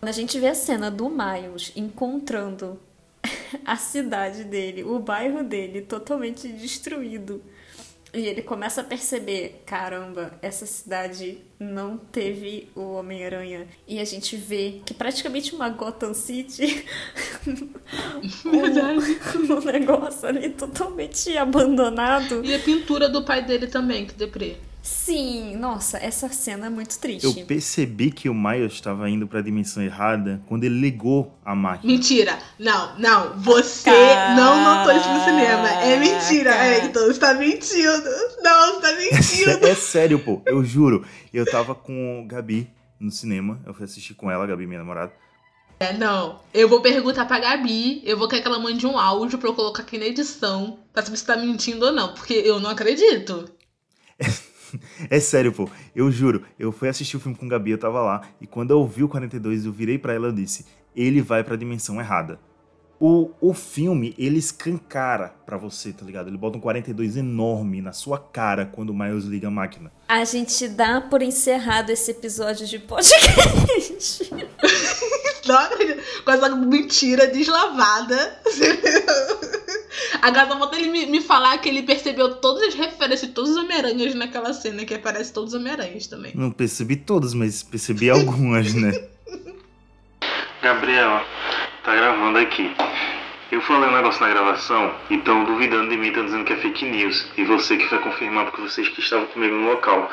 quando 0.00 0.08
a 0.08 0.12
gente 0.12 0.40
vê 0.40 0.48
a 0.48 0.54
cena 0.54 0.90
do 0.90 1.10
Miles 1.10 1.72
encontrando 1.76 2.80
a 3.66 3.76
cidade 3.76 4.44
dele, 4.44 4.82
o 4.82 4.98
bairro 4.98 5.44
dele 5.44 5.82
totalmente 5.82 6.48
destruído, 6.48 7.42
e 8.12 8.26
ele 8.26 8.42
começa 8.42 8.80
a 8.80 8.84
perceber: 8.84 9.62
caramba, 9.64 10.32
essa 10.42 10.66
cidade 10.66 11.38
não 11.60 11.96
teve 11.96 12.68
o 12.74 12.94
Homem-Aranha. 12.94 13.68
E 13.86 14.00
a 14.00 14.04
gente 14.04 14.36
vê 14.36 14.80
que 14.84 14.92
praticamente 14.92 15.54
uma 15.54 15.68
Gotham 15.68 16.12
City. 16.12 16.84
um, 18.44 19.54
um 19.54 19.60
negócio 19.70 20.26
ali 20.28 20.50
totalmente 20.50 21.36
abandonado. 21.36 22.44
E 22.44 22.52
a 22.52 22.58
pintura 22.58 23.08
do 23.08 23.22
pai 23.22 23.44
dele 23.44 23.68
também, 23.68 24.06
que 24.06 24.14
deprê. 24.14 24.56
Sim, 24.82 25.56
nossa, 25.56 25.98
essa 25.98 26.28
cena 26.30 26.66
é 26.66 26.70
muito 26.70 26.98
triste. 26.98 27.24
Eu 27.24 27.46
percebi 27.46 28.10
que 28.10 28.28
o 28.30 28.34
Miles 28.34 28.72
estava 28.72 29.08
indo 29.10 29.26
para 29.26 29.40
a 29.40 29.42
dimensão 29.42 29.82
errada 29.82 30.42
quando 30.46 30.64
ele 30.64 30.80
ligou 30.80 31.38
a 31.44 31.54
máquina. 31.54 31.92
Mentira! 31.92 32.38
Não, 32.58 32.98
não, 32.98 33.38
você 33.38 33.90
Caraca. 33.90 34.34
não 34.40 34.64
notou 34.64 34.96
isso 34.96 35.08
no 35.08 35.20
cinema. 35.24 35.68
É 35.68 35.98
mentira, 35.98 36.54
é, 36.54 36.84
então 36.86 37.06
você 37.06 37.20
tá 37.20 37.34
mentindo. 37.34 38.04
Não, 38.42 38.74
você 38.74 38.80
tá 38.80 38.92
mentindo. 38.96 39.66
é 39.66 39.74
sério, 39.74 40.18
pô, 40.18 40.40
eu 40.46 40.64
juro. 40.64 41.04
Eu 41.32 41.44
tava 41.44 41.74
com 41.74 42.26
Gabi 42.26 42.70
no 42.98 43.10
cinema, 43.10 43.60
eu 43.66 43.74
fui 43.74 43.84
assistir 43.84 44.14
com 44.14 44.30
ela, 44.30 44.46
Gabi, 44.46 44.66
minha 44.66 44.78
namorada. 44.80 45.12
É, 45.78 45.92
não. 45.94 46.40
Eu 46.52 46.68
vou 46.68 46.80
perguntar 46.80 47.24
pra 47.26 47.38
Gabi, 47.38 48.02
eu 48.04 48.16
vou 48.18 48.28
querer 48.28 48.42
que 48.42 48.48
ela 48.48 48.58
mande 48.58 48.86
um 48.86 48.98
áudio 48.98 49.38
pra 49.38 49.48
eu 49.48 49.54
colocar 49.54 49.82
aqui 49.82 49.98
na 49.98 50.04
edição, 50.06 50.78
pra 50.92 51.02
saber 51.02 51.16
se 51.16 51.24
tá 51.24 51.36
mentindo 51.36 51.84
ou 51.86 51.92
não, 51.92 52.14
porque 52.14 52.34
eu 52.34 52.58
não 52.60 52.70
acredito. 52.70 53.50
É 55.10 55.18
sério, 55.20 55.52
pô. 55.52 55.68
Eu 55.94 56.10
juro. 56.10 56.42
Eu 56.58 56.72
fui 56.72 56.88
assistir 56.88 57.16
o 57.16 57.20
filme 57.20 57.36
com 57.36 57.46
o 57.46 57.48
Gabi, 57.48 57.72
eu 57.72 57.78
tava 57.78 58.00
lá. 58.00 58.22
E 58.40 58.46
quando 58.46 58.70
eu 58.70 58.86
vi 58.86 59.02
o 59.02 59.08
42, 59.08 59.66
eu 59.66 59.72
virei 59.72 59.98
para 59.98 60.14
ela 60.14 60.28
e 60.28 60.32
disse: 60.32 60.66
ele 60.94 61.20
vai 61.20 61.42
pra 61.42 61.56
dimensão 61.56 62.00
errada. 62.00 62.38
O, 63.02 63.30
o 63.40 63.54
filme, 63.54 64.14
ele 64.18 64.38
escancara 64.38 65.34
pra 65.46 65.56
você, 65.56 65.90
tá 65.90 66.04
ligado? 66.04 66.28
Ele 66.28 66.36
bota 66.36 66.58
um 66.58 66.60
42 66.60 67.16
enorme 67.16 67.80
na 67.80 67.92
sua 67.92 68.18
cara 68.18 68.66
quando 68.66 68.90
o 68.90 68.94
Miles 68.94 69.24
liga 69.24 69.48
a 69.48 69.50
máquina. 69.50 69.90
A 70.06 70.22
gente 70.24 70.68
dá 70.68 71.00
por 71.00 71.22
encerrado 71.22 71.88
esse 71.88 72.10
episódio 72.10 72.66
de 72.66 72.78
podcast. 72.78 74.30
com 76.24 76.30
essa 76.30 76.48
mentira 76.48 77.26
deslavada. 77.26 78.40
A 80.22 80.30
Gata 80.30 80.56
falta 80.56 80.76
ele 80.76 80.88
me, 80.88 81.06
me 81.06 81.20
falar 81.20 81.58
que 81.58 81.68
ele 81.68 81.82
percebeu 81.82 82.36
todas 82.36 82.68
as 82.68 82.74
referências 82.74 83.28
de 83.28 83.34
todos 83.34 83.50
os 83.50 83.56
Homem-Aranhas 83.56 84.14
naquela 84.14 84.52
cena, 84.52 84.84
que 84.84 84.94
aparece 84.94 85.32
todos 85.32 85.54
os 85.54 85.60
Homem-Aranhas 85.60 86.06
também. 86.06 86.32
Não 86.34 86.50
percebi 86.50 86.96
todos, 86.96 87.34
mas 87.34 87.62
percebi 87.62 88.10
algumas, 88.10 88.74
né? 88.74 88.92
Gabriela, 90.62 91.24
tá 91.84 91.94
gravando 91.94 92.38
aqui. 92.38 92.70
Eu 93.50 93.60
falei 93.62 93.88
um 93.88 93.96
negócio 93.96 94.24
na 94.24 94.32
gravação 94.32 94.94
e 95.10 95.16
estão 95.16 95.44
duvidando 95.44 95.90
de 95.90 95.96
mim, 95.96 96.08
estão 96.08 96.24
dizendo 96.24 96.44
que 96.44 96.52
é 96.52 96.56
fake 96.56 96.84
news. 96.84 97.32
E 97.36 97.44
você 97.44 97.76
que 97.76 97.86
vai 97.86 97.98
confirmar, 97.98 98.44
porque 98.44 98.60
vocês 98.60 98.88
que 98.88 99.00
estavam 99.00 99.26
comigo 99.26 99.56
no 99.56 99.70
local. 99.70 100.08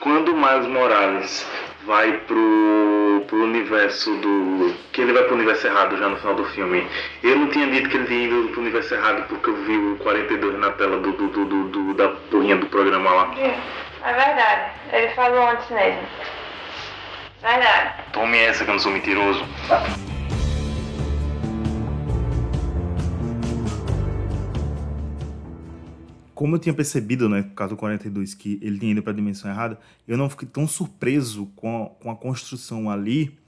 Quando 0.00 0.32
o 0.32 0.36
Miles 0.36 0.66
Morales 0.66 1.48
vai 1.86 2.12
pro, 2.26 3.24
pro 3.28 3.44
universo 3.44 4.10
do. 4.16 4.74
que 4.92 5.00
ele 5.00 5.12
vai 5.12 5.22
pro 5.24 5.34
universo 5.34 5.66
errado 5.66 5.96
já 5.96 6.08
no 6.08 6.16
final 6.16 6.34
do 6.34 6.44
filme. 6.46 6.86
Eu 7.22 7.36
não 7.36 7.48
tinha 7.48 7.68
dito 7.68 7.88
que 7.88 7.96
ele 7.96 8.06
tinha 8.06 8.24
ido 8.24 8.48
pro 8.48 8.60
universo 8.60 8.94
errado 8.94 9.28
porque 9.28 9.50
eu 9.50 9.56
vi 9.64 9.76
o 9.76 9.96
42 9.98 10.58
na 10.58 10.72
tela 10.72 10.98
do, 10.98 11.12
do, 11.12 11.28
do, 11.28 11.64
do 11.68 11.94
da 11.94 12.08
porrinha 12.08 12.56
do 12.56 12.66
programa 12.66 13.10
lá. 13.12 13.34
É. 13.38 13.82
É 14.04 14.12
verdade. 14.12 14.72
Ele 14.92 15.08
falou 15.10 15.48
antes 15.48 15.70
mesmo. 15.70 16.02
Verdade. 17.40 17.94
Tome 18.12 18.38
essa 18.38 18.64
que 18.64 18.70
eu 18.70 18.74
não 18.74 18.80
sou 18.80 18.92
mentiroso. 18.92 19.44
Como 26.42 26.56
eu 26.56 26.58
tinha 26.58 26.74
percebido, 26.74 27.28
né, 27.28 27.42
por 27.42 27.54
causa 27.54 27.72
do 27.72 27.78
42, 27.78 28.34
que 28.34 28.58
ele 28.60 28.76
tinha 28.76 28.90
ido 28.90 29.00
para 29.00 29.12
a 29.12 29.14
dimensão 29.14 29.48
errada, 29.48 29.78
eu 30.08 30.18
não 30.18 30.28
fiquei 30.28 30.48
tão 30.48 30.66
surpreso 30.66 31.46
com 31.54 31.84
a, 31.84 31.88
com 32.02 32.10
a 32.10 32.16
construção 32.16 32.90
ali. 32.90 33.38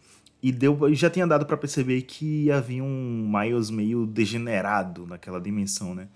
E 0.40 0.52
deu, 0.52 0.78
já 0.94 1.10
tinha 1.10 1.26
dado 1.26 1.44
para 1.44 1.56
perceber 1.56 2.02
que 2.02 2.52
havia 2.52 2.84
um 2.84 3.28
Miles 3.28 3.68
meio 3.68 4.06
degenerado 4.06 5.08
naquela 5.08 5.40
dimensão, 5.40 5.92
né? 5.92 6.06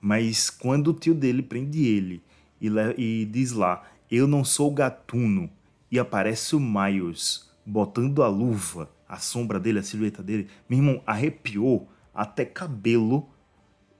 Mas 0.00 0.50
quando 0.50 0.88
o 0.88 0.92
tio 0.92 1.14
dele 1.14 1.40
prende 1.40 1.86
ele 1.86 2.20
e, 2.60 2.68
e 2.98 3.26
diz 3.26 3.52
lá, 3.52 3.84
eu 4.10 4.26
não 4.26 4.42
sou 4.42 4.74
gatuno, 4.74 5.48
e 5.88 6.00
aparece 6.00 6.56
o 6.56 6.60
Miles 6.60 7.48
botando 7.64 8.24
a 8.24 8.26
luva, 8.26 8.90
a 9.08 9.18
sombra 9.18 9.60
dele, 9.60 9.78
a 9.78 9.84
silhueta 9.84 10.20
dele, 10.20 10.48
meu 10.68 10.80
irmão, 10.80 11.00
arrepiou 11.06 11.88
até 12.12 12.44
cabelo 12.44 13.28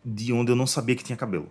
de 0.04 0.32
onde 0.32 0.50
eu 0.50 0.56
não 0.56 0.66
sabia 0.66 0.96
que 0.96 1.04
tinha 1.04 1.16
cabelo. 1.16 1.48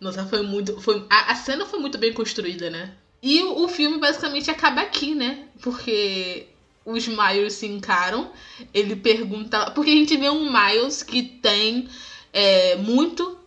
Nossa, 0.00 0.24
foi 0.26 0.42
muito. 0.42 0.80
Foi, 0.80 1.04
a, 1.10 1.32
a 1.32 1.34
cena 1.34 1.66
foi 1.66 1.80
muito 1.80 1.98
bem 1.98 2.12
construída, 2.12 2.70
né? 2.70 2.94
E 3.22 3.42
o, 3.42 3.64
o 3.64 3.68
filme 3.68 3.98
basicamente 3.98 4.50
acaba 4.50 4.80
aqui, 4.80 5.14
né? 5.14 5.46
Porque 5.60 6.46
os 6.84 7.06
Miles 7.08 7.54
se 7.54 7.66
encaram. 7.66 8.30
Ele 8.72 8.96
pergunta. 8.96 9.70
Porque 9.72 9.90
a 9.90 9.94
gente 9.94 10.16
vê 10.16 10.30
um 10.30 10.50
Miles 10.52 11.02
que 11.02 11.22
tem 11.22 11.88
é, 12.32 12.76
muito 12.76 13.38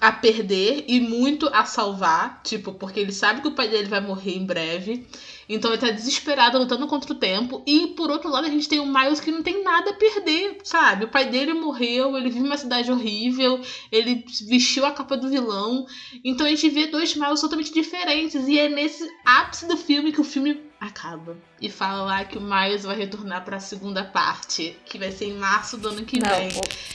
a 0.00 0.12
perder 0.12 0.84
e 0.86 1.00
muito 1.00 1.48
a 1.52 1.64
salvar. 1.64 2.40
Tipo, 2.44 2.72
porque 2.72 3.00
ele 3.00 3.12
sabe 3.12 3.40
que 3.42 3.48
o 3.48 3.54
pai 3.54 3.68
dele 3.68 3.88
vai 3.88 4.00
morrer 4.00 4.36
em 4.36 4.46
breve. 4.46 5.06
Então 5.48 5.70
ele 5.70 5.80
tá 5.80 5.90
desesperado 5.90 6.58
lutando 6.58 6.86
contra 6.86 7.12
o 7.12 7.16
tempo. 7.16 7.62
E 7.66 7.88
por 7.88 8.10
outro 8.10 8.28
lado, 8.30 8.46
a 8.46 8.50
gente 8.50 8.68
tem 8.68 8.80
o 8.80 8.86
Miles 8.86 9.18
que 9.20 9.30
não 9.30 9.42
tem 9.42 9.62
nada 9.64 9.90
a 9.90 9.94
perder, 9.94 10.58
sabe? 10.62 11.04
O 11.06 11.08
pai 11.08 11.26
dele 11.30 11.54
morreu, 11.54 12.16
ele 12.16 12.28
vive 12.28 12.44
numa 12.44 12.58
cidade 12.58 12.90
horrível, 12.92 13.60
ele 13.90 14.24
vestiu 14.46 14.84
a 14.84 14.90
capa 14.90 15.16
do 15.16 15.28
vilão. 15.30 15.86
Então 16.22 16.46
a 16.46 16.50
gente 16.50 16.68
vê 16.68 16.86
dois 16.86 17.14
Miles 17.16 17.40
totalmente 17.40 17.72
diferentes. 17.72 18.46
E 18.46 18.58
é 18.58 18.68
nesse 18.68 19.08
ápice 19.24 19.66
do 19.66 19.76
filme 19.76 20.12
que 20.12 20.20
o 20.20 20.24
filme 20.24 20.60
acaba. 20.80 21.36
E 21.60 21.68
fala 21.68 22.04
lá 22.04 22.24
que 22.24 22.38
o 22.38 22.40
Miles 22.40 22.84
vai 22.84 22.96
retornar 22.96 23.44
pra 23.44 23.58
segunda 23.58 24.04
parte, 24.04 24.76
que 24.84 24.96
vai 24.98 25.10
ser 25.10 25.24
em 25.24 25.34
março 25.36 25.76
do 25.76 25.88
ano 25.88 26.04
que 26.04 26.20
Não, 26.20 26.28
vem. 26.28 26.48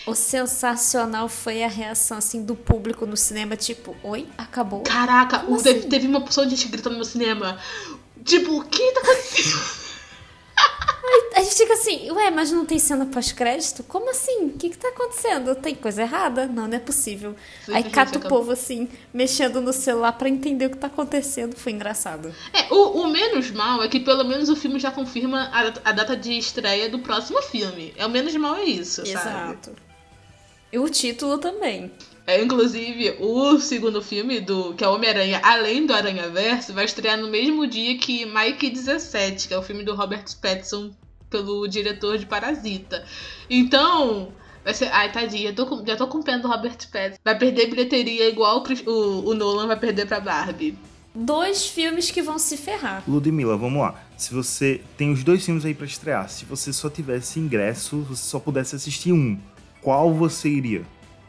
o, 0.07 0.11
o 0.11 0.15
sensacional 0.15 1.27
foi 1.27 1.63
a 1.63 1.67
reação 1.67 2.17
assim 2.17 2.45
do 2.45 2.55
público 2.55 3.05
no 3.05 3.17
cinema, 3.17 3.57
tipo, 3.57 3.93
oi, 4.03 4.25
acabou. 4.37 4.83
Caraca, 4.83 5.43
o- 5.49 5.61
teve, 5.61 5.79
assim? 5.79 5.89
teve 5.89 6.07
uma 6.07 6.21
porção 6.21 6.45
de 6.45 6.51
gente 6.55 6.69
gritando 6.69 6.97
no 6.97 7.03
cinema. 7.03 7.59
Tipo, 8.23 8.59
o 8.59 8.63
que 8.65 8.91
tá 8.91 9.01
acontecendo? 9.01 9.83
A 11.35 11.41
gente 11.41 11.55
fica 11.55 11.73
assim, 11.73 12.11
ué, 12.11 12.31
mas 12.31 12.51
não 12.51 12.65
tem 12.65 12.79
cena 12.79 13.05
pós-crédito? 13.05 13.83
Como 13.83 14.09
assim? 14.09 14.45
O 14.45 14.53
que 14.53 14.69
que 14.69 14.77
tá 14.77 14.87
acontecendo? 14.89 15.53
Tem 15.55 15.75
coisa 15.75 16.03
errada? 16.03 16.45
Não, 16.47 16.67
não 16.67 16.77
é 16.77 16.79
possível. 16.79 17.35
Aí 17.67 17.83
Simplesmente 17.83 17.91
cata 17.91 18.17
o 18.19 18.21
povo 18.21 18.51
assim, 18.51 18.87
mexendo 19.13 19.59
no 19.59 19.73
celular 19.73 20.13
pra 20.13 20.29
entender 20.29 20.67
o 20.67 20.69
que 20.69 20.77
tá 20.77 20.87
acontecendo. 20.87 21.55
Foi 21.55 21.71
engraçado. 21.71 22.33
É, 22.53 22.71
o, 22.73 23.01
o 23.01 23.07
menos 23.07 23.51
mal 23.51 23.83
é 23.83 23.87
que 23.89 23.99
pelo 23.99 24.23
menos 24.23 24.47
o 24.47 24.55
filme 24.55 24.79
já 24.79 24.91
confirma 24.91 25.49
a, 25.51 25.89
a 25.89 25.91
data 25.91 26.15
de 26.15 26.37
estreia 26.37 26.87
do 26.87 26.99
próximo 26.99 27.41
filme. 27.41 27.93
É 27.97 28.05
o 28.05 28.09
menos 28.09 28.33
mal 28.35 28.55
é 28.55 28.63
isso, 28.63 29.05
sabe? 29.05 29.11
Exato. 29.11 29.75
E 30.71 30.79
o 30.79 30.87
título 30.87 31.37
também. 31.37 31.91
É, 32.25 32.41
inclusive, 32.41 33.17
o 33.19 33.59
segundo 33.59 34.01
filme, 34.01 34.39
do 34.39 34.73
que 34.75 34.83
é 34.83 34.87
Homem-Aranha, 34.87 35.41
além 35.43 35.85
do 35.85 35.93
Aranha 35.93 36.29
Verso, 36.29 36.71
vai 36.73 36.85
estrear 36.85 37.17
no 37.17 37.27
mesmo 37.29 37.67
dia 37.67 37.97
que 37.97 38.25
Mike 38.25 38.69
17, 38.69 39.47
que 39.49 39.53
é 39.53 39.57
o 39.57 39.61
filme 39.61 39.83
do 39.83 39.93
Robert 39.93 40.23
Pattinson, 40.41 40.91
pelo 41.29 41.67
diretor 41.67 42.17
de 42.17 42.25
Parasita. 42.25 43.03
Então, 43.49 44.29
vai 44.63 44.73
ser. 44.73 44.85
Ai, 44.93 45.11
tadinha, 45.11 45.49
eu 45.49 45.55
tô 45.55 45.65
com- 45.65 45.85
já 45.85 45.97
tô 45.97 46.07
com 46.07 46.21
pena 46.21 46.39
do 46.39 46.47
Robert 46.47 46.77
Pattinson. 46.91 47.19
Vai 47.25 47.37
perder 47.37 47.67
bilheteria 47.67 48.29
igual 48.29 48.63
o, 48.63 48.89
o, 48.89 49.29
o 49.29 49.33
Nolan 49.33 49.67
vai 49.67 49.77
perder 49.77 50.07
pra 50.07 50.19
Barbie. 50.21 50.77
Dois 51.15 51.67
filmes 51.67 52.09
que 52.09 52.21
vão 52.21 52.39
se 52.39 52.55
ferrar. 52.57 53.03
Ludmilla, 53.07 53.55
vamos 53.57 53.81
lá. 53.81 54.01
Se 54.17 54.33
você 54.33 54.81
tem 54.97 55.11
os 55.11 55.23
dois 55.23 55.45
filmes 55.45 55.63
aí 55.65 55.73
pra 55.73 55.85
estrear, 55.85 56.27
se 56.29 56.45
você 56.45 56.71
só 56.73 56.89
tivesse 56.89 57.39
ingresso, 57.39 57.97
você 58.09 58.23
só 58.23 58.39
pudesse 58.39 58.75
assistir 58.75 59.11
um, 59.11 59.37
qual 59.81 60.11
você 60.13 60.47
iria? 60.49 60.83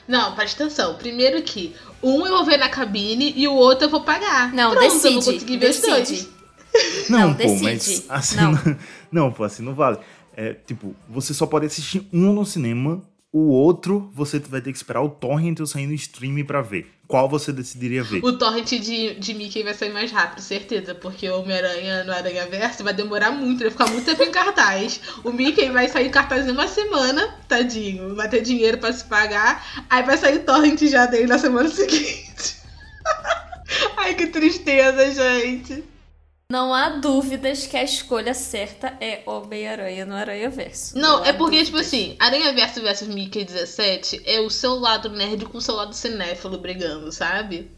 Não, 0.07 0.35
presta 0.35 0.65
atenção. 0.65 0.95
Primeiro 0.97 1.43
que 1.43 1.75
um 2.03 2.27
eu 2.27 2.33
vou 2.37 2.45
ver 2.45 2.57
na 2.59 2.69
cabine 2.69 3.33
e 3.37 3.49
o 3.49 3.55
outro 3.55 3.87
eu 3.87 3.91
vou 3.91 4.03
pagar. 4.03 4.53
Não, 4.53 4.71
Pronto, 4.73 4.85
eu 4.85 4.91
vou 4.91 5.01
decide. 5.01 5.15
conseguir 5.33 5.57
ver 5.59 5.71
os 5.71 5.77
decide. 5.81 5.91
dois. 6.23 7.09
Não, 7.09 7.19
Não, 7.29 7.35
pô, 7.35 7.39
decide. 7.43 7.63
mas 7.65 8.05
assim 8.09 8.37
Não. 8.37 8.53
não. 8.53 8.77
não, 9.13 9.33
pô, 9.33 9.45
assim 9.45 9.63
não 9.63 9.75
vale. 9.75 9.99
É, 10.37 10.53
tipo, 10.53 10.95
você 11.09 11.33
só 11.33 11.47
pode 11.47 11.67
assistir 11.67 12.07
um 12.13 12.33
no 12.33 12.45
cinema, 12.45 13.03
o 13.33 13.51
outro 13.51 14.11
você 14.13 14.39
vai 14.41 14.61
ter 14.61 14.73
que 14.73 14.77
esperar 14.77 15.01
o 15.03 15.09
torrent 15.09 15.61
ou 15.61 15.67
sair 15.67 15.87
no 15.87 15.95
stream 15.95 16.45
pra 16.45 16.61
ver. 16.61 16.91
Qual 17.07 17.29
você 17.29 17.53
decidiria 17.53 18.03
ver? 18.03 18.25
O 18.25 18.39
torrent 18.39 18.71
de, 18.71 19.15
de 19.15 19.35
Mickey 19.35 19.63
vai 19.63 19.75
sair 19.75 19.93
mais 19.93 20.11
rápido, 20.11 20.41
certeza. 20.41 20.95
Porque 20.95 21.29
o 21.29 21.41
Homem-Aranha 21.41 22.05
no 22.05 22.13
Aranha 22.13 22.47
Verso 22.47 22.83
vai 22.83 22.95
demorar 22.95 23.31
muito, 23.31 23.61
vai 23.61 23.71
ficar 23.71 23.89
muito 23.89 24.05
tempo 24.05 24.23
em 24.23 24.31
cartaz. 24.31 25.01
O 25.23 25.31
Mickey 25.31 25.71
vai 25.71 25.89
sair 25.89 26.09
em 26.09 26.11
cartaz 26.11 26.47
em 26.47 26.51
uma 26.51 26.67
semana, 26.67 27.37
tadinho. 27.47 28.15
Vai 28.15 28.29
ter 28.29 28.41
dinheiro 28.41 28.79
pra 28.79 28.93
se 28.93 29.05
pagar. 29.05 29.85
Aí 29.91 30.03
vai 30.03 30.17
sair 30.17 30.41
torrent 30.41 30.81
já 30.83 31.07
dele 31.07 31.27
na 31.27 31.39
semana 31.39 31.69
seguinte. 31.71 32.57
Ai, 33.97 34.15
que 34.15 34.27
tristeza, 34.29 35.11
gente. 35.13 35.85
Não 36.51 36.75
há 36.75 36.91
dúvidas 36.91 37.67
que 37.67 37.77
a 37.77 37.83
escolha 37.83 38.35
certa 38.35 38.97
é 39.01 39.23
Homem-Aranha 39.25 40.05
no 40.05 40.15
Aranha 40.15 40.51
Verso. 40.51 40.97
Não, 40.99 41.25
há 41.25 41.29
é 41.29 41.33
porque, 41.33 41.65
tipo 41.65 41.79
dúvidas. 41.79 41.87
assim, 41.87 42.17
Aranha 42.19 42.53
Verso 42.53 42.83
versus 42.83 43.09
Mickey 43.09 43.45
17 43.45 44.23
é 44.27 44.41
o 44.41 44.51
seu 44.51 44.75
lado 44.75 45.09
nerd 45.09 45.47
com 45.47 45.57
o 45.57 45.61
seu 45.61 45.75
lado 45.75 45.95
cinéfilo 45.95 46.59
brigando, 46.59 47.11
sabe? 47.11 47.71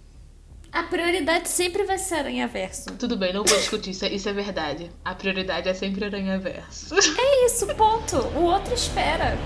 A 0.73 0.83
prioridade 0.83 1.49
sempre 1.49 1.85
vai 1.85 1.97
ser 1.97 2.17
Aranha 2.17 2.49
Verso. 2.49 2.93
Tudo 2.99 3.17
bem, 3.17 3.33
não 3.33 3.45
vou 3.45 3.57
discutir, 3.57 3.91
isso 3.91 4.05
é, 4.05 4.09
isso 4.12 4.29
é 4.29 4.33
verdade. 4.33 4.91
A 5.05 5.14
prioridade 5.14 5.69
é 5.69 5.75
sempre 5.75 6.05
Aranha 6.05 6.39
Verso. 6.39 6.93
É 6.99 7.47
isso, 7.47 7.67
ponto. 7.77 8.17
O 8.37 8.43
outro 8.43 8.75
espera. 8.75 9.39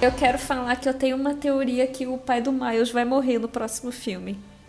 Eu 0.00 0.12
quero 0.12 0.38
falar 0.38 0.76
que 0.76 0.86
eu 0.86 0.92
tenho 0.92 1.16
uma 1.16 1.34
teoria 1.34 1.86
que 1.86 2.06
o 2.06 2.18
pai 2.18 2.42
do 2.42 2.52
Miles 2.52 2.90
vai 2.90 3.04
morrer 3.04 3.38
no 3.38 3.48
próximo 3.48 3.90
filme. 3.90 4.38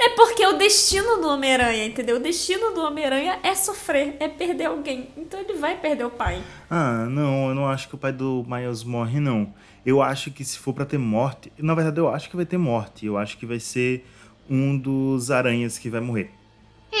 é 0.00 0.08
porque 0.16 0.44
o 0.44 0.58
destino 0.58 1.18
do 1.18 1.28
Homem-Aranha, 1.28 1.86
entendeu? 1.86 2.16
O 2.16 2.20
destino 2.20 2.74
do 2.74 2.80
Homem-Aranha 2.82 3.38
é 3.44 3.54
sofrer, 3.54 4.16
é 4.18 4.26
perder 4.26 4.64
alguém. 4.64 5.10
Então 5.16 5.38
ele 5.38 5.54
vai 5.54 5.76
perder 5.76 6.04
o 6.04 6.10
pai. 6.10 6.42
Ah, 6.68 7.06
não, 7.08 7.50
eu 7.50 7.54
não 7.54 7.68
acho 7.68 7.88
que 7.88 7.94
o 7.94 7.98
pai 7.98 8.12
do 8.12 8.44
Miles 8.48 8.82
morre, 8.82 9.20
não. 9.20 9.54
Eu 9.86 10.02
acho 10.02 10.32
que 10.32 10.44
se 10.44 10.58
for 10.58 10.74
pra 10.74 10.84
ter 10.84 10.98
morte. 10.98 11.52
Na 11.56 11.72
verdade, 11.72 12.00
eu 12.00 12.08
acho 12.08 12.28
que 12.28 12.34
vai 12.34 12.44
ter 12.44 12.58
morte. 12.58 13.06
Eu 13.06 13.16
acho 13.16 13.38
que 13.38 13.46
vai 13.46 13.60
ser 13.60 14.04
um 14.48 14.76
dos 14.76 15.30
aranhas 15.30 15.78
que 15.78 15.88
vai 15.88 16.00
morrer. 16.00 16.32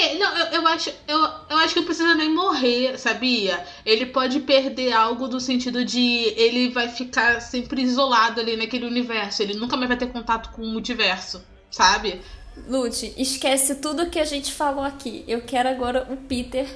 É, 0.00 0.14
não, 0.14 0.38
eu, 0.38 0.46
eu 0.46 0.66
acho, 0.66 0.90
eu, 1.06 1.18
eu 1.50 1.56
acho 1.58 1.74
que 1.74 1.80
não 1.80 1.86
precisa 1.86 2.14
nem 2.14 2.32
morrer, 2.34 2.98
sabia? 2.98 3.62
Ele 3.84 4.06
pode 4.06 4.40
perder 4.40 4.92
algo 4.92 5.28
do 5.28 5.38
sentido 5.38 5.84
de 5.84 6.32
ele 6.36 6.70
vai 6.70 6.88
ficar 6.88 7.40
sempre 7.40 7.82
isolado 7.82 8.40
ali 8.40 8.56
naquele 8.56 8.86
universo. 8.86 9.42
Ele 9.42 9.54
nunca 9.54 9.76
mais 9.76 9.88
vai 9.88 9.98
ter 9.98 10.06
contato 10.06 10.52
com 10.52 10.62
o 10.62 10.66
multiverso, 10.66 11.44
sabe? 11.70 12.22
Lute, 12.66 13.12
esquece 13.18 13.74
tudo 13.74 14.08
que 14.08 14.18
a 14.18 14.24
gente 14.24 14.52
falou 14.52 14.84
aqui. 14.84 15.22
Eu 15.28 15.42
quero 15.42 15.68
agora 15.68 16.06
o 16.10 16.16
Peter 16.16 16.66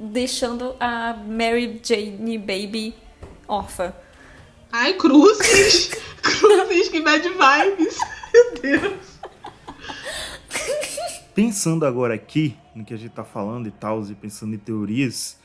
deixando 0.00 0.74
a 0.80 1.14
Mary 1.14 1.80
Jane 1.84 2.36
Baby 2.36 2.94
órfã. 3.46 3.94
Ai, 4.72 4.94
cruzes! 4.94 5.90
cruzes, 6.20 6.88
que 6.88 7.00
bad 7.00 7.28
vibes! 7.28 7.98
Meu 8.32 8.54
Deus! 8.60 9.12
Pensando 11.34 11.86
agora 11.86 12.12
aqui 12.12 12.54
no 12.74 12.84
que 12.84 12.92
a 12.92 12.96
gente 12.96 13.12
tá 13.12 13.24
falando 13.24 13.66
e 13.66 13.70
tal, 13.70 14.04
e 14.04 14.14
pensando 14.14 14.54
em 14.54 14.58
teorias, 14.58 15.38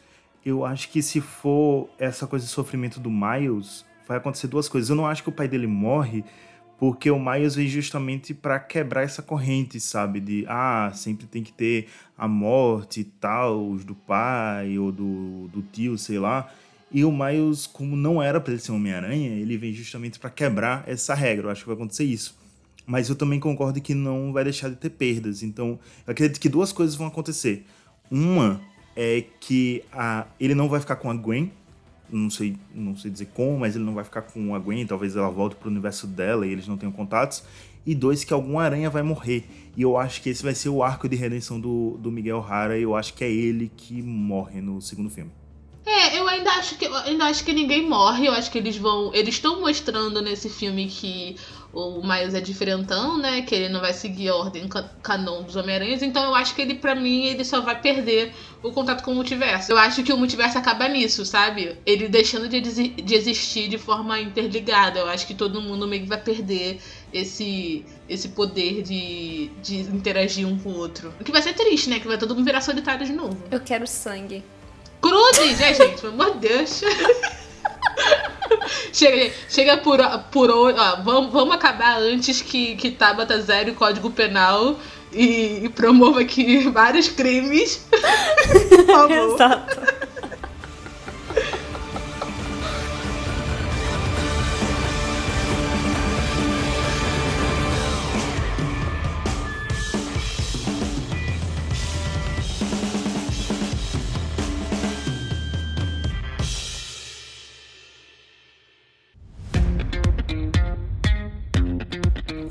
eu 0.45 0.65
acho 0.65 0.89
que 0.89 1.01
se 1.01 1.21
for 1.21 1.89
essa 1.97 2.27
coisa 2.27 2.45
de 2.45 2.51
sofrimento 2.51 2.99
do 2.99 3.09
Miles, 3.09 3.85
vai 4.05 4.17
acontecer 4.17 4.47
duas 4.47 4.67
coisas. 4.67 4.89
Eu 4.89 4.97
não 4.97 5.07
acho 5.07 5.23
que 5.23 5.29
o 5.29 5.31
pai 5.31 5.47
dele 5.47 5.65
morre 5.65 6.25
porque 6.77 7.09
o 7.09 7.17
Miles 7.17 7.55
veio 7.55 7.69
justamente 7.69 8.33
pra 8.33 8.59
quebrar 8.59 9.03
essa 9.03 9.21
corrente, 9.21 9.79
sabe? 9.79 10.19
De, 10.19 10.45
ah, 10.49 10.91
sempre 10.93 11.25
tem 11.25 11.41
que 11.41 11.53
ter 11.53 11.87
a 12.17 12.27
morte 12.27 12.99
e 12.99 13.03
tal, 13.05 13.75
do 13.77 13.95
pai 13.95 14.77
ou 14.77 14.91
do, 14.91 15.47
do 15.47 15.61
tio, 15.61 15.97
sei 15.97 16.19
lá. 16.19 16.51
E 16.91 17.05
o 17.05 17.11
Miles, 17.11 17.65
como 17.65 17.95
não 17.95 18.21
era 18.21 18.41
pra 18.41 18.51
ele 18.51 18.61
ser 18.61 18.73
Homem-Aranha, 18.73 19.29
ele 19.29 19.57
vem 19.57 19.71
justamente 19.71 20.19
pra 20.19 20.29
quebrar 20.29 20.83
essa 20.85 21.15
regra. 21.15 21.47
Eu 21.47 21.51
acho 21.51 21.61
que 21.61 21.67
vai 21.67 21.75
acontecer 21.75 22.03
isso. 22.03 22.37
Mas 22.87 23.09
eu 23.09 23.15
também 23.15 23.37
concordo 23.37 23.81
que 23.81 23.93
não 23.93 24.31
vai 24.31 24.45
deixar 24.45 24.69
de 24.69 24.77
ter 24.77 24.89
perdas. 24.89 25.43
Então, 25.43 25.77
eu 26.07 26.11
acredito 26.11 26.39
que 26.39 26.47
duas 26.47 26.71
coisas 26.71 26.95
vão 26.95 27.07
acontecer. 27.07 27.65
Uma 28.09 28.61
é 28.95 29.25
que 29.41 29.83
a, 29.91 30.25
ele 30.39 30.55
não 30.55 30.69
vai 30.69 30.79
ficar 30.79 30.95
com 30.95 31.11
a 31.11 31.13
Gwen, 31.13 31.51
não 32.09 32.29
sei, 32.29 32.55
não 32.73 32.95
sei 32.95 33.11
dizer 33.11 33.27
como, 33.33 33.59
mas 33.59 33.75
ele 33.75 33.83
não 33.83 33.93
vai 33.93 34.05
ficar 34.05 34.21
com 34.21 34.55
a 34.55 34.59
Gwen, 34.59 34.87
talvez 34.87 35.15
ela 35.17 35.29
volte 35.29 35.57
pro 35.57 35.69
universo 35.69 36.07
dela 36.07 36.47
e 36.47 36.51
eles 36.51 36.65
não 36.65 36.77
tenham 36.77 36.93
contatos. 36.93 37.43
E 37.85 37.93
dois, 37.93 38.23
que 38.23 38.33
algum 38.33 38.57
aranha 38.57 38.89
vai 38.89 39.03
morrer. 39.03 39.45
E 39.75 39.81
eu 39.81 39.97
acho 39.97 40.21
que 40.21 40.29
esse 40.29 40.41
vai 40.41 40.55
ser 40.55 40.69
o 40.69 40.81
arco 40.81 41.07
de 41.07 41.15
redenção 41.15 41.59
do, 41.59 41.97
do 41.99 42.09
Miguel 42.09 42.45
Hara, 42.47 42.77
e 42.77 42.83
eu 42.83 42.95
acho 42.95 43.13
que 43.13 43.23
é 43.23 43.29
ele 43.29 43.69
que 43.75 44.01
morre 44.01 44.61
no 44.61 44.81
segundo 44.81 45.09
filme. 45.09 45.31
É, 45.85 46.19
eu 46.19 46.27
ainda 46.27 46.51
acho 46.51 46.77
que 46.77 46.85
ainda 46.85 47.25
acho 47.25 47.45
que 47.45 47.53
ninguém 47.53 47.87
morre. 47.87 48.27
Eu 48.27 48.33
acho 48.33 48.51
que 48.51 48.57
eles 48.57 48.75
vão. 48.75 49.13
Eles 49.13 49.35
estão 49.35 49.61
mostrando 49.61 50.21
nesse 50.21 50.49
filme 50.49 50.87
que 50.87 51.37
o 51.73 52.01
Miles 52.01 52.33
é 52.33 52.41
diferentão, 52.41 53.17
né? 53.17 53.41
Que 53.41 53.53
ele 53.53 53.69
não 53.69 53.79
vai 53.81 53.93
seguir 53.93 54.29
a 54.29 54.35
ordem 54.35 54.67
ca- 54.67 54.89
canon 55.03 55.43
dos 55.43 55.55
Homem-Aranhas. 55.55 56.01
Então 56.01 56.23
eu 56.23 56.33
acho 56.35 56.55
que 56.55 56.61
ele, 56.61 56.75
pra 56.75 56.95
mim, 56.95 57.25
ele 57.25 57.43
só 57.45 57.61
vai 57.61 57.79
perder 57.79 58.33
o 58.63 58.71
contato 58.71 59.03
com 59.03 59.11
o 59.11 59.15
multiverso. 59.15 59.71
Eu 59.71 59.77
acho 59.77 60.01
que 60.03 60.11
o 60.11 60.17
multiverso 60.17 60.57
acaba 60.57 60.87
nisso, 60.87 61.23
sabe? 61.25 61.77
Ele 61.85 62.07
deixando 62.07 62.47
de, 62.49 62.59
de 62.61 63.13
existir 63.15 63.67
de 63.67 63.77
forma 63.77 64.19
interligada. 64.19 64.99
Eu 64.99 65.07
acho 65.07 65.27
que 65.27 65.35
todo 65.35 65.61
mundo 65.61 65.87
meio 65.87 66.03
que 66.03 66.09
vai 66.09 66.19
perder 66.19 66.79
esse, 67.13 67.85
esse 68.09 68.29
poder 68.29 68.81
de, 68.81 69.51
de 69.61 69.77
interagir 69.81 70.47
um 70.47 70.57
com 70.57 70.69
o 70.69 70.77
outro. 70.77 71.13
O 71.19 71.23
que 71.23 71.31
vai 71.31 71.41
ser 71.41 71.53
triste, 71.53 71.89
né? 71.89 71.99
Que 71.99 72.07
vai 72.07 72.17
todo 72.17 72.33
mundo 72.33 72.45
virar 72.45 72.61
solitário 72.61 73.05
de 73.05 73.13
novo. 73.13 73.37
Eu 73.51 73.59
quero 73.59 73.85
sangue. 73.85 74.43
Cruzes, 74.99 75.59
né, 75.59 75.73
gente? 75.75 76.01
Pelo 76.01 76.13
amor 76.13 76.33
de 76.39 76.47
Deus. 76.47 76.81
chega. 78.93 79.33
Chega 79.49 79.77
por, 79.77 79.99
por. 80.31 80.49
Ó, 80.51 80.95
vamos, 81.03 81.31
vamos 81.31 81.55
acabar 81.55 81.97
antes 82.01 82.41
que, 82.41 82.75
que 82.75 82.91
Tabata 82.91 83.39
zere 83.41 83.71
o 83.71 83.75
código 83.75 84.09
penal 84.11 84.77
e, 85.11 85.65
e 85.65 85.69
promova 85.69 86.21
aqui 86.21 86.67
vários 86.71 87.07
crimes. 87.07 87.87
Exato. 89.33 89.96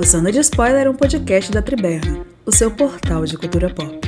O 0.07 0.31
de 0.31 0.39
Spoiler 0.39 0.87
é 0.87 0.89
um 0.89 0.95
podcast 0.95 1.51
da 1.51 1.61
Triberna, 1.61 2.25
o 2.47 2.53
seu 2.53 2.71
portal 2.71 3.25
de 3.25 3.37
cultura 3.37 3.69
pop. 3.75 3.99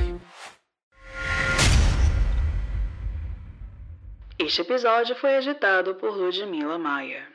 Este 4.38 4.60
episódio 4.60 5.16
foi 5.16 5.38
editado 5.38 5.96
por 5.96 6.16
Ludmila 6.16 6.78
Maia. 6.78 7.26